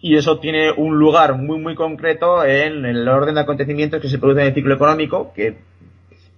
y 0.00 0.16
eso 0.16 0.40
tiene 0.40 0.72
un 0.72 0.98
lugar 0.98 1.34
muy 1.36 1.58
muy 1.58 1.76
concreto 1.76 2.44
en 2.44 2.84
el 2.86 3.08
orden 3.08 3.36
de 3.36 3.42
acontecimientos 3.42 4.00
que 4.00 4.08
se 4.08 4.18
producen 4.18 4.42
en 4.42 4.48
el 4.48 4.54
ciclo 4.54 4.74
económico, 4.74 5.32
que 5.32 5.58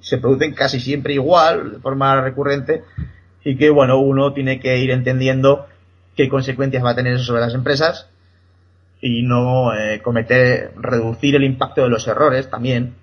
se 0.00 0.18
producen 0.18 0.52
casi 0.52 0.80
siempre 0.80 1.14
igual, 1.14 1.72
de 1.72 1.78
forma 1.78 2.20
recurrente, 2.20 2.84
y 3.45 3.57
que 3.57 3.70
bueno, 3.70 3.99
uno 3.99 4.32
tiene 4.32 4.61
que 4.61 4.78
ir 4.78 4.90
entendiendo 4.90 5.66
qué 6.16 6.28
consecuencias 6.28 6.84
va 6.84 6.90
a 6.90 6.97
tener 6.97 7.14
eso 7.14 7.24
sobre 7.24 7.40
las 7.40 7.55
empresas 7.55 8.09
y 9.01 9.22
no 9.22 9.74
eh, 9.74 10.01
cometer, 10.01 10.72
reducir 10.76 11.34
el 11.34 11.45
impacto 11.45 11.82
de 11.82 11.88
los 11.88 12.07
errores 12.07 12.49
también. 12.49 12.95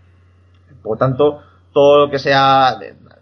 Por 0.82 0.98
tanto, 0.98 1.42
todo 1.74 2.06
lo 2.06 2.12
que 2.12 2.20
sea, 2.20 2.78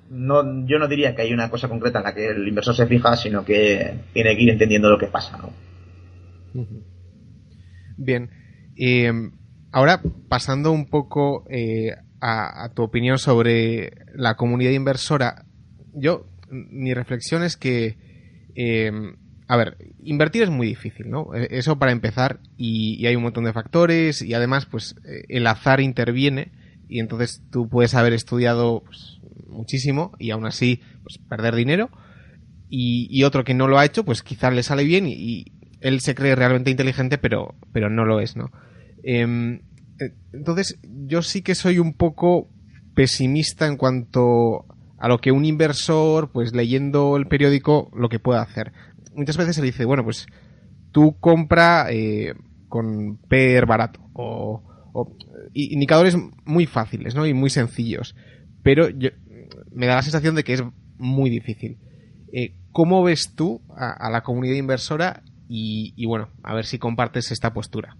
no, 0.09 0.65
yo 0.67 0.77
no 0.77 0.87
diría 0.87 1.15
que 1.15 1.23
hay 1.23 1.33
una 1.33 1.49
cosa 1.49 1.67
concreta 1.67 1.99
en 1.99 2.03
la 2.03 2.13
que 2.13 2.27
el 2.27 2.47
inversor 2.47 2.75
se 2.75 2.85
fija, 2.85 3.15
sino 3.17 3.43
que 3.43 3.99
tiene 4.13 4.35
que 4.35 4.43
ir 4.43 4.49
entendiendo 4.51 4.89
lo 4.89 4.99
que 4.99 5.07
pasa, 5.07 5.37
¿no? 5.37 5.49
Bien. 7.97 8.29
Ahora, 9.71 10.01
pasando 10.29 10.71
un 10.71 10.85
poco 10.89 11.45
eh, 11.49 11.91
a, 12.21 12.69
tu 12.73 12.83
opinión 12.83 13.17
sobre 13.17 13.91
la 14.15 14.35
comunidad 14.35 14.71
inversora, 14.71 15.45
yo, 15.93 16.25
mi 16.49 16.93
reflexión 16.93 17.43
es 17.43 17.57
que, 17.57 17.97
eh, 18.55 18.91
a 19.47 19.57
ver, 19.57 19.77
invertir 20.03 20.43
es 20.43 20.49
muy 20.49 20.67
difícil, 20.67 21.09
¿no? 21.09 21.33
E, 21.33 21.47
eso 21.51 21.79
para 21.79 21.91
empezar, 21.91 22.39
y, 22.57 23.05
hay 23.05 23.15
un 23.15 23.23
montón 23.23 23.45
de 23.45 23.53
factores, 23.53 24.21
y 24.21 24.33
además, 24.33 24.65
pues, 24.65 24.95
el 25.29 25.47
azar 25.47 25.81
interviene, 25.81 26.51
y 26.89 26.99
entonces 26.99 27.41
tú 27.51 27.67
puedes 27.67 27.95
haber 27.95 28.13
estudiado 28.13 28.83
pues, 28.85 29.19
muchísimo 29.47 30.13
y 30.19 30.31
aún 30.31 30.45
así 30.45 30.79
pues, 31.03 31.17
perder 31.17 31.55
dinero, 31.55 31.89
y, 32.69 33.23
otro 33.23 33.43
que 33.43 33.53
no 33.53 33.67
lo 33.67 33.79
ha 33.79 33.85
hecho, 33.85 34.03
pues 34.03 34.23
quizás 34.23 34.53
le 34.53 34.63
sale 34.63 34.83
bien 34.83 35.07
y 35.07 35.53
él 35.79 36.01
se 36.01 36.15
cree 36.15 36.35
realmente 36.35 36.71
inteligente, 36.71 37.17
pero, 37.17 37.55
pero 37.71 37.89
no 37.89 38.05
lo 38.05 38.19
es, 38.19 38.35
¿no? 38.35 38.51
Em, 39.03 39.61
eh, 39.99 40.13
entonces, 40.33 40.79
yo 40.83 41.21
sí 41.21 41.41
que 41.41 41.55
soy 41.55 41.79
un 41.79 41.93
poco 41.93 42.49
pesimista 42.93 43.67
en 43.67 43.77
cuanto 43.77 44.65
a 44.97 45.07
lo 45.07 45.19
que 45.19 45.31
un 45.31 45.45
inversor, 45.45 46.31
pues 46.31 46.53
leyendo 46.53 47.17
el 47.17 47.27
periódico, 47.27 47.91
lo 47.95 48.09
que 48.09 48.19
puede 48.19 48.39
hacer. 48.39 48.73
Muchas 49.15 49.37
veces 49.37 49.55
se 49.55 49.61
le 49.61 49.67
dice, 49.67 49.85
bueno, 49.85 50.03
pues 50.03 50.27
tú 50.91 51.17
compra 51.19 51.87
eh, 51.91 52.33
con 52.69 53.17
PER 53.27 53.65
barato 53.65 53.99
o, 54.13 54.63
indicadores 55.53 56.17
muy 56.45 56.65
fáciles, 56.65 57.13
¿no? 57.13 57.25
Y 57.27 57.33
muy 57.33 57.49
sencillos. 57.51 58.15
Pero 58.63 58.87
me 59.71 59.85
da 59.85 59.95
la 59.95 60.01
sensación 60.01 60.33
de 60.35 60.43
que 60.43 60.53
es 60.53 60.63
muy 60.97 61.29
difícil. 61.29 61.77
Eh, 62.33 62.55
¿Cómo 62.71 63.03
ves 63.03 63.33
tú 63.35 63.61
a, 63.75 64.09
la 64.09 64.21
comunidad 64.21 64.55
inversora 64.55 65.23
y, 65.49 66.05
bueno, 66.05 66.29
a 66.43 66.53
ver 66.53 66.65
si 66.65 66.77
compartes 66.77 67.31
esta 67.31 67.53
postura. 67.53 67.95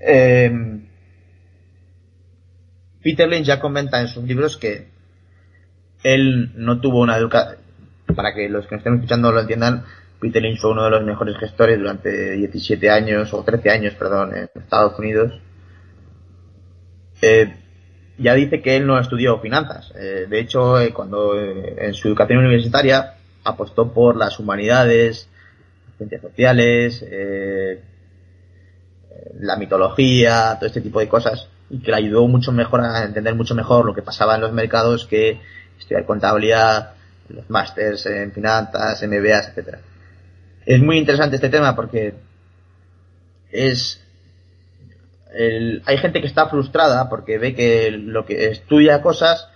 Em, 0.00 0.86
Peter 3.04 3.28
Lynch 3.28 3.44
ya 3.44 3.60
comenta 3.60 4.00
en 4.00 4.08
sus 4.08 4.24
libros 4.24 4.56
que 4.56 4.88
él 6.02 6.52
no 6.56 6.80
tuvo 6.80 7.02
una 7.02 7.18
educación, 7.18 7.58
para 8.16 8.34
que 8.34 8.48
los 8.48 8.66
que 8.66 8.76
nos 8.76 8.80
estén 8.80 8.94
escuchando 8.94 9.30
lo 9.30 9.40
entiendan, 9.40 9.84
Peter 10.18 10.42
Lynch 10.42 10.58
fue 10.58 10.70
uno 10.70 10.84
de 10.84 10.90
los 10.90 11.04
mejores 11.04 11.36
gestores 11.36 11.78
durante 11.78 12.32
17 12.32 12.88
años, 12.88 13.34
o 13.34 13.44
13 13.44 13.70
años, 13.70 13.94
perdón, 13.94 14.34
en 14.34 14.48
Estados 14.54 14.98
Unidos. 14.98 15.38
Eh, 17.20 17.54
ya 18.16 18.32
dice 18.32 18.62
que 18.62 18.76
él 18.76 18.86
no 18.86 18.98
estudió 18.98 19.38
finanzas. 19.38 19.92
Eh, 19.96 20.26
de 20.26 20.40
hecho, 20.40 20.80
eh, 20.80 20.94
cuando 20.94 21.38
en 21.38 21.92
su 21.92 22.08
educación 22.08 22.38
universitaria 22.38 23.16
apostó 23.44 23.92
por 23.92 24.16
las 24.16 24.38
humanidades, 24.40 25.28
ciencias 25.98 26.22
sociales, 26.22 27.04
la 29.40 29.56
mitología, 29.56 30.56
todo 30.58 30.66
este 30.66 30.80
tipo 30.80 31.00
de 31.00 31.08
cosas, 31.08 31.48
y 31.70 31.80
que 31.80 31.90
le 31.90 31.96
ayudó 31.96 32.26
mucho 32.28 32.52
mejor 32.52 32.80
a 32.82 33.04
entender 33.04 33.34
mucho 33.34 33.54
mejor 33.54 33.84
lo 33.84 33.94
que 33.94 34.02
pasaba 34.02 34.34
en 34.34 34.42
los 34.42 34.52
mercados 34.52 35.06
que 35.06 35.40
estudiar 35.78 36.04
contabilidad, 36.04 36.92
los 37.28 37.48
másters 37.50 38.06
en 38.06 38.32
finanzas, 38.32 39.02
MBAs, 39.02 39.48
etcétera. 39.48 39.80
Es 40.66 40.80
muy 40.80 40.98
interesante 40.98 41.36
este 41.36 41.48
tema 41.48 41.74
porque 41.74 42.14
es 43.50 44.00
hay 45.86 45.98
gente 45.98 46.20
que 46.20 46.26
está 46.26 46.48
frustrada 46.48 47.08
porque 47.08 47.38
ve 47.38 47.54
que 47.54 47.90
lo 47.90 48.24
que 48.24 48.48
estudia 48.48 49.02
cosas 49.02 49.48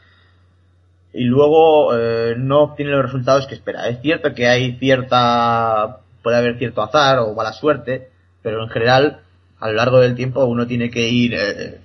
y 1.12 1.24
luego 1.24 1.96
eh, 1.96 2.34
no 2.36 2.60
obtiene 2.60 2.92
los 2.92 3.02
resultados 3.02 3.46
que 3.46 3.54
espera. 3.54 3.88
Es 3.88 4.00
cierto 4.00 4.34
que 4.34 4.48
hay 4.48 4.76
cierta, 4.78 6.00
puede 6.22 6.36
haber 6.36 6.58
cierto 6.58 6.82
azar 6.82 7.18
o 7.20 7.34
mala 7.34 7.52
suerte, 7.52 8.10
pero 8.42 8.62
en 8.62 8.68
general, 8.68 9.20
a 9.58 9.68
lo 9.68 9.74
largo 9.74 10.00
del 10.00 10.14
tiempo 10.14 10.44
uno 10.44 10.66
tiene 10.66 10.90
que 10.90 11.08
ir, 11.08 11.34
eh, 11.34 11.78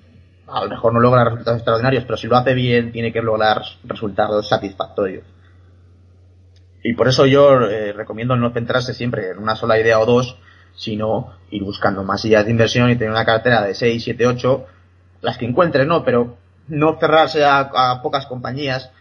a 0.48 0.64
lo 0.64 0.70
mejor 0.70 0.94
no 0.94 1.00
logra 1.00 1.24
resultados 1.24 1.60
extraordinarios, 1.60 2.04
pero 2.04 2.18
si 2.18 2.28
lo 2.28 2.38
hace 2.38 2.54
bien 2.54 2.92
tiene 2.92 3.12
que 3.12 3.22
lograr 3.22 3.62
resultados 3.84 4.48
satisfactorios. 4.48 5.24
Y 6.84 6.94
por 6.96 7.08
eso 7.08 7.26
yo 7.26 7.62
eh, 7.62 7.94
recomiendo 7.94 8.36
no 8.36 8.52
centrarse 8.52 8.94
siempre 8.94 9.32
en 9.32 9.38
una 9.38 9.56
sola 9.56 9.80
idea 9.80 10.00
o 10.00 10.06
dos, 10.06 10.38
sino 10.76 11.34
ir 11.50 11.64
buscando 11.64 12.04
más 12.04 12.26
ideas 12.26 12.46
de 12.46 12.52
inversión 12.52 12.90
y 12.90 12.96
tener 12.96 13.12
una 13.12 13.26
cartera 13.26 13.62
de 13.62 13.74
6, 13.74 14.04
7, 14.04 14.28
8, 14.28 14.66
las 15.22 15.38
que 15.38 15.46
encuentre, 15.46 15.86
¿no? 15.86 16.04
Pero 16.04 16.38
no 16.68 16.98
cerrarse 17.00 17.46
a 17.46 18.02
pocas 18.02 18.26
compañías, 18.26 18.92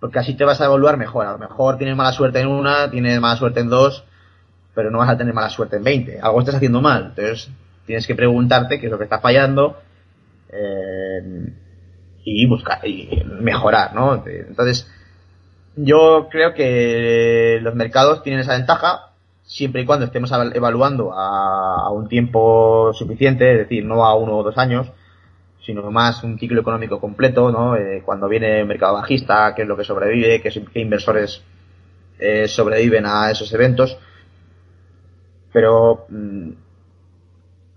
porque 0.00 0.18
así 0.18 0.34
te 0.34 0.44
vas 0.44 0.60
a 0.60 0.64
evaluar 0.64 0.96
mejor. 0.96 1.26
A 1.26 1.32
lo 1.32 1.38
mejor 1.38 1.76
tienes 1.76 1.96
mala 1.96 2.12
suerte 2.12 2.40
en 2.40 2.48
una, 2.48 2.90
tienes 2.90 3.20
mala 3.20 3.36
suerte 3.36 3.60
en 3.60 3.68
dos, 3.68 4.04
pero 4.74 4.90
no 4.90 4.98
vas 4.98 5.10
a 5.10 5.16
tener 5.16 5.34
mala 5.34 5.50
suerte 5.50 5.76
en 5.76 5.84
20. 5.84 6.20
Algo 6.20 6.40
estás 6.40 6.54
haciendo 6.56 6.80
mal. 6.80 7.12
Entonces 7.16 7.50
tienes 7.86 8.06
que 8.06 8.14
preguntarte 8.14 8.80
qué 8.80 8.86
es 8.86 8.92
lo 8.92 8.98
que 8.98 9.04
está 9.04 9.20
fallando 9.20 9.76
eh, 10.52 11.52
y 12.24 12.46
buscar 12.46 12.86
y 12.86 13.22
mejorar, 13.40 13.94
¿no? 13.94 14.24
Entonces 14.26 14.90
yo 15.76 16.28
creo 16.30 16.54
que 16.54 17.58
los 17.62 17.74
mercados 17.74 18.22
tienen 18.22 18.40
esa 18.40 18.56
ventaja 18.56 19.10
siempre 19.44 19.82
y 19.82 19.86
cuando 19.86 20.06
estemos 20.06 20.30
evaluando 20.54 21.12
a, 21.12 21.90
un 21.90 22.08
tiempo 22.08 22.92
suficiente, 22.94 23.52
es 23.52 23.58
decir, 23.58 23.84
no 23.84 24.04
a 24.04 24.14
uno 24.14 24.36
o 24.36 24.42
dos 24.42 24.56
años, 24.58 24.92
sino 25.64 25.90
más 25.90 26.22
un 26.22 26.38
ciclo 26.38 26.60
económico 26.60 27.00
completo, 27.00 27.50
¿no? 27.50 27.76
Eh, 27.76 28.02
cuando 28.04 28.28
viene 28.28 28.60
el 28.60 28.66
mercado 28.66 28.94
bajista, 28.94 29.52
qué 29.54 29.62
es 29.62 29.68
lo 29.68 29.76
que 29.76 29.84
sobrevive, 29.84 30.40
qué, 30.40 30.80
inversores 30.80 31.42
eh, 32.18 32.46
sobreviven 32.46 33.06
a 33.06 33.30
esos 33.30 33.52
eventos. 33.52 33.98
Pero 35.52 36.06
mm, 36.08 36.50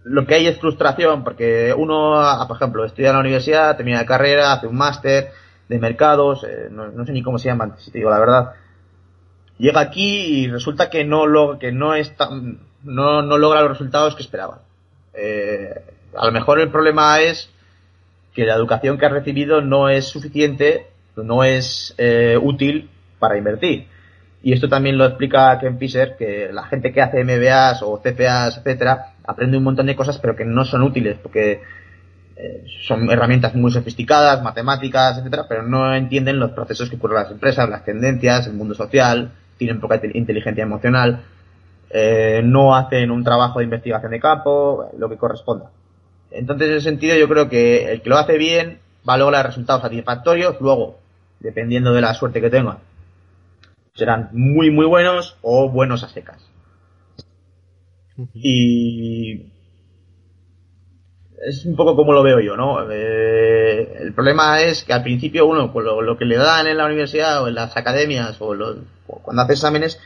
lo 0.04 0.26
que 0.26 0.36
hay 0.36 0.47
es 0.47 0.60
frustración, 0.60 1.24
porque 1.24 1.74
uno, 1.76 2.20
ah, 2.20 2.45
por 2.47 2.58
ejemplo, 2.58 2.86
estudia 2.86 3.10
en 3.10 3.16
la 3.16 3.22
universidad, 3.22 3.76
termina 3.78 3.99
de 3.99 4.06
carrera, 4.06 4.54
hace 4.54 4.68
un 4.68 4.76
máster 4.76 5.32
de 5.70 5.80
mercados, 5.80 6.43
eh, 6.43 6.68
no, 6.70 7.06
sé 7.06 7.12
ni 7.12 7.24
cómo 7.24 7.39
se 7.39 7.49
llama, 7.49 7.76
si 7.80 7.91
te 7.91 7.99
digo 7.99 8.10
la 8.10 8.20
verdad. 8.20 8.54
Llega 9.58 9.80
aquí 9.80 10.43
y 10.43 10.47
resulta 10.47 10.89
que 10.89 11.06
no, 11.06 11.26
lo, 11.26 11.58
que 11.60 11.72
no, 11.72 11.95
está, 11.95 12.30
no, 12.84 13.22
no 13.22 13.38
logra 13.38 13.62
los 13.62 13.72
resultados 13.72 14.16
que 14.16 14.24
esperaba. 14.24 14.62
a 16.16 16.26
lo 16.26 16.32
mejor 16.32 16.60
el 16.60 16.70
problema 16.70 17.22
es 17.22 17.49
que 18.34 18.45
la 18.45 18.56
educación 18.56 18.97
que 18.97 19.06
ha 19.06 19.10
recibido 19.10 19.62
no 19.62 19.89
es 19.89 20.06
suficiente, 20.06 20.88
no 21.16 21.43
es 21.43 21.93
eh, 21.97 22.38
útil 22.41 22.89
para 23.20 23.38
invertir. 23.38 23.88
Y 24.41 24.54
esto 24.54 24.68
también 24.68 24.97
lo 24.97 25.06
explica 25.06 25.58
Ken 25.60 25.78
Fisher, 25.78 26.16
que 26.18 26.49
la 26.51 26.64
gente 26.64 26.91
que 26.91 27.01
hace 27.01 27.24
MBAs 27.24 27.82
o 27.84 28.01
CPAs, 28.01 28.58
etcétera, 28.58 29.12
aprende 29.26 29.57
un 29.57 29.63
montón 29.63 29.86
de 29.86 29.95
cosas, 29.95 30.17
pero 30.17 30.36
que 30.36 30.45
no 30.45 30.65
son 30.65 30.84
útiles, 30.84 31.17
porque 31.21 31.61
eh, 32.36 32.63
son 32.88 33.09
herramientas 33.11 33.55
muy 33.55 33.71
sofisticadas, 33.71 34.43
matemáticas, 34.43 35.17
etcétera, 35.17 35.45
pero 35.47 35.63
no 35.63 35.93
entienden 35.93 36.39
los 36.39 36.51
procesos 36.51 36.89
que 36.89 36.95
ocurren 36.95 37.17
en 37.17 37.24
las 37.24 37.32
empresas, 37.32 37.69
las 37.69 37.86
tendencias, 37.86 38.47
el 38.47 38.53
mundo 38.53 38.76
social, 38.76 39.32
tienen 39.57 39.80
poca 39.80 40.01
inteligencia 40.13 40.63
emocional, 40.63 41.24
eh, 41.89 42.41
no 42.43 42.76
hacen 42.76 43.11
un 43.11 43.24
trabajo 43.24 43.59
de 43.59 43.65
investigación 43.65 44.11
de 44.11 44.19
campo, 44.19 44.89
lo 44.97 45.09
que 45.09 45.17
corresponda. 45.17 45.69
Entonces, 46.32 46.67
en 46.67 46.74
ese 46.78 46.89
sentido, 46.89 47.15
yo 47.15 47.30
creo 47.30 47.47
que 47.47 47.91
el 47.91 48.01
que 48.01 48.09
lo 48.09 48.17
hace 48.17 48.38
bien 48.38 48.80
va 49.07 49.13
a 49.13 49.17
lograr 49.17 49.45
resultados 49.45 49.84
satisfactorios. 49.84 50.59
Luego, 50.59 50.97
dependiendo 51.39 51.93
de 51.93 52.01
la 52.01 52.15
suerte 52.15 52.41
que 52.41 52.49
tenga, 52.49 52.80
serán 53.93 54.30
muy, 54.32 54.71
muy 54.71 54.88
buenos 54.88 55.38
o 55.43 55.69
buenos 55.69 56.03
a 56.03 56.09
secas. 56.09 56.53
Y 58.34 59.53
es 61.45 61.66
un 61.66 61.76
poco 61.76 61.95
como 61.95 62.14
lo 62.14 62.24
veo 62.24 62.39
yo, 62.39 62.55
¿no? 62.55 62.89
Eh, 62.89 63.97
el 64.01 64.14
problema 64.14 64.61
es 64.61 64.84
que 64.84 64.93
al 64.93 65.03
principio 65.03 65.45
uno, 65.45 65.72
pues 65.74 65.86
lo, 65.86 66.18
que 66.18 66.26
le 66.26 66.38
dan 66.38 66.68
en 66.68 66.78
la 66.78 66.86
universidad 66.86 67.43
o 67.43 67.47
en 67.47 67.55
las 67.55 67.76
academias 67.76 68.38
o, 68.39 68.55
cuando 69.05 69.41
hace 69.41 69.53
exámenes, 69.53 69.99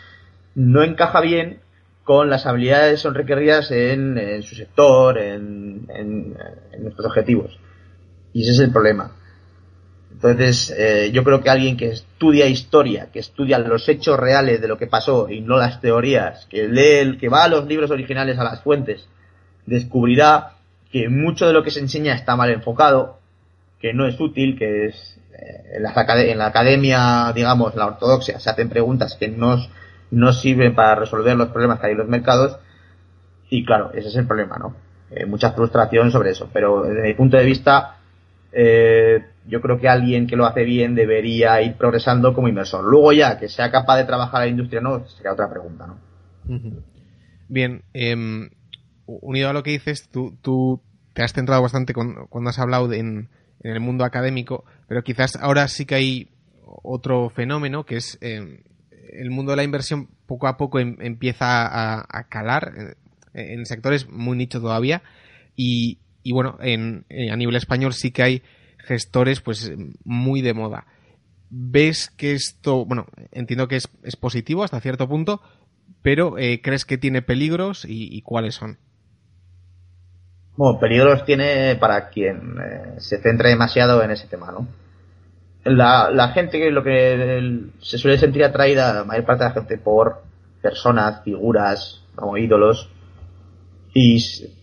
no 0.56 0.84
encaja 0.84 1.22
bien 1.22 1.60
con 2.04 2.30
las 2.30 2.46
habilidades 2.46 3.02
son 3.02 3.14
requeridas 3.16 3.70
en, 3.70 4.42
su 4.42 4.56
sector, 4.56 5.18
en, 5.18 5.86
nuestros 6.80 7.06
objetivos. 7.08 7.60
Y 8.34 8.44
ese 8.44 8.52
es 8.54 8.60
el 8.60 8.72
problema. 8.72 9.12
Entonces, 10.18 10.74
eh, 10.76 11.12
yo 11.14 11.24
creo 11.24 11.42
que 11.42 11.52
alguien 11.52 11.78
que 11.78 11.90
estudia 11.90 12.48
historia, 12.48 13.10
que 13.14 13.20
estudia 13.20 13.60
los 13.60 13.88
hechos 13.88 14.20
reales 14.20 14.60
de 14.60 14.68
lo 14.68 14.76
que 14.76 14.88
pasó 14.88 15.30
y 15.30 15.42
no 15.42 15.58
las 15.58 15.80
teorías, 15.80 16.48
que 16.48 16.68
lee, 16.68 17.20
que 17.20 17.30
va 17.30 17.44
a 17.44 17.48
los 17.48 17.68
libros 17.68 17.92
originales, 17.92 18.40
a 18.40 18.44
las 18.44 18.64
fuentes, 18.64 19.08
descubrirá 19.68 20.54
que 20.92 21.08
mucho 21.08 21.46
de 21.46 21.54
lo 21.54 21.62
que 21.62 21.70
se 21.70 21.82
enseña 21.82 22.16
está 22.16 22.36
mal 22.36 22.50
enfocado, 22.50 23.20
que 23.80 23.94
no 23.94 24.08
es 24.08 24.20
útil, 24.20 24.58
que 24.58 24.88
es 24.88 25.20
eh, 25.34 25.76
en, 25.76 26.38
la 26.40 26.48
academia, 26.48 27.32
digamos, 27.36 27.76
la 27.76 27.86
ortodoxia, 27.86 28.40
se 28.40 28.50
hacen 28.50 28.70
preguntas 28.70 29.16
que 29.20 29.28
no, 29.28 29.58
no 30.10 30.34
sirven 30.34 30.74
para 30.74 30.96
resolver 30.96 31.38
los 31.38 31.50
problemas 31.50 31.80
que 31.80 31.86
hay 31.86 31.92
en 31.92 32.00
los 32.00 32.08
mercados. 32.08 32.58
Y 33.52 33.64
claro, 33.64 33.92
ese 33.94 34.08
es 34.08 34.16
el 34.16 34.26
problema, 34.26 34.58
¿no? 34.58 34.74
Eh, 35.12 35.28
mucha 35.28 35.52
frustración 35.52 36.10
sobre 36.10 36.32
eso. 36.32 36.50
Pero 36.52 36.86
desde 36.86 37.04
mi 37.04 37.14
punto 37.14 37.38
de 37.38 37.46
vista, 37.46 37.98
eh, 38.52 39.24
yo 39.48 39.62
creo 39.62 39.80
que 39.80 39.88
alguien 39.88 40.28
que 40.28 40.36
lo 40.36 40.46
hace 40.46 40.64
bien 40.64 40.96
debería 40.96 41.62
ir 41.62 41.76
progresando 41.76 42.34
como 42.34 42.48
inversor. 42.48 42.84
Luego 42.84 43.14
ya, 43.14 43.40
que 43.40 43.48
sea 43.48 43.72
capaz 43.72 43.98
de 43.98 44.06
trabajar 44.06 44.42
en 44.42 44.48
la 44.48 44.52
industria, 44.52 44.82
no, 44.82 45.08
sería 45.08 45.34
otra 45.34 45.50
pregunta, 45.50 45.88
¿no? 45.88 45.98
Bien, 47.50 47.84
em, 47.94 48.50
unido 49.06 49.50
a 49.50 49.54
lo 49.54 49.64
que 49.64 49.72
dices, 49.72 50.10
tú, 50.10 50.38
tú 50.42 50.82
te 51.14 51.24
has 51.24 51.34
centrado 51.34 51.62
bastante 51.62 51.94
cuando 51.94 52.50
has 52.50 52.60
hablado 52.60 52.92
en, 52.94 53.30
el 53.64 53.80
mundo 53.80 54.06
académico, 54.06 54.66
pero 54.88 55.04
quizás 55.04 55.36
ahora 55.36 55.68
sí 55.68 55.86
que 55.86 55.96
hay 55.96 56.30
otro 56.84 57.30
fenómeno 57.30 57.86
que 57.86 57.98
es 57.98 58.18
eh, 58.22 58.64
el 59.14 59.32
mundo 59.32 59.52
de 59.52 59.58
la 59.58 59.64
inversión 59.64 60.10
poco 60.28 60.48
a 60.48 60.58
poco 60.58 60.80
em, 60.80 60.96
empieza 61.02 62.04
a, 62.04 62.24
calar 62.30 62.96
eh, 63.34 63.54
en 63.54 63.66
sectores 63.66 64.08
muy 64.08 64.38
nicho 64.38 64.62
todavía 64.62 65.02
y, 65.56 65.98
bueno, 66.32 66.58
en, 66.62 67.06
a 67.32 67.36
nivel 67.36 67.56
español 67.56 67.94
sí 67.94 68.12
que 68.12 68.22
hay 68.22 68.44
gestores 68.88 69.42
pues 69.42 69.72
muy 70.04 70.42
de 70.42 70.54
moda. 70.54 70.86
¿Ves 71.50 72.10
que 72.10 72.34
esto, 72.34 72.86
bueno, 72.86 73.06
entiendo 73.32 73.68
que 73.68 73.78
es, 73.78 74.16
positivo 74.20 74.64
hasta 74.64 74.82
cierto 74.82 75.08
punto, 75.08 75.42
pero 76.02 76.38
eh, 76.38 76.62
¿crees 76.62 76.86
que 76.86 76.98
tiene 76.98 77.22
peligros 77.22 77.86
y 77.88 78.22
cuáles 78.22 78.56
son? 78.56 78.80
Bueno, 80.58 80.80
peligros 80.80 81.24
tiene 81.24 81.76
para 81.76 82.10
quien 82.10 82.58
eh, 82.60 82.96
se 82.98 83.22
centre 83.22 83.50
demasiado 83.50 84.02
en 84.02 84.10
ese 84.10 84.26
tema, 84.28 84.52
¿no? 84.52 84.68
La, 85.64 86.10
la 86.10 86.30
gente 86.30 86.72
lo 86.72 86.84
que 86.84 87.70
se 87.80 87.98
suele 88.00 88.18
sentir 88.18 88.44
atraída, 88.44 88.92
la 88.92 89.04
mayor 89.04 89.26
parte 89.26 89.44
de 89.44 89.50
la 89.50 89.54
gente, 89.54 89.78
por 89.78 90.24
personas, 90.60 91.24
figuras, 91.24 92.04
como 92.16 92.38
ídolos, 92.38 92.90
y 93.94 94.18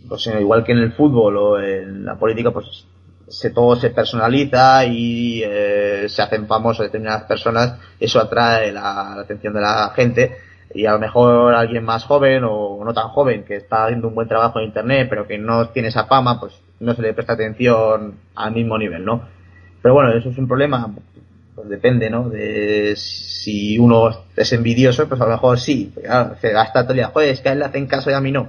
pues, 0.08 0.26
igual 0.26 0.64
que 0.64 0.72
en 0.72 0.78
el 0.78 0.92
fútbol 0.94 1.36
o 1.36 1.60
en 1.60 2.04
la 2.04 2.18
política, 2.18 2.50
pues 2.50 2.86
se, 3.28 3.50
todo 3.50 3.76
se 3.76 3.90
personaliza 3.90 4.84
y 4.84 5.42
eh, 5.44 6.06
se 6.08 6.22
hacen 6.22 6.46
famosos 6.46 6.86
determinadas 6.86 7.24
personas, 7.24 7.78
eso 7.98 8.20
atrae 8.20 8.72
la 8.72 9.14
atención 9.14 9.54
de 9.54 9.60
la 9.60 9.92
gente. 9.94 10.36
Y 10.74 10.86
a 10.86 10.92
lo 10.92 10.98
mejor 10.98 11.54
alguien 11.54 11.84
más 11.84 12.04
joven 12.04 12.42
o 12.44 12.82
no 12.84 12.92
tan 12.92 13.08
joven 13.08 13.44
que 13.44 13.56
está 13.56 13.84
haciendo 13.84 14.08
un 14.08 14.14
buen 14.14 14.26
trabajo 14.26 14.58
en 14.58 14.66
internet 14.66 15.06
pero 15.08 15.26
que 15.26 15.38
no 15.38 15.68
tiene 15.68 15.88
esa 15.88 16.06
fama 16.06 16.40
pues 16.40 16.54
no 16.80 16.94
se 16.94 17.02
le 17.02 17.14
presta 17.14 17.34
atención 17.34 18.14
al 18.34 18.52
mismo 18.52 18.76
nivel 18.76 19.04
no 19.04 19.22
pero 19.80 19.94
bueno 19.94 20.12
eso 20.12 20.30
es 20.30 20.38
un 20.38 20.48
problema 20.48 20.92
pues 21.54 21.68
depende 21.68 22.10
no 22.10 22.28
de 22.28 22.94
si 22.96 23.78
uno 23.78 24.10
es 24.34 24.52
envidioso 24.52 25.08
pues 25.08 25.20
a 25.20 25.26
lo 25.26 25.32
mejor 25.32 25.60
sí 25.60 25.92
pues, 25.94 26.06
se 26.40 26.50
gasta 26.50 26.82
todo 26.82 26.92
el 26.92 26.96
día 26.96 27.08
joder 27.08 27.28
es 27.28 27.40
que 27.40 27.50
a 27.50 27.52
él 27.52 27.60
le 27.60 27.66
hacen 27.66 27.86
caso 27.86 28.10
y 28.10 28.14
a 28.14 28.20
mí 28.20 28.32
no 28.32 28.48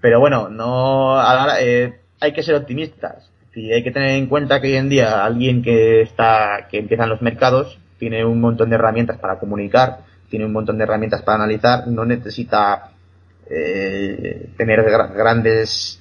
pero 0.00 0.20
bueno 0.20 0.48
no 0.48 1.20
eh, 1.58 2.02
hay 2.20 2.32
que 2.32 2.44
ser 2.44 2.54
optimistas 2.54 3.32
y 3.56 3.72
hay 3.72 3.82
que 3.82 3.90
tener 3.90 4.10
en 4.10 4.26
cuenta 4.26 4.60
que 4.60 4.68
hoy 4.68 4.76
en 4.76 4.88
día 4.88 5.24
alguien 5.24 5.62
que 5.62 6.02
está 6.02 6.68
que 6.70 6.78
empieza 6.78 7.04
en 7.04 7.10
los 7.10 7.22
mercados 7.22 7.78
tiene 7.98 8.24
un 8.24 8.40
montón 8.40 8.68
de 8.68 8.76
herramientas 8.76 9.18
para 9.18 9.38
comunicar 9.38 10.04
tiene 10.28 10.44
un 10.44 10.52
montón 10.52 10.78
de 10.78 10.84
herramientas 10.84 11.22
para 11.22 11.36
analizar, 11.36 11.86
no 11.88 12.04
necesita 12.04 12.90
eh, 13.48 14.50
tener 14.56 14.82
grandes 14.82 16.00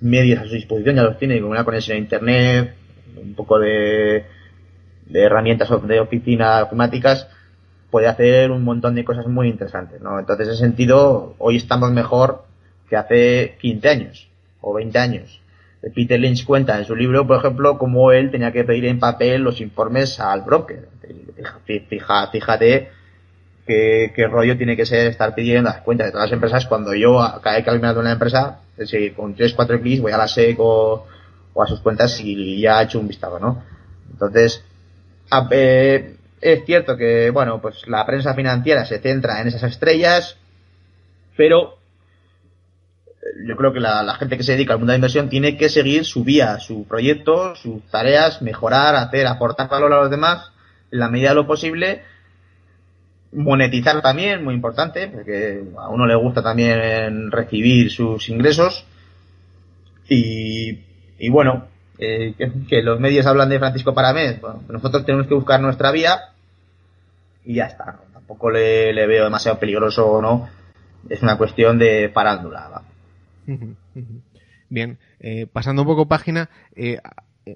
medios 0.00 0.40
a 0.40 0.44
su 0.44 0.54
disposición, 0.54 0.96
ya 0.96 1.02
los 1.02 1.18
tiene 1.18 1.40
con 1.40 1.50
una 1.50 1.64
conexión 1.64 1.96
a 1.96 2.00
internet, 2.00 2.74
un 3.20 3.34
poco 3.34 3.58
de, 3.58 4.24
de 5.06 5.22
herramientas 5.22 5.68
de 5.86 6.00
oficina 6.00 6.58
automáticas, 6.58 7.28
puede 7.90 8.06
hacer 8.06 8.50
un 8.50 8.64
montón 8.64 8.94
de 8.94 9.04
cosas 9.04 9.26
muy 9.26 9.48
interesantes, 9.48 10.00
¿no? 10.00 10.18
Entonces, 10.18 10.46
en 10.46 10.52
ese 10.54 10.62
sentido, 10.62 11.34
hoy 11.38 11.56
estamos 11.56 11.90
mejor 11.92 12.44
que 12.88 12.96
hace 12.96 13.56
15 13.60 13.88
años 13.88 14.28
o 14.60 14.72
20 14.72 14.98
años. 14.98 15.40
Peter 15.94 16.20
Lynch 16.20 16.44
cuenta 16.44 16.78
en 16.78 16.84
su 16.84 16.94
libro, 16.94 17.26
por 17.26 17.38
ejemplo, 17.38 17.78
cómo 17.78 18.12
él 18.12 18.30
tenía 18.30 18.52
que 18.52 18.64
pedir 18.64 18.84
en 18.84 18.98
papel 18.98 19.42
los 19.42 19.60
informes 19.60 20.20
al 20.20 20.42
broker. 20.42 20.88
Fija, 21.88 22.28
fíjate 22.30 22.90
qué, 24.14 24.28
rollo 24.30 24.56
tiene 24.56 24.76
que 24.76 24.86
ser 24.86 25.06
estar 25.06 25.34
pidiendo 25.34 25.70
las 25.70 25.82
cuentas 25.82 26.08
de 26.08 26.12
todas 26.12 26.26
las 26.26 26.34
empresas 26.34 26.66
cuando 26.66 26.94
yo 26.94 27.18
cada 27.42 27.56
vez 27.56 27.64
que 27.64 27.98
una 27.98 28.12
empresa, 28.12 28.60
si 28.84 29.10
con 29.10 29.34
3, 29.34 29.54
4 29.54 29.80
clics 29.80 30.02
voy 30.02 30.12
a 30.12 30.18
la 30.18 30.28
SEC 30.28 30.56
o, 30.58 31.06
a 31.60 31.66
sus 31.66 31.80
cuentas 31.80 32.20
y 32.20 32.60
ya 32.60 32.80
he 32.80 32.84
hecho 32.84 33.00
un 33.00 33.08
vistazo, 33.08 33.38
¿no? 33.38 33.62
Entonces, 34.10 34.64
eh, 35.50 36.16
es 36.40 36.64
cierto 36.64 36.96
que, 36.96 37.30
bueno, 37.30 37.60
pues 37.60 37.86
la 37.86 38.04
prensa 38.06 38.34
financiera 38.34 38.84
se 38.84 38.98
centra 38.98 39.40
en 39.40 39.48
esas 39.48 39.62
estrellas, 39.64 40.36
pero 41.36 41.79
yo 43.46 43.56
creo 43.56 43.72
que 43.72 43.80
la, 43.80 44.14
gente 44.14 44.36
que 44.36 44.42
se 44.42 44.52
dedica 44.52 44.72
al 44.72 44.78
mundo 44.78 44.92
de 44.92 44.94
la 44.94 44.98
inversión 44.98 45.28
tiene 45.28 45.56
que 45.56 45.68
seguir 45.68 46.04
su 46.04 46.24
vía, 46.24 46.58
su 46.58 46.86
proyecto, 46.86 47.54
sus 47.56 47.82
tareas, 47.90 48.42
mejorar, 48.42 48.94
hacer, 48.96 49.26
aportar 49.26 49.68
valor 49.68 49.92
a 49.92 50.00
los 50.02 50.10
demás 50.10 50.52
en 50.90 50.98
la 50.98 51.08
medida 51.08 51.30
de 51.30 51.34
lo 51.36 51.46
posible 51.46 52.02
monetizar 53.32 54.02
también, 54.02 54.44
muy 54.44 54.54
importante, 54.54 55.08
porque 55.08 55.62
a 55.78 55.88
uno 55.88 56.06
le 56.06 56.16
gusta 56.16 56.42
también 56.42 57.30
recibir 57.30 57.90
sus 57.90 58.28
ingresos. 58.28 58.84
Y, 60.08 60.80
y 61.18 61.28
bueno, 61.28 61.68
eh, 61.98 62.34
que, 62.68 62.82
los 62.82 62.98
medios 62.98 63.26
hablan 63.26 63.48
de 63.48 63.58
Francisco 63.58 63.94
Paramés, 63.94 64.40
bueno, 64.40 64.62
nosotros 64.68 65.04
tenemos 65.04 65.26
que 65.26 65.34
buscar 65.34 65.60
nuestra 65.60 65.92
vía 65.92 66.18
y 67.44 67.54
ya 67.56 67.66
está. 67.66 68.00
Tampoco 68.12 68.50
le, 68.50 69.06
veo 69.06 69.24
demasiado 69.24 69.58
peligroso 69.58 70.06
o 70.06 70.22
no. 70.22 70.48
Es 71.08 71.22
una 71.22 71.38
cuestión 71.38 71.78
de 71.78 72.08
parándula. 72.08 72.82
Bien, 74.68 74.98
eh, 75.18 75.46
pasando 75.46 75.82
un 75.82 75.88
poco 75.88 76.06
página, 76.06 76.48
eh, 76.76 76.98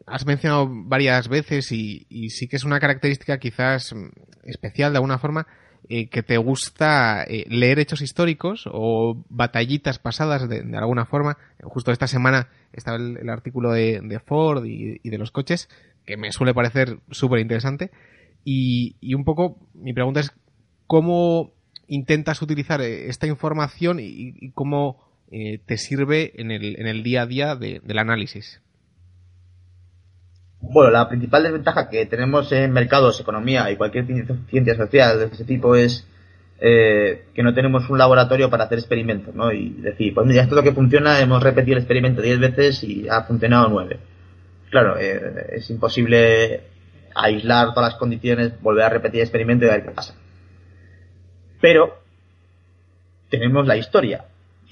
has 0.07 0.27
mencionado 0.27 0.69
varias 0.69 1.29
veces 1.29 1.71
y, 1.71 2.07
sí 2.31 2.49
que 2.49 2.57
es 2.57 2.65
una 2.65 2.81
característica 2.81 3.39
quizás 3.39 3.95
especial 4.43 4.93
de 4.93 4.99
alguna 4.99 5.19
forma 5.19 5.47
eh, 5.89 6.09
que 6.09 6.23
te 6.23 6.39
gusta 6.39 7.25
leer 7.29 7.79
hechos 7.79 8.01
históricos 8.01 8.65
o 8.67 9.23
batallitas 9.29 9.99
pasadas 9.99 10.49
de, 10.49 10.65
alguna 10.77 11.07
forma. 11.07 11.39
Justo 11.63 11.93
esta 11.93 12.09
semana 12.09 12.49
estaba 12.73 12.97
el, 12.97 13.29
artículo 13.29 13.71
de, 13.73 14.21
Ford 14.25 14.65
y, 14.65 14.99
de 15.09 15.19
los 15.19 15.31
coches, 15.31 15.69
que 16.05 16.17
me 16.17 16.33
suele 16.33 16.55
parecer 16.55 16.99
súper 17.11 17.39
interesante. 17.39 17.93
Y, 18.45 19.15
un 19.15 19.25
poco 19.25 19.59
mi 19.75 19.93
pregunta 19.93 20.21
es 20.21 20.33
cómo 20.89 21.53
intentas 21.87 22.43
utilizar 22.43 22.81
esta 22.81 23.27
información 23.27 23.99
y, 24.01 24.51
cómo 24.53 25.14
te 25.31 25.77
sirve 25.79 26.33
en 26.41 26.51
el, 26.51 26.79
en 26.79 26.87
el 26.87 27.03
día 27.03 27.23
a 27.23 27.27
día 27.27 27.57
del 27.57 27.99
análisis. 27.99 28.61
Bueno, 30.73 30.91
la 30.91 31.09
principal 31.09 31.43
desventaja 31.43 31.89
que 31.91 32.07
tenemos 32.07 32.51
en 32.53 32.73
mercados, 32.73 33.21
economía 33.21 33.71
y 33.71 33.77
cualquier 33.77 34.07
ciencia 34.49 34.75
social 34.77 35.19
de 35.19 35.27
ese 35.27 35.45
tipo 35.45 35.75
es 35.75 36.07
eh, 36.61 37.27
que 37.35 37.43
no 37.43 37.53
tenemos 37.53 37.89
un 37.91 37.99
laboratorio 37.99 38.49
para 38.49 38.65
hacer 38.65 38.79
experimentos, 38.79 39.35
¿no? 39.35 39.53
Y 39.53 39.71
decir, 39.71 40.15
pues 40.15 40.27
mira, 40.27 40.43
esto 40.43 40.55
es 40.55 40.57
lo 40.57 40.63
que 40.63 40.75
funciona, 40.75 41.21
hemos 41.21 41.43
repetido 41.43 41.77
el 41.77 41.83
experimento 41.83 42.23
10 42.23 42.41
veces 42.41 42.83
y 42.85 43.09
ha 43.09 43.23
funcionado 43.25 43.69
9. 43.69 43.99
Claro, 44.71 44.97
eh, 44.99 45.49
es 45.53 45.69
imposible 45.71 46.63
aislar 47.15 47.75
todas 47.75 47.93
las 47.93 47.99
condiciones, 47.99 48.61
volver 48.61 48.85
a 48.85 48.89
repetir 48.89 49.21
el 49.21 49.25
experimento 49.25 49.67
y 49.67 49.69
ver 49.69 49.85
qué 49.85 49.91
pasa. 49.91 50.15
Pero 51.61 51.99
tenemos 53.29 53.67
la 53.67 53.77
historia 53.77 54.25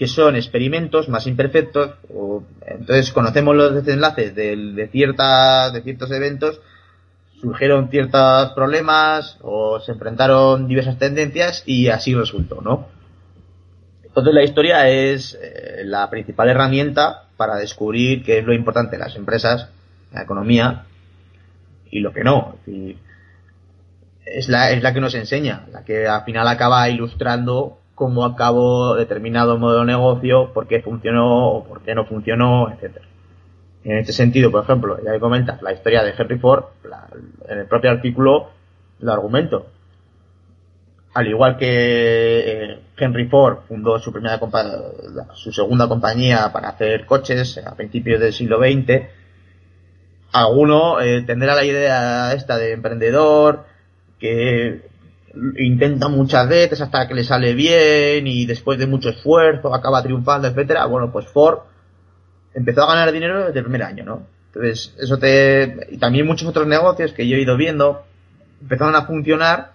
que 0.02 0.08
son 0.08 0.34
experimentos 0.34 1.08
más 1.08 1.28
imperfectos, 1.28 1.92
o, 2.12 2.42
entonces 2.66 3.12
conocemos 3.12 3.54
los 3.54 3.72
desenlaces 3.72 4.34
de, 4.34 4.56
de, 4.56 4.88
ciertas, 4.88 5.72
de 5.72 5.80
ciertos 5.82 6.10
eventos, 6.10 6.60
surgieron 7.40 7.88
ciertos 7.88 8.50
problemas 8.50 9.38
o 9.42 9.78
se 9.78 9.92
enfrentaron 9.92 10.66
diversas 10.66 10.98
tendencias 10.98 11.62
y 11.66 11.86
así 11.86 12.16
resultó, 12.16 12.60
¿no? 12.62 12.88
Entonces 14.02 14.34
la 14.34 14.42
historia 14.42 14.88
es 14.88 15.38
eh, 15.40 15.82
la 15.84 16.10
principal 16.10 16.48
herramienta 16.48 17.28
para 17.36 17.54
descubrir 17.54 18.24
qué 18.24 18.38
es 18.38 18.44
lo 18.44 18.54
importante 18.54 18.96
de 18.96 19.04
las 19.04 19.14
empresas, 19.14 19.68
la 20.12 20.22
economía 20.22 20.86
y 21.92 22.00
lo 22.00 22.12
que 22.12 22.24
no. 22.24 22.56
Es, 24.26 24.48
la, 24.48 24.72
es 24.72 24.82
la 24.82 24.92
que 24.92 25.00
nos 25.00 25.14
enseña, 25.14 25.66
la 25.70 25.84
que 25.84 26.08
al 26.08 26.24
final 26.24 26.48
acaba 26.48 26.88
ilustrando 26.88 27.78
cómo 28.02 28.24
acabó 28.24 28.96
determinado 28.96 29.58
modo 29.58 29.78
de 29.78 29.86
negocio, 29.86 30.52
por 30.52 30.66
qué 30.66 30.82
funcionó 30.82 31.50
o 31.50 31.64
por 31.64 31.82
qué 31.82 31.94
no 31.94 32.04
funcionó, 32.04 32.68
etcétera. 32.72 33.06
En 33.84 33.98
este 33.98 34.12
sentido, 34.12 34.50
por 34.50 34.64
ejemplo, 34.64 34.98
ya 35.04 35.12
que 35.12 35.20
comentas 35.20 35.62
la 35.62 35.72
historia 35.72 36.02
de 36.02 36.12
Henry 36.18 36.36
Ford, 36.40 36.64
en 37.48 37.58
el 37.60 37.66
propio 37.66 37.92
artículo 37.92 38.48
lo 38.98 39.12
argumento. 39.12 39.68
Al 41.14 41.28
igual 41.28 41.56
que 41.56 41.68
eh, 41.68 42.80
Henry 42.96 43.28
Ford 43.28 43.58
fundó 43.68 44.00
su 44.00 44.12
primera 44.12 44.40
su 45.34 45.52
segunda 45.52 45.86
compañía 45.86 46.50
para 46.52 46.70
hacer 46.70 47.06
coches 47.06 47.56
a 47.64 47.76
principios 47.76 48.20
del 48.20 48.32
siglo 48.32 48.58
XX, 48.58 49.06
alguno 50.32 51.00
eh, 51.00 51.22
tendrá 51.22 51.54
la 51.54 51.64
idea 51.64 52.32
esta 52.32 52.58
de 52.58 52.72
emprendedor 52.72 53.64
que 54.18 54.90
intenta 55.58 56.08
muchas 56.08 56.48
veces 56.48 56.80
hasta 56.80 57.08
que 57.08 57.14
le 57.14 57.24
sale 57.24 57.54
bien 57.54 58.26
y 58.26 58.46
después 58.46 58.78
de 58.78 58.86
mucho 58.86 59.10
esfuerzo 59.10 59.74
acaba 59.74 60.02
triunfando, 60.02 60.48
etcétera. 60.48 60.86
Bueno, 60.86 61.10
pues 61.10 61.26
Ford 61.26 61.60
empezó 62.54 62.82
a 62.82 62.94
ganar 62.94 63.12
dinero 63.12 63.46
desde 63.46 63.58
el 63.58 63.64
primer 63.64 63.82
año, 63.82 64.04
¿no? 64.04 64.26
Entonces, 64.48 64.94
eso 64.98 65.18
te... 65.18 65.88
Y 65.90 65.96
también 65.96 66.26
muchos 66.26 66.48
otros 66.48 66.66
negocios 66.66 67.12
que 67.12 67.26
yo 67.26 67.36
he 67.36 67.40
ido 67.40 67.56
viendo 67.56 68.04
empezaron 68.60 68.94
a 68.94 69.06
funcionar 69.06 69.72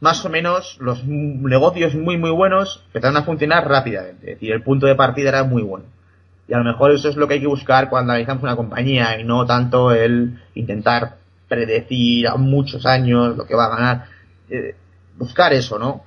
más 0.00 0.24
o 0.24 0.28
menos 0.28 0.76
los 0.80 1.04
negocios 1.04 1.94
muy 1.94 2.16
muy 2.16 2.30
buenos 2.30 2.84
empezaron 2.86 3.16
a 3.16 3.24
funcionar 3.24 3.68
rápidamente. 3.68 4.32
Es 4.32 4.36
decir, 4.36 4.52
el 4.52 4.62
punto 4.62 4.86
de 4.86 4.94
partida 4.94 5.30
era 5.30 5.44
muy 5.44 5.62
bueno. 5.62 5.84
Y 6.46 6.54
a 6.54 6.58
lo 6.58 6.64
mejor 6.64 6.92
eso 6.92 7.08
es 7.08 7.16
lo 7.16 7.28
que 7.28 7.34
hay 7.34 7.40
que 7.40 7.46
buscar 7.46 7.90
cuando 7.90 8.12
analizamos 8.12 8.42
una 8.42 8.56
compañía 8.56 9.20
y 9.20 9.24
no 9.24 9.44
tanto 9.44 9.92
el 9.92 10.40
intentar 10.54 11.16
predecir 11.48 12.28
a 12.28 12.36
muchos 12.36 12.86
años 12.86 13.36
lo 13.36 13.46
que 13.46 13.54
va 13.54 13.66
a 13.66 13.76
ganar. 13.76 14.04
Eh, 14.50 14.74
buscar 15.16 15.52
eso, 15.52 15.78
¿no? 15.78 16.04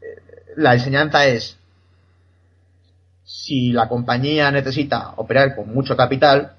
Eh, 0.00 0.54
la 0.56 0.74
enseñanza 0.74 1.26
es 1.26 1.58
si 3.24 3.72
la 3.72 3.88
compañía 3.88 4.50
necesita 4.50 5.12
operar 5.16 5.56
con 5.56 5.72
mucho 5.72 5.96
capital, 5.96 6.52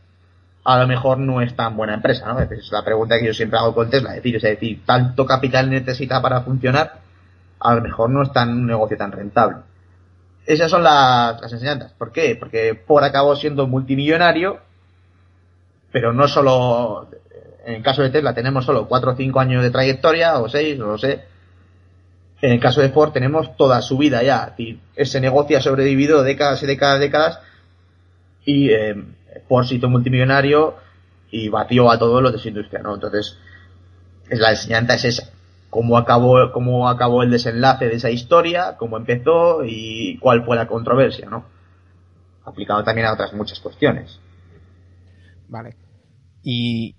a 0.63 0.79
lo 0.79 0.87
mejor 0.87 1.19
no 1.19 1.41
es 1.41 1.55
tan 1.55 1.77
buena 1.77 1.93
empresa, 1.93 2.25
¿no? 2.27 2.39
Es 2.39 2.71
la 2.71 2.83
pregunta 2.83 3.19
que 3.19 3.27
yo 3.27 3.33
siempre 3.33 3.59
hago 3.59 3.73
con 3.73 3.89
Tesla, 3.89 4.09
es 4.09 4.15
decir, 4.17 4.35
es 4.35 4.41
decir, 4.41 4.83
tanto 4.85 5.25
capital 5.25 5.69
necesita 5.69 6.21
para 6.21 6.41
funcionar, 6.41 6.99
a 7.59 7.75
lo 7.75 7.81
mejor 7.81 8.09
no 8.09 8.23
es 8.23 8.31
tan 8.33 8.49
un 8.49 8.67
negocio 8.67 8.97
tan 8.97 9.11
rentable. 9.11 9.57
Esas 10.45 10.69
son 10.69 10.83
las, 10.83 11.41
enseñanzas. 11.51 11.93
¿Por 11.93 12.11
qué? 12.11 12.35
Porque 12.39 12.75
por 12.75 13.03
acabó 13.03 13.35
siendo 13.35 13.67
multimillonario, 13.67 14.59
pero 15.91 16.13
no 16.13 16.27
solo, 16.27 17.09
en 17.65 17.75
el 17.75 17.83
caso 17.83 18.03
de 18.03 18.09
Tesla 18.09 18.33
tenemos 18.33 18.65
solo 18.65 18.87
4 18.87 19.11
o 19.11 19.15
5 19.15 19.39
años 19.39 19.63
de 19.63 19.71
trayectoria, 19.71 20.39
o 20.39 20.47
6, 20.47 20.77
no 20.77 20.85
lo 20.87 20.97
sé, 20.97 21.25
en 22.41 22.51
el 22.51 22.59
caso 22.59 22.81
de 22.81 22.89
Ford 22.89 23.11
tenemos 23.11 23.55
toda 23.57 23.81
su 23.81 23.97
vida 23.97 24.21
ya. 24.21 24.55
ese 24.95 25.19
negocio 25.19 25.57
ha 25.57 25.61
sobrevivido 25.61 26.23
décadas 26.23 26.61
y 26.61 26.67
décadas 26.67 26.97
y 26.97 27.01
décadas 27.01 27.39
y 28.45 28.69
eh, 28.69 28.95
Ford 29.47 29.65
se 29.65 29.75
hizo 29.75 29.89
multimillonario 29.89 30.75
y 31.31 31.49
batió 31.49 31.89
a 31.89 31.97
todos 31.97 32.21
los 32.21 32.33
de 32.33 32.39
su 32.39 32.47
industria, 32.49 32.81
¿no? 32.81 32.93
Entonces, 32.93 33.37
es 34.29 34.39
la 34.39 34.51
enseñanza 34.51 34.95
es 34.95 35.05
esa. 35.05 35.29
Cómo 35.69 35.97
acabó, 35.97 36.51
cómo 36.53 36.87
acabó 36.87 37.23
el 37.23 37.31
desenlace 37.31 37.87
de 37.87 37.95
esa 37.95 38.09
historia, 38.09 38.75
cómo 38.77 38.97
empezó 38.97 39.65
y 39.65 40.17
cuál 40.19 40.45
fue 40.45 40.55
la 40.55 40.67
controversia, 40.67 41.27
¿no? 41.29 41.45
Aplicado 42.45 42.83
también 42.83 43.07
a 43.07 43.13
otras 43.13 43.33
muchas 43.33 43.59
cuestiones. 43.59 44.19
Vale. 45.49 45.75
Y, 46.43 46.95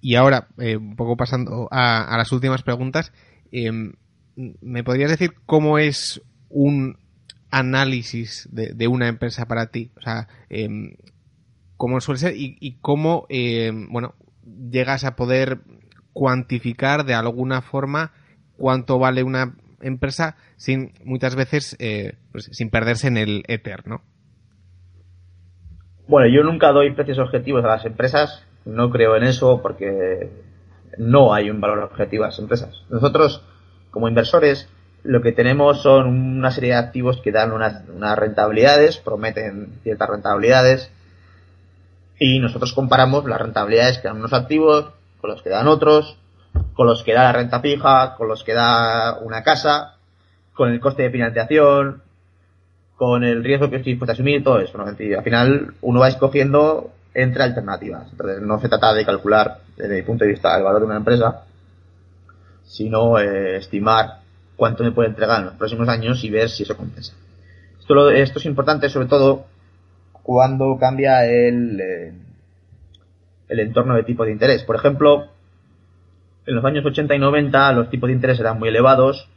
y 0.00 0.14
ahora, 0.14 0.48
eh, 0.58 0.76
un 0.76 0.96
poco 0.96 1.16
pasando 1.16 1.68
a, 1.70 2.02
a 2.02 2.16
las 2.16 2.30
últimas 2.32 2.62
preguntas, 2.62 3.12
eh, 3.50 3.70
¿me 4.60 4.84
podrías 4.84 5.10
decir 5.10 5.34
cómo 5.46 5.78
es 5.78 6.22
un 6.48 6.98
análisis 7.50 8.48
de, 8.52 8.88
una 8.88 9.08
empresa 9.08 9.46
para 9.46 9.66
ti? 9.66 9.90
O 9.96 10.00
sea, 10.00 10.28
em, 10.48 10.96
cómo 11.76 12.00
suele 12.00 12.18
ser 12.18 12.34
y, 12.36 12.78
cómo, 12.80 13.26
em, 13.28 13.88
bueno, 13.90 14.14
llegas 14.70 15.04
a 15.04 15.16
poder 15.16 15.60
cuantificar 16.12 17.04
de 17.04 17.14
alguna 17.14 17.62
forma 17.62 18.12
cuánto 18.56 18.98
vale 18.98 19.22
una 19.22 19.54
empresa 19.80 20.36
sin 20.56 20.92
muchas 21.04 21.36
veces 21.36 21.76
eh, 21.78 22.14
pues, 22.32 22.48
sin 22.52 22.70
perderse 22.70 23.06
en 23.06 23.16
el 23.16 23.44
éter, 23.46 23.86
¿no? 23.86 24.02
Bueno, 26.08 26.28
yo 26.34 26.42
nunca 26.42 26.72
doy 26.72 26.92
precios 26.94 27.18
objetivos 27.18 27.64
a 27.64 27.68
las 27.68 27.84
empresas, 27.84 28.47
no 28.64 28.90
creo 28.90 29.16
en 29.16 29.24
eso 29.24 29.60
porque 29.62 30.30
no 30.98 31.32
hay 31.32 31.50
un 31.50 31.60
valor 31.60 31.80
objetivo 31.80 32.24
a 32.24 32.28
las 32.28 32.38
empresas. 32.38 32.82
Nosotros 32.90 33.42
como 33.90 34.08
inversores, 34.08 34.68
lo 35.02 35.22
que 35.22 35.32
tenemos 35.32 35.82
son 35.82 36.06
una 36.08 36.50
serie 36.50 36.70
de 36.70 36.76
activos 36.76 37.20
que 37.22 37.32
dan 37.32 37.52
unas, 37.52 37.84
rentabilidades, 38.16 38.98
prometen 38.98 39.80
ciertas 39.82 40.08
rentabilidades, 40.08 40.90
y 42.18 42.40
nosotros 42.40 42.72
comparamos 42.72 43.24
las 43.24 43.40
rentabilidades 43.40 43.98
que 43.98 44.08
dan 44.08 44.18
unos 44.18 44.32
activos 44.32 44.90
con 45.20 45.30
los 45.30 45.42
que 45.42 45.50
dan 45.50 45.68
otros, 45.68 46.18
con 46.74 46.86
los 46.86 47.02
que 47.04 47.14
da 47.14 47.24
la 47.24 47.32
renta 47.32 47.60
fija, 47.60 48.14
con 48.16 48.28
los 48.28 48.42
que 48.42 48.54
da 48.54 49.18
una 49.20 49.42
casa, 49.42 49.96
con 50.52 50.70
el 50.70 50.80
coste 50.80 51.04
de 51.04 51.10
financiación, 51.10 52.02
con 52.96 53.22
el 53.22 53.44
riesgo 53.44 53.70
que 53.70 53.76
estoy 53.76 53.92
dispuesto 53.92 54.12
a 54.12 54.14
asumir, 54.14 54.42
todo 54.42 54.58
eso. 54.58 54.76
¿no? 54.76 54.84
al 54.84 54.96
final 54.96 55.74
uno 55.80 56.00
va 56.00 56.08
escogiendo 56.08 56.90
entre 57.22 57.42
alternativas. 57.42 58.06
Entonces 58.12 58.40
no 58.42 58.60
se 58.60 58.68
trata 58.68 58.94
de 58.94 59.04
calcular 59.04 59.58
desde 59.76 59.96
mi 59.96 60.02
punto 60.02 60.24
de 60.24 60.30
vista 60.30 60.56
el 60.56 60.62
valor 60.62 60.80
de 60.80 60.86
una 60.86 60.96
empresa, 60.98 61.42
sino 62.64 63.18
eh, 63.18 63.56
estimar 63.56 64.20
cuánto 64.54 64.84
me 64.84 64.92
puede 64.92 65.08
entregar 65.08 65.40
en 65.40 65.46
los 65.46 65.54
próximos 65.54 65.88
años 65.88 66.22
y 66.22 66.30
ver 66.30 66.48
si 66.48 66.62
eso 66.62 66.76
compensa. 66.76 67.14
Esto, 67.80 68.10
es 68.10 68.44
importante 68.44 68.88
sobre 68.88 69.08
todo 69.08 69.46
cuando 70.22 70.78
cambia 70.78 71.24
el, 71.26 71.80
eh, 71.80 72.12
el 73.48 73.60
entorno 73.60 73.96
de 73.96 74.04
tipo 74.04 74.24
de 74.24 74.32
interés. 74.32 74.62
Por 74.62 74.76
ejemplo, 74.76 75.26
en 76.46 76.54
los 76.54 76.64
años 76.64 76.84
80 76.84 77.16
y 77.16 77.18
90 77.18 77.72
los 77.72 77.90
tipos 77.90 78.08
de 78.08 78.14
interés 78.14 78.38
eran 78.38 78.60
muy 78.60 78.68
elevados 78.68 79.28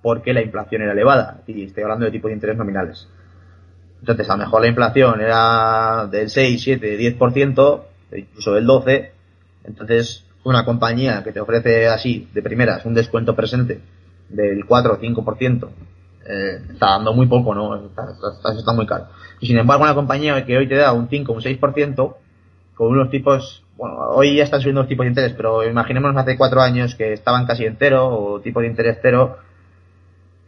porque 0.00 0.32
la 0.32 0.40
inflación 0.40 0.82
era 0.82 0.92
elevada. 0.92 1.42
Y 1.46 1.64
estoy 1.64 1.82
hablando 1.82 2.06
de 2.06 2.12
tipos 2.12 2.30
de 2.30 2.36
interés 2.36 2.56
nominales. 2.56 3.08
Entonces, 4.00 4.28
a 4.30 4.36
lo 4.36 4.44
mejor 4.44 4.62
la 4.62 4.68
inflación 4.68 5.20
era 5.20 6.06
del 6.10 6.30
6, 6.30 6.62
7, 6.62 6.98
10%, 6.98 7.82
incluso 8.16 8.54
del 8.54 8.66
12%. 8.66 9.10
Entonces, 9.64 10.24
una 10.44 10.64
compañía 10.64 11.22
que 11.22 11.32
te 11.32 11.40
ofrece 11.40 11.86
así, 11.88 12.28
de 12.32 12.42
primeras, 12.42 12.84
un 12.86 12.94
descuento 12.94 13.36
presente 13.36 13.80
del 14.28 14.64
4 14.64 14.94
o 14.94 14.98
5%, 14.98 15.68
eh, 16.26 16.62
está 16.72 16.90
dando 16.90 17.12
muy 17.12 17.26
poco, 17.26 17.54
¿no? 17.54 17.76
Está, 17.76 18.72
muy 18.72 18.86
caro. 18.86 19.08
Y 19.40 19.46
sin 19.46 19.58
embargo, 19.58 19.84
una 19.84 19.94
compañía 19.94 20.44
que 20.44 20.56
hoy 20.56 20.68
te 20.68 20.76
da 20.76 20.92
un 20.92 21.08
5 21.08 21.32
o 21.32 21.34
un 21.34 21.42
6%, 21.42 22.16
con 22.74 22.88
unos 22.88 23.10
tipos, 23.10 23.62
bueno, 23.76 23.96
hoy 24.14 24.36
ya 24.36 24.44
están 24.44 24.60
subiendo 24.60 24.80
los 24.80 24.88
tipos 24.88 25.04
de 25.04 25.10
interés, 25.10 25.34
pero 25.34 25.68
imaginémonos 25.68 26.16
hace 26.16 26.38
cuatro 26.38 26.62
años 26.62 26.94
que 26.94 27.12
estaban 27.12 27.46
casi 27.46 27.66
en 27.66 27.76
cero 27.78 28.08
o 28.08 28.40
tipo 28.40 28.60
de 28.60 28.68
interés 28.68 28.98
cero, 29.02 29.36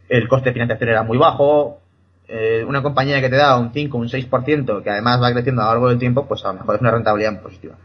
el 0.09 0.27
coste 0.27 0.49
de 0.49 0.53
financiación 0.53 0.89
era 0.89 1.03
muy 1.03 1.19
bajo, 1.19 1.82
eh, 2.27 2.63
una 2.67 2.81
compañía 2.81 3.21
que 3.21 3.29
te 3.29 3.35
da 3.35 3.57
un 3.57 3.71
5 3.73 3.97
o 3.97 4.01
un 4.01 4.07
6%, 4.07 4.83
que 4.83 4.89
además 4.89 5.21
va 5.21 5.31
creciendo 5.31 5.61
a 5.61 5.65
lo 5.65 5.71
largo 5.71 5.89
del 5.89 5.99
tiempo, 5.99 6.25
pues 6.27 6.43
a 6.45 6.49
lo 6.49 6.55
mejor 6.55 6.75
es 6.75 6.81
una 6.81 6.91
rentabilidad 6.91 7.41
positiva. 7.41 7.75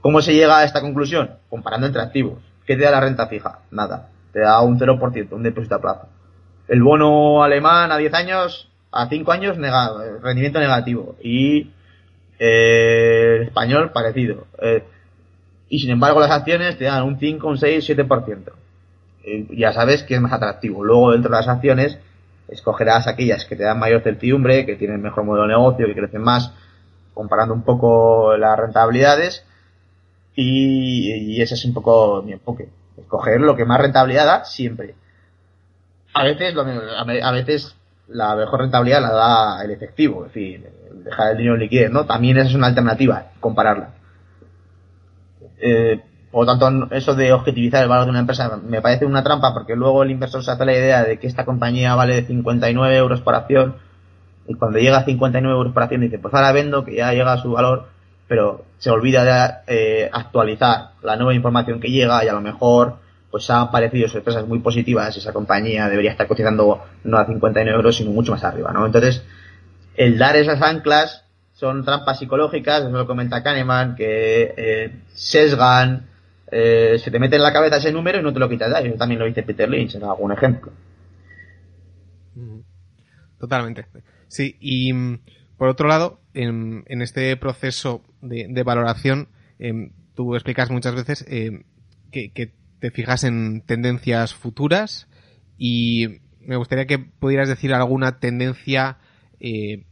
¿Cómo 0.00 0.20
se 0.20 0.34
llega 0.34 0.58
a 0.58 0.64
esta 0.64 0.80
conclusión? 0.80 1.30
Comparando 1.48 1.86
entre 1.86 2.02
activos. 2.02 2.38
¿Qué 2.66 2.76
te 2.76 2.84
da 2.84 2.90
la 2.90 3.00
renta 3.00 3.26
fija? 3.26 3.60
Nada. 3.70 4.08
Te 4.32 4.40
da 4.40 4.60
un 4.60 4.78
0%, 4.78 5.32
un 5.32 5.42
depósito 5.42 5.76
a 5.76 5.80
plazo. 5.80 6.08
El 6.68 6.82
bono 6.82 7.42
alemán 7.42 7.90
a 7.90 7.96
10 7.96 8.14
años, 8.14 8.68
a 8.92 9.08
5 9.08 9.32
años, 9.32 9.56
rendimiento 10.22 10.60
negativo. 10.60 11.16
Y 11.22 11.70
eh, 12.38 13.36
el 13.36 13.42
español 13.42 13.90
parecido. 13.92 14.46
Eh, 14.60 14.84
y 15.68 15.80
sin 15.80 15.90
embargo 15.90 16.20
las 16.20 16.30
acciones 16.30 16.78
te 16.78 16.84
dan 16.84 17.04
un 17.04 17.18
5, 17.18 17.46
un 17.46 17.58
6, 17.58 17.88
7%. 17.88 18.52
Eh, 19.24 19.46
ya 19.50 19.72
sabes 19.72 20.02
que 20.04 20.14
es 20.14 20.20
más 20.20 20.32
atractivo. 20.32 20.84
Luego 20.84 21.12
dentro 21.12 21.30
de 21.30 21.36
las 21.36 21.48
acciones 21.48 21.98
escogerás 22.48 23.06
aquellas 23.06 23.44
que 23.44 23.56
te 23.56 23.64
dan 23.64 23.78
mayor 23.78 24.02
certidumbre, 24.02 24.66
que 24.66 24.76
tienen 24.76 25.02
mejor 25.02 25.24
modelo 25.24 25.46
de 25.46 25.54
negocio, 25.54 25.86
que 25.86 25.94
crecen 25.94 26.22
más, 26.22 26.52
comparando 27.14 27.54
un 27.54 27.62
poco 27.62 28.36
las 28.36 28.58
rentabilidades 28.58 29.44
y, 30.34 31.40
ese 31.42 31.54
es 31.54 31.64
un 31.64 31.74
poco 31.74 32.22
mi 32.22 32.32
enfoque. 32.32 32.68
Escoger 32.96 33.40
lo 33.40 33.56
que 33.56 33.64
más 33.64 33.80
rentabilidad 33.80 34.26
da 34.26 34.44
siempre. 34.44 34.94
A 36.14 36.24
veces, 36.24 36.54
a 36.56 37.32
veces 37.32 37.76
la 38.08 38.34
mejor 38.34 38.60
rentabilidad 38.60 39.02
la 39.02 39.12
da 39.12 39.64
el 39.64 39.70
efectivo, 39.70 40.26
es 40.26 40.32
decir, 40.32 40.68
dejar 41.04 41.32
el 41.32 41.38
dinero 41.38 41.54
en 41.54 41.60
liquidez, 41.60 41.90
¿no? 41.90 42.06
También 42.06 42.38
esa 42.38 42.48
es 42.48 42.54
una 42.54 42.68
alternativa, 42.68 43.32
compararla. 43.40 43.90
Eh, 45.60 46.00
por 46.38 46.46
lo 46.46 46.56
tanto, 46.56 46.94
eso 46.94 47.16
de 47.16 47.32
objetivizar 47.32 47.82
el 47.82 47.88
valor 47.88 48.04
de 48.04 48.10
una 48.10 48.20
empresa 48.20 48.60
me 48.64 48.80
parece 48.80 49.04
una 49.04 49.24
trampa 49.24 49.52
porque 49.52 49.74
luego 49.74 50.04
el 50.04 50.12
inversor 50.12 50.44
se 50.44 50.52
hace 50.52 50.64
la 50.64 50.72
idea 50.72 51.02
de 51.02 51.18
que 51.18 51.26
esta 51.26 51.44
compañía 51.44 51.96
vale 51.96 52.22
59 52.22 52.96
euros 52.96 53.22
por 53.22 53.34
acción 53.34 53.74
Y 54.46 54.54
cuando 54.54 54.78
llega 54.78 54.98
a 54.98 55.04
59 55.04 55.52
euros 55.52 55.72
por 55.72 55.82
acción 55.82 56.02
dice, 56.02 56.20
pues 56.20 56.32
ahora 56.32 56.52
vendo 56.52 56.84
que 56.84 56.94
ya 56.94 57.12
llega 57.12 57.32
a 57.32 57.42
su 57.42 57.50
valor, 57.50 57.88
pero 58.28 58.66
se 58.78 58.88
olvida 58.88 59.24
de 59.24 59.52
eh, 59.66 60.10
actualizar 60.12 60.90
la 61.02 61.16
nueva 61.16 61.34
información 61.34 61.80
que 61.80 61.90
llega 61.90 62.24
y 62.24 62.28
a 62.28 62.32
lo 62.32 62.40
mejor 62.40 62.98
pues 63.32 63.50
han 63.50 63.62
aparecido 63.62 64.06
sorpresas 64.06 64.46
muy 64.46 64.60
positivas 64.60 65.16
esa 65.16 65.32
compañía 65.32 65.88
debería 65.88 66.12
estar 66.12 66.28
cotizando 66.28 66.84
no 67.02 67.18
a 67.18 67.26
59 67.26 67.76
euros 67.76 67.96
sino 67.96 68.12
mucho 68.12 68.30
más 68.30 68.44
arriba, 68.44 68.70
¿no? 68.72 68.86
Entonces, 68.86 69.24
el 69.96 70.18
dar 70.18 70.36
esas 70.36 70.62
anclas 70.62 71.24
son 71.58 71.84
trampas 71.84 72.20
psicológicas, 72.20 72.82
eso 72.82 72.90
lo 72.90 73.08
comenta 73.08 73.42
Kahneman, 73.42 73.96
que 73.96 74.54
eh, 74.56 74.92
sesgan, 75.12 76.06
eh, 76.50 76.98
se 76.98 77.10
te 77.10 77.18
mete 77.18 77.36
en 77.36 77.42
la 77.42 77.52
cabeza 77.52 77.76
ese 77.76 77.92
número 77.92 78.18
y 78.18 78.22
no 78.22 78.32
te 78.32 78.38
lo 78.38 78.48
quitas 78.48 78.72
ahí. 78.72 78.90
También 78.96 79.20
lo 79.20 79.26
dice 79.26 79.42
Peter 79.42 79.68
Lynch 79.68 79.96
en 79.96 80.04
algún 80.04 80.32
ejemplo. 80.32 80.72
Totalmente. 83.38 83.86
Sí, 84.28 84.56
y 84.60 84.92
mm, 84.92 85.20
por 85.56 85.68
otro 85.68 85.88
lado, 85.88 86.20
en, 86.34 86.84
este 86.88 87.36
proceso 87.36 88.02
de, 88.20 88.62
valoración, 88.62 89.28
em, 89.58 89.92
tú 90.14 90.34
explicas 90.34 90.70
muchas 90.70 90.94
veces 90.94 91.24
em, 91.28 91.64
que, 92.10 92.52
te 92.80 92.92
fijas 92.92 93.24
en 93.24 93.62
tendencias 93.62 94.34
futuras 94.34 95.08
y 95.56 96.20
me 96.40 96.54
gustaría 96.54 96.86
que 96.86 97.00
pudieras 97.00 97.48
decir 97.48 97.74
alguna 97.74 98.20
tendencia 98.20 98.98
eh, 99.40 99.84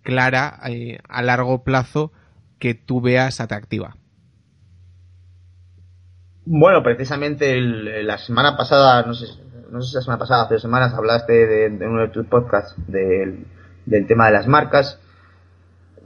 clara 0.00 0.58
eh, 0.66 1.00
a 1.06 1.20
largo 1.20 1.64
plazo 1.64 2.12
que 2.58 2.72
tú 2.72 3.02
veas 3.02 3.42
atractiva. 3.42 3.98
Bueno, 6.52 6.82
precisamente 6.82 7.60
la 7.60 8.18
semana 8.18 8.56
pasada, 8.56 9.04
no 9.06 9.14
sé, 9.14 9.26
no 9.70 9.80
sé 9.80 9.90
si 9.90 9.94
la 9.94 10.00
semana 10.00 10.18
pasada, 10.18 10.42
hace 10.42 10.54
dos 10.54 10.62
semanas, 10.62 10.92
hablaste 10.94 11.46
de, 11.46 11.86
uno 11.86 12.00
de 12.00 12.08
tus 12.08 12.26
podcasts 12.26 12.74
del, 12.88 13.46
tema 14.08 14.26
de 14.26 14.32
las 14.32 14.48
marcas. 14.48 14.98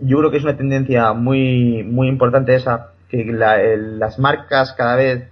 Yo 0.02 0.18
creo 0.18 0.30
que 0.30 0.36
es 0.36 0.44
una 0.44 0.54
tendencia 0.54 1.14
muy, 1.14 1.82
muy 1.82 2.08
importante 2.08 2.54
esa, 2.54 2.90
que 3.08 3.24
las 3.24 4.18
marcas 4.18 4.74
cada 4.74 4.96
vez, 4.96 5.30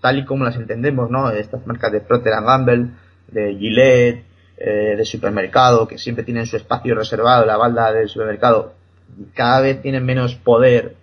tal 0.00 0.18
y 0.18 0.24
como 0.24 0.44
las 0.44 0.54
entendemos, 0.54 1.10
¿no? 1.10 1.32
Estas 1.32 1.66
marcas 1.66 1.90
de 1.90 2.00
Procter 2.02 2.34
Gamble, 2.34 2.90
de 3.32 3.56
Gillette, 3.56 4.24
eh, 4.56 4.94
de 4.96 5.04
supermercado, 5.04 5.88
que 5.88 5.98
siempre 5.98 6.22
tienen 6.22 6.46
su 6.46 6.56
espacio 6.56 6.94
reservado 6.94 7.44
la 7.44 7.56
balda 7.56 7.92
del 7.92 8.08
supermercado, 8.08 8.74
cada 9.34 9.62
vez 9.62 9.82
tienen 9.82 10.06
menos 10.06 10.36
poder 10.36 10.94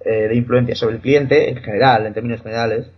eh, 0.00 0.26
de 0.26 0.34
influencia 0.34 0.74
sobre 0.74 0.96
el 0.96 1.00
cliente, 1.00 1.50
en 1.50 1.58
general, 1.58 2.04
en 2.04 2.12
términos 2.12 2.42
generales, 2.42 2.90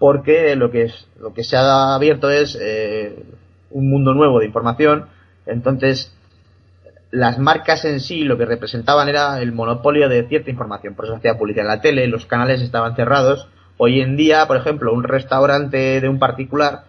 porque 0.00 0.56
lo 0.56 0.70
que, 0.70 0.84
es, 0.84 1.06
lo 1.20 1.34
que 1.34 1.44
se 1.44 1.58
ha 1.58 1.94
abierto 1.94 2.30
es 2.30 2.58
eh, 2.58 3.22
un 3.70 3.90
mundo 3.90 4.14
nuevo 4.14 4.40
de 4.40 4.46
información, 4.46 5.08
entonces 5.44 6.16
las 7.10 7.38
marcas 7.38 7.84
en 7.84 8.00
sí 8.00 8.24
lo 8.24 8.38
que 8.38 8.46
representaban 8.46 9.10
era 9.10 9.42
el 9.42 9.52
monopolio 9.52 10.08
de 10.08 10.26
cierta 10.26 10.50
información, 10.50 10.94
por 10.94 11.04
eso 11.04 11.16
hacía 11.16 11.36
publicidad 11.36 11.66
en 11.66 11.72
la 11.72 11.80
tele, 11.82 12.06
los 12.06 12.24
canales 12.24 12.62
estaban 12.62 12.96
cerrados. 12.96 13.46
Hoy 13.76 14.00
en 14.00 14.16
día, 14.16 14.46
por 14.46 14.56
ejemplo, 14.56 14.90
un 14.94 15.04
restaurante 15.04 16.00
de 16.00 16.08
un 16.08 16.18
particular 16.18 16.84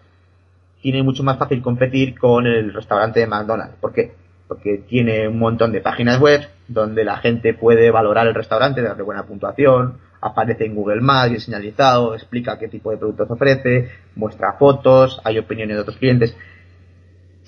tiene 0.81 1.03
mucho 1.03 1.21
más 1.21 1.37
fácil 1.37 1.61
competir 1.61 2.17
con 2.17 2.47
el 2.47 2.73
restaurante 2.73 3.19
de 3.19 3.27
McDonald's. 3.27 3.75
¿Por 3.81 3.91
qué? 3.91 4.13
Porque 4.47 4.85
tiene 4.87 5.27
un 5.27 5.37
montón 5.37 5.73
de 5.73 5.81
páginas 5.81 6.17
web 6.17 6.47
donde 6.69 7.03
la 7.03 7.17
gente 7.17 7.53
puede 7.53 7.91
valorar 7.91 8.25
el 8.25 8.35
restaurante, 8.35 8.81
darle 8.81 9.03
buena 9.03 9.25
puntuación, 9.25 9.97
aparece 10.21 10.65
en 10.65 10.75
Google 10.75 11.01
Maps, 11.01 11.29
bien 11.29 11.41
señalizado, 11.41 12.13
explica 12.13 12.59
qué 12.59 12.67
tipo 12.67 12.91
de 12.91 12.97
productos 12.97 13.29
ofrece, 13.29 13.91
muestra 14.15 14.53
fotos, 14.53 15.19
hay 15.23 15.39
opiniones 15.39 15.75
de 15.75 15.81
otros 15.81 15.97
clientes. 15.97 16.35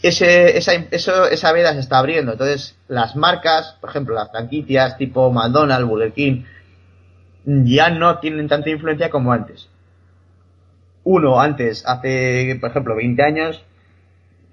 Ese, 0.01 0.57
esa, 0.57 0.73
eso, 0.73 1.27
esa 1.27 1.53
veda 1.53 1.73
se 1.73 1.79
está 1.79 1.99
abriendo. 1.99 2.33
Entonces, 2.33 2.75
las 2.87 3.15
marcas, 3.15 3.77
por 3.79 3.91
ejemplo, 3.91 4.15
las 4.15 4.31
franquicias 4.31 4.97
tipo 4.97 5.31
McDonald's, 5.31 5.87
Burger 5.87 6.11
King, 6.11 6.43
ya 7.45 7.89
no 7.89 8.19
tienen 8.19 8.47
tanta 8.47 8.69
influencia 8.69 9.09
como 9.09 9.31
antes. 9.31 9.69
Uno, 11.03 11.39
antes, 11.39 11.83
hace, 11.85 12.57
por 12.59 12.71
ejemplo, 12.71 12.95
20 12.95 13.23
años, 13.23 13.63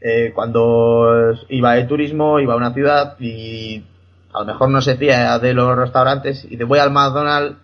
eh, 0.00 0.32
cuando 0.34 1.34
iba 1.48 1.74
de 1.74 1.84
turismo, 1.84 2.38
iba 2.38 2.54
a 2.54 2.56
una 2.56 2.74
ciudad 2.74 3.16
y 3.18 3.84
a 4.32 4.40
lo 4.40 4.46
mejor 4.46 4.70
no 4.70 4.80
se 4.80 4.96
fía 4.96 5.38
de 5.38 5.54
los 5.54 5.76
restaurantes 5.76 6.46
y 6.48 6.56
te 6.56 6.64
voy 6.64 6.78
al 6.78 6.90
McDonald's 6.90 7.56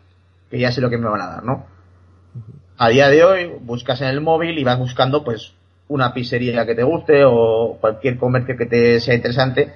que 0.50 0.58
ya 0.58 0.72
sé 0.72 0.80
lo 0.80 0.90
que 0.90 0.98
me 0.98 1.08
van 1.08 1.20
a 1.20 1.26
dar, 1.26 1.44
¿no? 1.44 1.66
A 2.78 2.88
día 2.88 3.08
de 3.08 3.24
hoy 3.24 3.52
buscas 3.60 4.00
en 4.02 4.08
el 4.08 4.20
móvil 4.20 4.58
y 4.58 4.64
vas 4.64 4.78
buscando 4.78 5.24
pues 5.24 5.54
una 5.88 6.12
pizzería 6.12 6.66
que 6.66 6.74
te 6.74 6.82
guste 6.82 7.24
o 7.24 7.78
cualquier 7.80 8.18
comercio 8.18 8.56
que 8.56 8.66
te 8.66 9.00
sea 9.00 9.14
interesante 9.14 9.72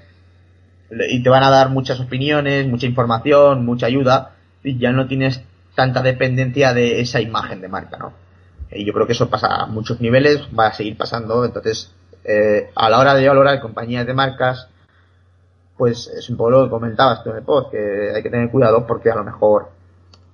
y 0.91 1.23
te 1.23 1.31
van 1.31 1.43
a 1.43 1.51
dar 1.51 1.71
muchas 1.71 2.01
opiniones, 2.01 2.67
mucha 2.67 2.87
información, 2.87 3.65
mucha 3.65 3.87
ayuda 3.87 4.33
y 4.63 4.79
ya 4.79 4.93
no 4.93 5.07
tienes 5.07 5.43
tanta 5.75 6.03
dependencia 6.03 6.75
de 6.75 7.01
esa 7.01 7.21
imagen 7.21 7.61
de 7.61 7.69
marca, 7.69 7.97
¿no? 7.97 8.13
Y 8.73 8.85
yo 8.85 8.93
creo 8.93 9.07
que 9.07 9.13
eso 9.13 9.31
pasa 9.31 9.63
a 9.63 9.67
muchos 9.67 10.01
niveles, 10.01 10.43
va 10.57 10.69
a 10.69 10.73
seguir 10.73 10.97
pasando, 10.97 11.45
entonces 11.45 11.93
eh, 12.25 12.71
a 12.75 12.91
la 12.91 12.99
hora 12.99 13.15
de 13.15 13.27
valorar 13.27 13.61
compañías 13.61 14.07
de 14.07 14.15
marcas, 14.15 14.69
pues 15.77 16.09
es 16.09 16.29
un 16.29 16.37
poco 16.37 16.51
lo 16.51 16.65
que 16.65 16.71
comentabas 16.71 17.25
tú 17.25 17.31
en 17.31 17.37
el 17.37 17.45
que 17.71 18.13
hay 18.15 18.23
que 18.23 18.31
tener 18.31 18.51
cuidado 18.51 18.87
porque 18.87 19.11
a 19.11 19.15
lo 19.15 19.25
mejor 19.25 19.71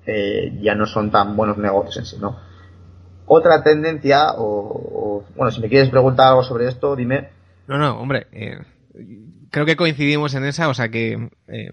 eh, 0.06 0.56
ya 0.60 0.74
no 0.74 0.86
son 0.86 1.10
tan 1.10 1.36
buenos 1.36 1.58
negocios 1.58 1.96
en 1.96 2.04
sí, 2.06 2.16
¿no? 2.20 2.38
Otra 3.26 3.62
tendencia, 3.64 4.34
o, 4.36 5.24
bueno, 5.34 5.50
si 5.50 5.60
me 5.60 5.68
quieres 5.68 5.90
preguntar 5.90 6.28
algo 6.28 6.44
sobre 6.44 6.68
esto, 6.68 6.94
dime. 6.94 7.30
No, 7.66 7.76
no, 7.76 7.98
hombre, 7.98 8.28
eh, 8.30 8.58
creo 9.50 9.66
que 9.66 9.74
coincidimos 9.74 10.34
en 10.34 10.44
esa, 10.44 10.68
o 10.68 10.74
sea 10.74 10.90
que 10.90 11.28
eh, 11.48 11.72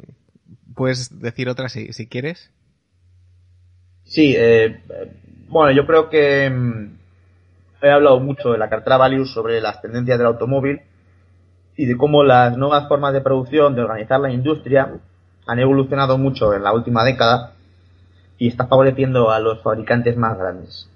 puedes 0.74 1.20
decir 1.22 1.48
otra 1.50 1.70
si, 1.70 1.94
si 1.94 2.08
quieres. 2.08 2.52
Sí, 4.04 4.36
bueno, 5.48 5.72
yo 5.72 5.86
creo 5.86 6.10
que 6.10 6.50
mm, 6.50 6.98
he 7.84 7.92
hablado 7.92 8.20
mucho 8.20 8.52
de 8.52 8.58
la 8.58 8.70
cartera 8.70 8.98
Value 8.98 9.26
sobre 9.26 9.62
las 9.62 9.80
tendencias 9.82 10.18
del 10.18 10.28
automóvil 10.28 10.82
y 11.78 11.86
de 11.86 11.96
cómo 11.96 12.24
las 12.24 12.58
nuevas 12.58 12.88
formas 12.88 13.14
de 13.14 13.22
producción, 13.22 13.76
de 13.76 13.84
organizar 13.84 14.20
la 14.20 14.32
industria, 14.32 14.92
han 15.46 15.60
evolucionado 15.60 16.18
mucho 16.18 16.54
en 16.56 16.64
la 16.64 16.74
última 16.74 17.04
década 17.04 17.54
y 18.44 18.50
está 18.50 18.68
favoreciendo 18.68 19.32
a 19.32 19.40
los 19.40 19.62
fabricantes 19.62 20.18
más 20.18 20.38
grandes. 20.38 20.90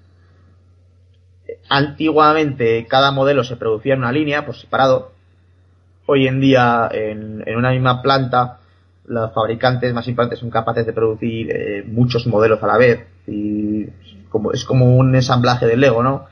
Antiguamente 1.70 2.86
cada 2.86 3.10
modelo 3.10 3.42
se 3.42 3.56
producía 3.56 3.94
en 3.94 4.00
una 4.00 4.12
línea 4.12 4.44
por 4.44 4.54
separado. 4.54 5.12
Hoy 6.04 6.26
en 6.26 6.40
día 6.40 6.90
en, 6.92 7.42
una 7.56 7.70
misma 7.70 8.02
planta 8.02 8.58
los 9.06 9.32
fabricantes 9.32 9.94
más 9.94 10.06
importantes 10.08 10.40
son 10.40 10.50
capaces 10.50 10.84
de 10.84 10.92
producir 10.92 11.50
eh, 11.50 11.84
muchos 11.86 12.26
modelos 12.26 12.62
a 12.62 12.66
la 12.66 12.76
vez 12.76 13.06
y 13.26 13.86
como, 14.28 14.52
es 14.52 14.66
como 14.66 14.98
un 14.98 15.14
ensamblaje 15.14 15.64
de 15.64 15.78
Lego, 15.78 16.02
¿no? 16.02 16.26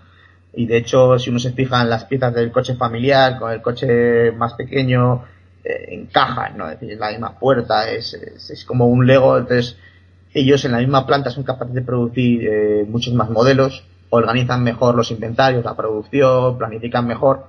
Y 0.52 0.66
de 0.66 0.76
hecho 0.76 1.18
si 1.18 1.30
uno 1.30 1.38
se 1.38 1.52
fija 1.52 1.80
en 1.80 1.88
las 1.88 2.04
piezas 2.04 2.34
del 2.34 2.52
coche 2.52 2.74
familiar 2.74 3.38
con 3.38 3.52
el 3.52 3.62
coche 3.62 4.32
más 4.32 4.52
pequeño 4.52 5.24
eh, 5.64 5.94
encajan, 5.94 6.58
¿no? 6.58 6.68
Es 6.68 6.78
decir, 6.78 6.98
la 6.98 7.08
misma 7.08 7.38
puerta, 7.38 7.90
es, 7.90 8.12
es 8.12 8.64
como 8.66 8.86
un 8.86 9.06
Lego, 9.06 9.38
entonces 9.38 9.78
ellos 10.36 10.66
en 10.66 10.72
la 10.72 10.78
misma 10.78 11.06
planta 11.06 11.30
son 11.30 11.44
capaces 11.44 11.74
de 11.74 11.80
producir 11.80 12.46
eh, 12.46 12.84
muchos 12.86 13.14
más 13.14 13.30
modelos, 13.30 13.84
organizan 14.10 14.62
mejor 14.62 14.94
los 14.94 15.10
inventarios, 15.10 15.64
la 15.64 15.74
producción, 15.74 16.58
planifican 16.58 17.06
mejor. 17.06 17.46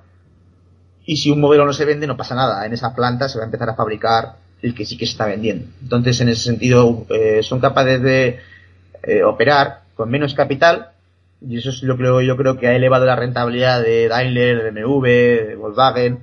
Y 1.05 1.17
si 1.17 1.29
un 1.29 1.41
modelo 1.41 1.65
no 1.65 1.73
se 1.73 1.83
vende, 1.83 2.07
no 2.07 2.15
pasa 2.15 2.33
nada. 2.33 2.65
En 2.65 2.71
esa 2.71 2.95
planta 2.95 3.27
se 3.27 3.39
va 3.39 3.43
a 3.43 3.47
empezar 3.47 3.69
a 3.69 3.75
fabricar 3.75 4.35
el 4.61 4.73
que 4.73 4.85
sí 4.85 4.97
que 4.97 5.05
se 5.05 5.11
está 5.11 5.25
vendiendo. 5.25 5.67
Entonces, 5.81 6.21
en 6.21 6.29
ese 6.29 6.43
sentido, 6.43 7.05
eh, 7.09 7.41
son 7.43 7.59
capaces 7.59 8.01
de 8.01 8.39
eh, 9.03 9.21
operar 9.21 9.81
con 9.93 10.09
menos 10.09 10.33
capital. 10.33 10.91
Y 11.41 11.57
eso 11.57 11.71
es 11.71 11.83
lo 11.83 11.97
que 11.97 12.25
yo 12.25 12.37
creo 12.37 12.57
que 12.57 12.67
ha 12.67 12.75
elevado 12.75 13.05
la 13.05 13.17
rentabilidad 13.17 13.83
de 13.83 14.07
Daimler, 14.07 14.63
de 14.63 14.71
BMW, 14.71 15.03
de 15.03 15.55
Volkswagen. 15.55 16.19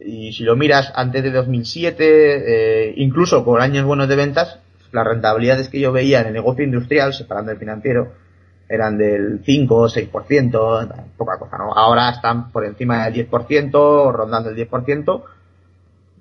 Y 0.00 0.32
si 0.32 0.44
lo 0.44 0.56
miras 0.56 0.90
antes 0.94 1.22
de 1.22 1.30
2007, 1.30 2.94
incluso 2.96 3.44
con 3.44 3.60
años 3.60 3.84
buenos 3.84 4.08
de 4.08 4.16
ventas, 4.16 4.58
las 4.92 5.06
rentabilidades 5.06 5.68
que 5.68 5.80
yo 5.80 5.92
veía 5.92 6.20
en 6.20 6.28
el 6.28 6.32
negocio 6.34 6.64
industrial, 6.64 7.12
separando 7.14 7.52
el 7.52 7.58
financiero, 7.58 8.12
eran 8.68 8.96
del 8.96 9.42
5 9.44 9.74
o 9.74 9.88
6%, 9.88 11.04
poca 11.16 11.38
cosa, 11.38 11.58
¿no? 11.58 11.72
Ahora 11.74 12.10
están 12.10 12.50
por 12.50 12.64
encima 12.64 13.04
del 13.04 13.28
10%, 13.28 14.12
rondando 14.12 14.50
el 14.50 14.56
10%, 14.56 15.22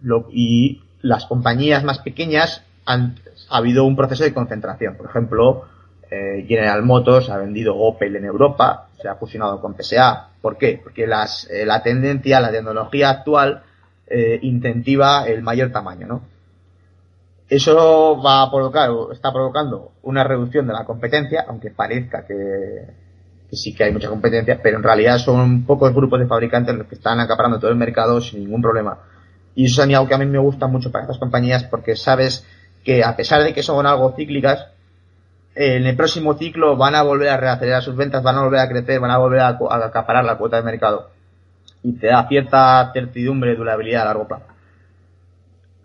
lo, 0.04 0.28
y 0.32 0.82
las 1.02 1.26
compañías 1.26 1.84
más 1.84 2.00
pequeñas 2.00 2.64
han 2.86 3.16
ha 3.52 3.58
habido 3.58 3.84
un 3.86 3.96
proceso 3.96 4.24
de 4.24 4.34
concentración. 4.34 4.96
Por 4.96 5.08
ejemplo, 5.08 5.66
eh, 6.10 6.46
General 6.48 6.82
Motors 6.84 7.30
ha 7.30 7.38
vendido 7.38 7.76
Opel 7.76 8.16
en 8.16 8.26
Europa, 8.26 8.88
se 9.00 9.08
ha 9.08 9.16
fusionado 9.16 9.62
con 9.62 9.76
PSA. 9.76 10.30
¿Por 10.42 10.58
qué? 10.58 10.80
Porque 10.82 11.06
las, 11.06 11.48
eh, 11.52 11.66
la 11.66 11.84
tendencia, 11.84 12.40
la 12.40 12.52
tecnología 12.52 13.10
actual 13.10 13.64
eh, 14.08 14.40
incentiva 14.42 15.28
el 15.28 15.42
mayor 15.42 15.72
tamaño, 15.72 16.08
¿no? 16.08 16.22
Eso 17.52 18.22
va 18.22 18.44
a 18.44 18.50
provocar, 18.50 18.90
está 19.12 19.34
provocando 19.34 19.92
una 20.04 20.24
reducción 20.24 20.66
de 20.68 20.72
la 20.72 20.86
competencia, 20.86 21.44
aunque 21.50 21.70
parezca 21.70 22.26
que, 22.26 22.38
sí 23.52 23.76
que 23.76 23.84
hay 23.84 23.92
mucha 23.92 24.08
competencia, 24.08 24.62
pero 24.64 24.78
en 24.78 24.84
realidad 24.84 25.18
son 25.18 25.66
pocos 25.66 25.94
grupos 25.94 26.22
de 26.22 26.28
fabricantes 26.28 26.74
los 26.74 26.88
que 26.88 26.96
están 26.96 27.20
acaparando 27.20 27.60
todo 27.60 27.70
el 27.70 27.76
mercado 27.76 28.22
sin 28.22 28.40
ningún 28.40 28.62
problema. 28.62 29.00
Y 29.54 29.66
eso 29.66 29.84
es 29.84 29.94
algo 29.94 30.08
que 30.08 30.14
a 30.14 30.18
mí 30.18 30.28
me 30.28 30.38
gusta 30.38 30.68
mucho 30.68 30.94
para 30.94 31.04
estas 31.04 31.18
compañías 31.18 31.66
porque 31.66 31.98
sabes 31.98 32.48
que 32.86 33.04
a 33.04 33.18
pesar 33.18 33.44
de 33.44 33.54
que 33.54 33.64
son 33.64 33.86
algo 33.86 34.14
cíclicas, 34.16 34.68
en 35.54 35.86
el 35.86 35.98
próximo 35.98 36.36
ciclo 36.36 36.78
van 36.78 36.96
a 36.96 37.02
volver 37.02 37.28
a 37.28 37.36
reacelerar 37.36 37.84
sus 37.84 37.98
ventas, 37.98 38.24
van 38.24 38.38
a 38.38 38.44
volver 38.44 38.62
a 38.62 38.70
crecer, 38.70 38.98
van 39.02 39.12
a 39.12 39.18
volver 39.18 39.42
a, 39.42 39.58
acaparar 39.84 40.24
la 40.24 40.38
cuota 40.38 40.56
de 40.56 40.64
mercado. 40.64 41.10
Y 41.84 41.98
te 41.98 42.08
da 42.08 42.26
cierta 42.30 42.92
certidumbre 42.94 43.50
de 43.50 43.58
durabilidad 43.58 44.04
a 44.04 44.06
largo 44.06 44.26
plazo. 44.26 44.51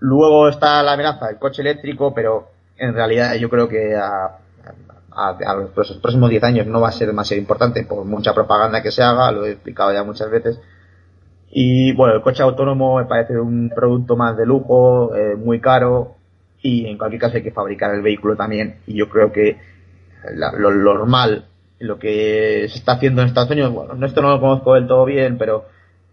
Luego 0.06 0.48
está 0.48 0.84
la 0.84 0.92
amenaza 0.92 1.26
del 1.26 1.38
coche 1.40 1.62
eléctrico, 1.62 2.14
pero 2.14 2.50
en 2.78 2.94
realidad 2.94 3.34
yo 3.34 3.50
creo 3.50 3.66
que 3.68 3.96
a, 3.96 4.38
los 5.56 5.98
próximos 6.00 6.30
10 6.30 6.44
años 6.44 6.66
no 6.68 6.80
va 6.80 6.90
a 6.90 6.92
ser 6.92 7.08
demasiado 7.08 7.40
importante 7.40 7.82
por 7.82 8.04
mucha 8.04 8.32
propaganda 8.32 8.84
que 8.84 8.92
se 8.92 9.02
haga, 9.02 9.32
lo 9.32 9.44
he 9.44 9.50
explicado 9.50 9.92
ya 9.92 10.04
muchas 10.04 10.30
veces. 10.30 10.60
Y 11.50 11.92
bueno, 11.94 12.14
el 12.14 12.22
coche 12.22 12.44
autónomo 12.44 12.98
me 12.98 13.06
parece 13.06 13.36
un 13.36 13.68
producto 13.74 14.14
más 14.14 14.36
de 14.36 14.46
lujo, 14.46 15.12
eh, 15.16 15.34
muy 15.34 15.60
caro, 15.60 16.14
y 16.62 16.86
en 16.86 16.98
cualquier 16.98 17.22
caso 17.22 17.38
hay 17.38 17.42
que 17.42 17.50
fabricar 17.50 17.92
el 17.92 18.02
vehículo 18.02 18.36
también. 18.36 18.76
Y 18.86 18.94
yo 18.94 19.08
creo 19.08 19.32
que 19.32 19.58
lo, 20.34 20.70
normal, 20.70 21.46
lo 21.80 21.98
que 21.98 22.68
se 22.68 22.78
está 22.78 22.92
haciendo 22.92 23.22
en 23.22 23.28
Estados 23.28 23.50
Unidos, 23.50 23.72
bueno, 23.72 24.06
esto 24.06 24.22
no 24.22 24.30
lo 24.30 24.40
conozco 24.40 24.74
del 24.74 24.86
todo 24.86 25.04
bien, 25.04 25.36
pero 25.36 25.64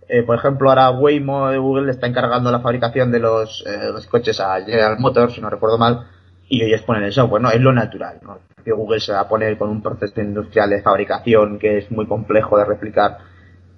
eh, 0.08 0.24
por 0.24 0.38
ejemplo 0.38 0.70
ahora 0.70 0.92
Waymo 0.92 1.50
de 1.50 1.58
Google 1.58 1.92
está 1.92 2.08
encargando 2.08 2.52
la 2.52 2.60
fabricación 2.60 3.12
de 3.12 3.20
los, 3.20 3.64
eh, 3.66 3.92
los 3.92 4.08
coches 4.08 4.40
a 4.40 4.60
General 4.62 4.98
Motors, 5.00 5.34
si 5.34 5.42
no 5.42 5.50
recuerdo 5.50 5.78
mal, 5.78 6.08
y 6.48 6.64
ellos 6.64 6.82
ponen 6.82 7.04
el 7.04 7.14
software, 7.14 7.42
¿no? 7.42 7.52
Es 7.52 7.62
lo 7.62 7.72
natural, 7.72 8.20
¿no? 8.22 8.38
Google 8.72 9.00
se 9.00 9.12
va 9.12 9.22
a 9.22 9.28
poner 9.28 9.58
con 9.58 9.70
un 9.70 9.82
proceso 9.82 10.22
industrial 10.22 10.70
de 10.70 10.82
fabricación 10.82 11.60
que 11.60 11.80
es 11.80 11.92
muy 11.92 12.08
complejo 12.08 12.58
de 12.58 12.66
replicar, 12.66 13.18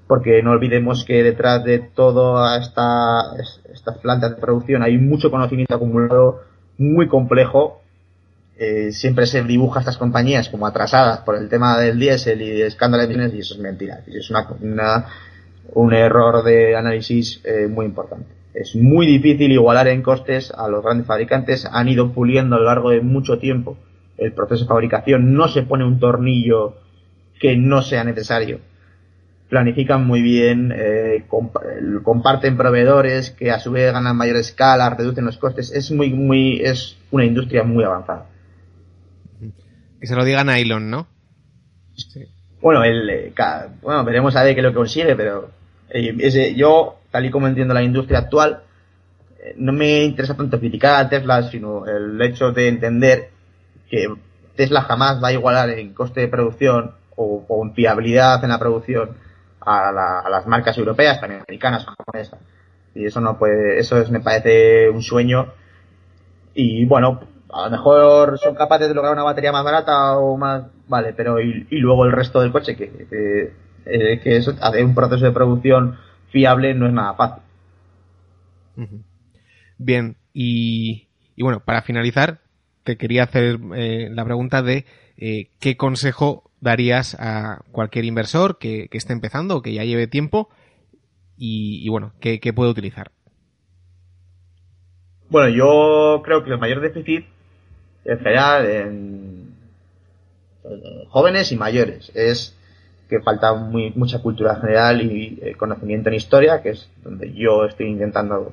porque 0.07 0.43
no 0.43 0.51
olvidemos 0.51 1.03
que 1.05 1.23
detrás 1.23 1.63
de 1.63 1.79
todas 1.79 2.61
esta, 2.61 3.21
estas 3.73 3.97
plantas 3.97 4.35
de 4.35 4.41
producción 4.41 4.83
hay 4.83 4.97
mucho 4.97 5.31
conocimiento 5.31 5.75
acumulado 5.75 6.41
muy 6.77 7.07
complejo. 7.07 7.81
Eh, 8.57 8.91
siempre 8.93 9.25
se 9.25 9.43
dibuja 9.43 9.79
a 9.79 9.81
estas 9.81 9.97
compañías 9.97 10.47
como 10.47 10.65
atrasadas 10.65 11.19
por 11.19 11.35
el 11.35 11.49
tema 11.49 11.77
del 11.77 11.99
diésel 11.99 12.41
y 12.41 12.51
de 12.51 12.67
escándalo 12.67 13.05
de 13.05 13.35
y 13.35 13.39
eso 13.39 13.55
es 13.55 13.59
mentira. 13.59 14.01
Es 14.07 14.29
una, 14.29 15.07
un 15.73 15.93
error 15.93 16.43
de 16.43 16.75
análisis 16.75 17.41
eh, 17.43 17.67
muy 17.67 17.85
importante. 17.85 18.27
Es 18.53 18.75
muy 18.75 19.05
difícil 19.05 19.51
igualar 19.51 19.87
en 19.87 20.01
costes 20.01 20.51
a 20.51 20.67
los 20.67 20.83
grandes 20.83 21.07
fabricantes. 21.07 21.65
Han 21.65 21.89
ido 21.89 22.13
puliendo 22.13 22.55
a 22.55 22.59
lo 22.59 22.65
largo 22.65 22.91
de 22.91 23.01
mucho 23.01 23.37
tiempo 23.37 23.77
el 24.17 24.31
proceso 24.31 24.63
de 24.63 24.69
fabricación. 24.69 25.33
No 25.33 25.47
se 25.47 25.63
pone 25.63 25.85
un 25.85 25.99
tornillo 25.99 26.75
que 27.39 27.57
no 27.57 27.81
sea 27.81 28.03
necesario 28.03 28.59
planifican 29.49 30.05
muy 30.05 30.21
bien, 30.21 30.73
eh, 30.75 31.25
comparten 32.03 32.57
proveedores 32.57 33.31
que 33.31 33.51
a 33.51 33.59
su 33.59 33.71
vez 33.71 33.93
ganan 33.93 34.17
mayor 34.17 34.37
escala, 34.37 34.89
reducen 34.89 35.25
los 35.25 35.37
costes. 35.37 35.71
Es 35.71 35.91
muy, 35.91 36.13
muy, 36.13 36.61
es 36.61 36.97
una 37.11 37.25
industria 37.25 37.63
muy 37.63 37.83
avanzada. 37.83 38.27
Que 39.99 40.07
se 40.07 40.15
lo 40.15 40.25
digan 40.25 40.49
a 40.49 40.59
Elon, 40.59 40.89
¿no? 40.89 41.07
Bueno, 42.65 42.83
el, 42.83 43.07
eh, 43.11 43.33
bueno, 43.83 44.03
veremos 44.03 44.35
a 44.35 44.41
ver 44.41 44.55
qué 44.55 44.63
lo 44.63 44.73
consigue, 44.73 45.15
pero 45.15 45.51
eh, 45.87 46.55
yo, 46.55 46.97
tal 47.11 47.23
y 47.23 47.29
como 47.29 47.47
entiendo 47.47 47.75
la 47.75 47.83
industria 47.83 48.17
actual, 48.17 48.63
no 49.57 49.71
me 49.71 50.03
interesa 50.03 50.35
tanto 50.35 50.59
criticar 50.59 50.99
a 50.99 51.07
Tesla, 51.07 51.43
sino 51.43 51.85
el 51.85 52.19
hecho 52.23 52.53
de 52.53 52.67
entender 52.67 53.29
que 53.87 54.07
Tesla 54.55 54.81
jamás 54.81 55.23
va 55.23 55.27
a 55.27 55.33
igualar 55.33 55.69
en 55.69 55.93
coste 55.93 56.21
de 56.21 56.27
producción 56.27 56.95
o, 57.15 57.45
o 57.47 57.63
en 57.63 57.75
fiabilidad 57.75 58.43
en 58.43 58.49
la 58.49 58.57
producción 58.57 59.15
a, 59.61 59.91
las 60.27 60.47
marcas 60.47 60.75
europeas, 60.79 61.21
también 61.21 61.43
americanas, 61.47 61.85
japonesas. 61.85 62.39
Y 62.95 63.05
eso 63.05 63.21
no 63.21 63.37
puede, 63.37 63.77
eso 63.77 64.01
es, 64.01 64.09
me 64.09 64.21
parece 64.21 64.89
un 64.89 65.03
sueño. 65.03 65.53
Y 66.55 66.83
bueno, 66.85 67.19
a 67.51 67.65
lo 67.65 67.71
mejor 67.71 68.39
son 68.39 68.55
capaces 68.55 68.87
de 68.87 68.93
lograr 68.93 69.13
una 69.13 69.23
batería 69.23 69.51
más 69.51 69.63
barata 69.63 70.17
o 70.17 70.37
más, 70.37 70.65
vale, 70.87 71.13
pero 71.13 71.39
y, 71.39 71.65
luego 71.71 72.05
el 72.05 72.11
resto 72.11 72.41
del 72.41 72.51
coche, 72.51 72.75
que, 72.75 72.89
que, 72.91 73.53
eh, 73.85 74.19
que 74.19 74.37
eso, 74.37 74.53
hacer 74.61 74.83
un 74.83 74.95
proceso 74.95 75.25
de 75.25 75.31
producción 75.31 75.97
fiable 76.29 76.73
no 76.73 76.87
es 76.87 76.93
nada 76.93 77.13
fácil. 77.13 77.43
Bien, 79.77 80.17
y, 80.33 81.07
y 81.35 81.43
bueno, 81.43 81.61
para 81.61 81.81
finalizar, 81.81 82.39
te 82.83 82.97
quería 82.97 83.23
hacer 83.23 83.59
eh, 83.75 84.09
la 84.11 84.23
pregunta 84.23 84.61
de 84.61 84.85
eh, 85.17 85.49
qué 85.59 85.75
consejo 85.75 86.51
darías 86.61 87.15
a 87.19 87.61
cualquier 87.71 88.05
inversor 88.05 88.57
que, 88.57 88.87
esté 88.91 89.13
empezando 89.13 89.57
o 89.57 89.61
que 89.61 89.73
ya 89.73 89.83
lleve 89.83 90.07
tiempo 90.07 90.49
y, 91.37 91.87
bueno, 91.89 92.13
¿qué, 92.21 92.39
puede 92.53 92.71
utilizar? 92.71 93.11
Bueno, 95.29 95.49
yo 95.49 96.21
creo 96.23 96.43
que 96.43 96.51
el 96.51 96.59
mayor 96.59 96.79
déficit 96.79 97.25
en 98.05 98.19
general 98.19 98.65
en 98.65 99.55
jóvenes 101.09 101.51
y 101.51 101.57
mayores 101.57 102.11
es 102.15 102.55
que 103.09 103.19
falta 103.19 103.53
muy, 103.53 103.91
mucha 103.95 104.19
cultura 104.19 104.55
general 104.55 105.01
y 105.01 105.39
eh, 105.41 105.55
conocimiento 105.55 106.09
en 106.09 106.15
historia, 106.15 106.61
que 106.61 106.69
es 106.69 106.89
donde 107.03 107.33
yo 107.33 107.65
estoy 107.65 107.87
intentando 107.87 108.51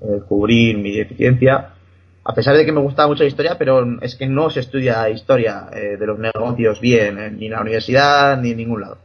eh, 0.00 0.22
cubrir 0.26 0.78
mi 0.78 0.96
deficiencia 0.96 1.74
a 2.22 2.34
pesar 2.34 2.56
de 2.56 2.64
que 2.64 2.72
me 2.72 2.80
gusta 2.80 3.06
mucho 3.06 3.22
la 3.22 3.28
historia, 3.28 3.56
pero 3.58 3.84
es 4.02 4.14
que 4.14 4.26
no 4.26 4.50
se 4.50 4.60
estudia 4.60 5.08
historia 5.08 5.68
eh, 5.72 5.96
de 5.96 6.06
los 6.06 6.18
negocios 6.18 6.80
bien, 6.80 7.18
eh, 7.18 7.30
ni 7.30 7.46
en 7.46 7.52
la 7.52 7.62
universidad, 7.62 8.40
ni 8.40 8.50
en 8.50 8.58
ningún 8.58 8.82
lado. 8.82 8.98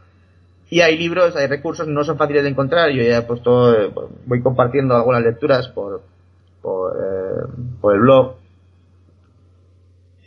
Y 0.70 0.82
hay 0.82 0.98
libros, 0.98 1.36
hay 1.36 1.48
recursos, 1.48 1.88
no 1.88 2.04
son 2.04 2.18
fáciles 2.18 2.44
de 2.44 2.50
encontrar. 2.50 2.92
Yo 2.92 3.04
ya 3.04 3.18
he 3.18 3.22
puesto, 3.22 4.10
voy 4.26 4.42
compartiendo 4.42 4.96
algunas 4.96 5.24
lecturas 5.24 5.70
por, 5.70 6.02
por, 6.62 7.50
por 7.80 7.94
el 7.94 8.02
blog. 8.02 8.36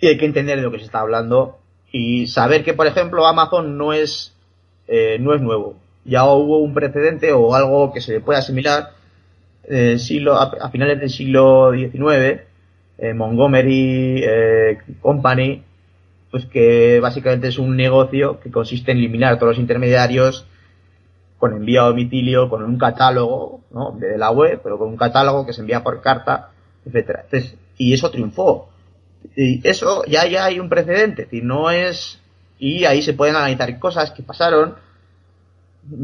Y 0.00 0.06
hay 0.06 0.18
que 0.18 0.26
entender 0.26 0.56
de 0.56 0.62
lo 0.62 0.70
que 0.70 0.78
se 0.78 0.84
está 0.84 1.00
hablando 1.00 1.58
y 1.90 2.26
saber 2.28 2.64
que, 2.64 2.74
por 2.74 2.86
ejemplo, 2.86 3.26
Amazon 3.26 3.76
no 3.76 3.92
es, 3.92 4.34
no 5.20 5.34
es 5.34 5.40
nuevo. 5.40 5.76
Ya 6.04 6.24
hubo 6.24 6.58
un 6.58 6.74
precedente 6.74 7.32
o 7.32 7.54
algo 7.54 7.92
que 7.92 8.00
se 8.00 8.12
le 8.12 8.20
puede 8.20 8.38
asimilar 8.38 8.92
siglo, 9.98 10.34
a 10.36 10.70
finales 10.70 11.00
del 11.00 11.10
siglo 11.10 11.72
XIX 11.72 12.48
eh, 12.98 13.14
Montgomery 13.14 14.24
eh, 14.24 14.78
Company, 15.00 15.62
pues 16.32 16.46
que 16.46 16.98
básicamente 17.00 17.46
es 17.46 17.58
un 17.58 17.76
negocio 17.76 18.40
que 18.40 18.50
consiste 18.50 18.90
en 18.90 18.98
eliminar 18.98 19.38
todos 19.38 19.52
los 19.52 19.60
intermediarios 19.60 20.46
con 21.38 21.52
envío 21.52 21.82
a 21.82 21.86
domicilio, 21.86 22.50
con 22.50 22.64
un 22.64 22.76
catálogo, 22.76 23.60
¿no? 23.70 23.92
De 23.92 24.18
la 24.18 24.32
web, 24.32 24.60
pero 24.62 24.76
con 24.76 24.88
un 24.88 24.96
catálogo 24.96 25.46
que 25.46 25.52
se 25.52 25.60
envía 25.60 25.84
por 25.84 26.00
carta, 26.02 26.50
etcétera. 26.84 27.24
y 27.76 27.94
eso 27.94 28.10
triunfó. 28.10 28.68
Y 29.36 29.66
eso 29.66 30.04
ya, 30.06 30.26
ya 30.26 30.44
hay 30.44 30.60
un 30.60 30.68
precedente, 30.68 31.28
y 31.30 31.40
no 31.40 31.70
es, 31.70 32.20
y 32.58 32.84
ahí 32.84 33.02
se 33.02 33.14
pueden 33.14 33.36
analizar 33.36 33.78
cosas 33.78 34.10
que 34.10 34.22
pasaron. 34.22 34.74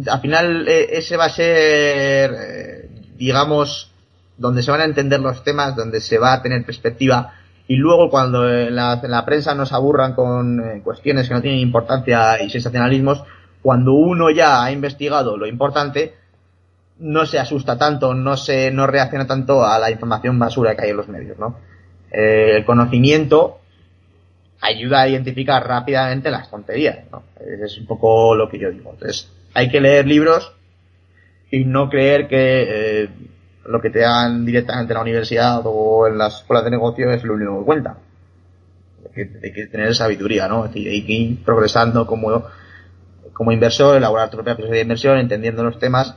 Al 0.07 0.20
final, 0.20 0.68
eh, 0.68 0.89
ese 0.93 1.16
va 1.16 1.27
a 1.27 1.31
ser, 1.31 2.89
digamos, 3.16 3.91
donde 4.37 4.62
se 4.62 4.70
van 4.70 4.81
a 4.81 4.85
entender 4.85 5.20
los 5.20 5.45
temas, 5.45 5.77
donde 5.77 6.01
se 6.01 6.18
va 6.18 6.33
a 6.33 6.43
tener 6.43 6.64
perspectiva 6.64 7.35
y 7.66 7.77
luego 7.77 8.11
cuando 8.11 8.49
en 8.51 8.75
la, 8.75 9.01
la 9.03 9.25
prensa 9.25 9.55
nos 9.55 9.72
aburran 9.72 10.14
con 10.14 10.61
eh, 10.61 10.83
cuestiones 10.83 11.29
que 11.29 11.35
no 11.35 11.41
tienen 11.41 11.61
importancia 11.61 12.43
y 12.43 12.51
sensacionalismos, 12.51 13.25
cuando 13.62 13.95
uno 13.95 14.31
ya 14.31 14.62
ha 14.62 14.70
investigado 14.70 15.39
lo 15.39 15.47
importante, 15.47 16.14
no 16.99 17.25
se 17.25 17.39
asusta 17.39 17.79
tanto, 17.79 18.12
no 18.12 18.37
se, 18.37 18.70
no 18.70 18.87
reacciona 18.87 19.27
tanto 19.27 19.64
a 19.64 19.79
la 19.79 19.91
información 19.91 20.39
basura 20.39 20.77
que 20.77 20.83
hay 20.83 20.91
en 20.91 20.97
los 20.99 21.09
medios, 21.09 21.39
¿no? 21.39 21.57
Eh, 22.17 22.59
el 22.59 22.65
conocimiento 22.65 23.59
ayuda 24.61 25.03
a 25.03 25.09
identificar 25.09 25.67
rápidamente 25.67 26.31
las 26.31 26.49
tonterías, 26.49 27.11
¿no? 27.11 27.25
Es 27.62 27.77
un 27.77 27.87
poco 27.87 28.37
lo 28.37 28.49
que 28.49 28.59
yo 28.59 28.71
digo. 28.71 28.93
Entonces, 28.93 29.29
hay 29.53 29.69
que 29.69 29.81
leer 29.81 30.07
libros 30.07 30.53
y 31.51 31.65
no 31.65 31.91
creer 31.91 32.29
que 32.29 32.67
eh, 33.03 33.09
lo 33.67 33.81
que 33.81 33.91
te 33.91 33.99
dan 34.01 34.47
directamente 34.47 34.93
en 34.93 34.95
la 34.95 35.03
universidad 35.03 35.62
o 35.65 36.07
en 36.07 36.17
las 36.17 36.39
escuelas 36.39 36.65
de 36.65 36.71
negocio 36.71 37.11
es 37.11 37.25
lo 37.25 37.35
único 37.35 37.59
que 37.59 37.65
cuenta. 37.65 37.97
Hay 39.17 39.53
que, 39.53 39.67
tener 39.67 39.93
sabiduría, 39.95 40.47
¿no? 40.47 40.65
Es 40.65 40.73
decir, 40.73 40.89
hay 40.89 41.05
que 41.05 41.12
ir 41.12 41.45
progresando 41.45 42.07
como, 42.07 42.45
como 43.33 43.51
inversor, 43.51 43.97
elaborar 43.97 44.31
tu 44.31 44.37
propia 44.37 44.55
de 44.55 44.81
inversión, 44.81 45.19
entendiendo 45.19 45.65
los 45.65 45.81
temas 45.81 46.17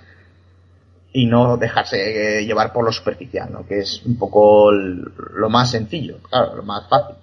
y 1.17 1.25
no 1.25 1.57
dejarse 1.57 2.45
llevar 2.45 2.71
por 2.71 2.85
lo 2.85 2.91
superficial, 2.91 3.51
¿no? 3.51 3.65
Que 3.65 3.79
es 3.79 4.05
un 4.05 4.19
poco 4.19 4.71
lo 4.71 5.49
más 5.49 5.71
sencillo, 5.71 6.19
claro, 6.21 6.55
lo 6.55 6.61
más 6.61 6.87
fácil. 6.87 7.15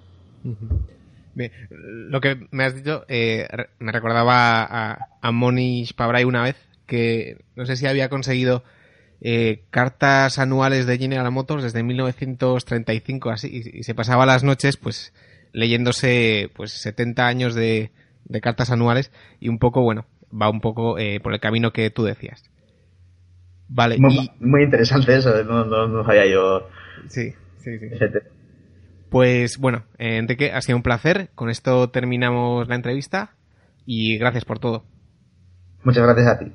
lo 1.79 2.19
que 2.19 2.45
me 2.51 2.65
has 2.65 2.75
dicho 2.75 3.05
eh, 3.07 3.47
me 3.79 3.93
recordaba 3.93 4.63
a, 4.63 5.07
a 5.21 5.31
Monish 5.31 5.95
una 6.25 6.43
vez 6.43 6.57
que 6.85 7.37
no 7.55 7.65
sé 7.65 7.77
si 7.77 7.87
había 7.87 8.09
conseguido 8.09 8.65
eh, 9.21 9.63
cartas 9.69 10.39
anuales 10.39 10.87
de 10.87 10.97
General 10.97 11.31
Motors 11.31 11.63
desde 11.63 11.81
1935 11.81 13.29
así 13.29 13.71
y, 13.75 13.83
se 13.83 13.95
pasaba 13.95 14.25
las 14.25 14.43
noches 14.43 14.75
pues 14.75 15.13
leyéndose 15.53 16.51
pues 16.53 16.73
70 16.73 17.25
años 17.25 17.55
de, 17.55 17.91
cartas 18.41 18.71
anuales 18.71 19.09
y 19.39 19.47
un 19.47 19.57
poco 19.57 19.83
bueno 19.83 20.05
va 20.29 20.49
un 20.49 20.59
poco 20.59 20.99
eh, 20.99 21.21
por 21.21 21.33
el 21.33 21.39
camino 21.39 21.71
que 21.71 21.89
tú 21.91 22.03
decías 22.03 22.43
Vale. 23.67 23.97
Muy, 23.97 24.29
muy 24.39 24.63
interesante 24.63 25.15
eso, 25.15 25.43
no, 25.43 25.65
no, 25.65 25.87
no 25.87 26.03
sabía 26.03 26.25
yo. 26.27 26.69
Sí, 27.07 27.33
sí, 27.57 27.79
sí. 27.79 27.87
Pues 29.09 29.57
bueno, 29.57 29.85
eh, 29.97 30.17
Enrique, 30.17 30.51
ha 30.51 30.61
sido 30.61 30.77
un 30.77 30.83
placer. 30.83 31.29
Con 31.35 31.49
esto 31.49 31.89
terminamos 31.89 32.67
la 32.67 32.75
entrevista 32.75 33.35
y 33.85 34.17
gracias 34.17 34.45
por 34.45 34.59
todo. 34.59 34.85
Muchas 35.83 36.03
gracias 36.03 36.27
a 36.27 36.39
ti. 36.39 36.51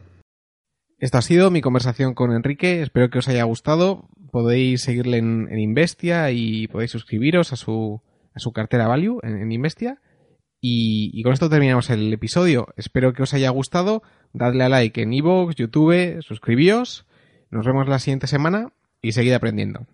Esto 0.99 1.19
ha 1.19 1.23
sido 1.23 1.51
mi 1.51 1.63
conversación 1.63 2.15
con 2.15 2.33
Enrique. 2.33 2.83
Espero 2.83 3.09
que 3.09 3.19
os 3.19 3.29
haya 3.29 3.45
gustado. 3.45 4.09
Podéis 4.31 4.83
seguirle 4.83 5.19
en, 5.19 5.49
en 5.51 5.59
Investia 5.59 6.31
y 6.31 6.69
podéis 6.69 6.91
suscribiros 6.91 7.53
a 7.53 7.57
su, 7.57 8.03
a 8.35 8.39
su 8.39 8.53
cartera 8.53 8.87
Value 8.87 9.21
en, 9.23 9.39
en 9.39 9.53
Investia. 9.53 9.99
Y, 10.61 11.23
con 11.23 11.33
esto 11.33 11.49
terminamos 11.49 11.89
el 11.91 12.13
episodio. 12.13 12.69
Espero 12.77 13.13
que 13.15 13.23
os 13.23 13.33
haya 13.33 13.51
gustado. 13.51 14.03
Dadle 14.33 14.65
a 14.65 14.69
like 14.69 15.01
en 15.01 15.13
iVoox, 15.13 15.57
YouTube, 15.57 16.23
suscribíos. 16.23 17.07
Nos 17.51 17.67
vemos 17.67 17.89
la 17.89 17.99
siguiente 17.99 18.27
semana 18.27 18.73
y 19.01 19.13
seguid 19.13 19.33
aprendiendo. 19.33 19.87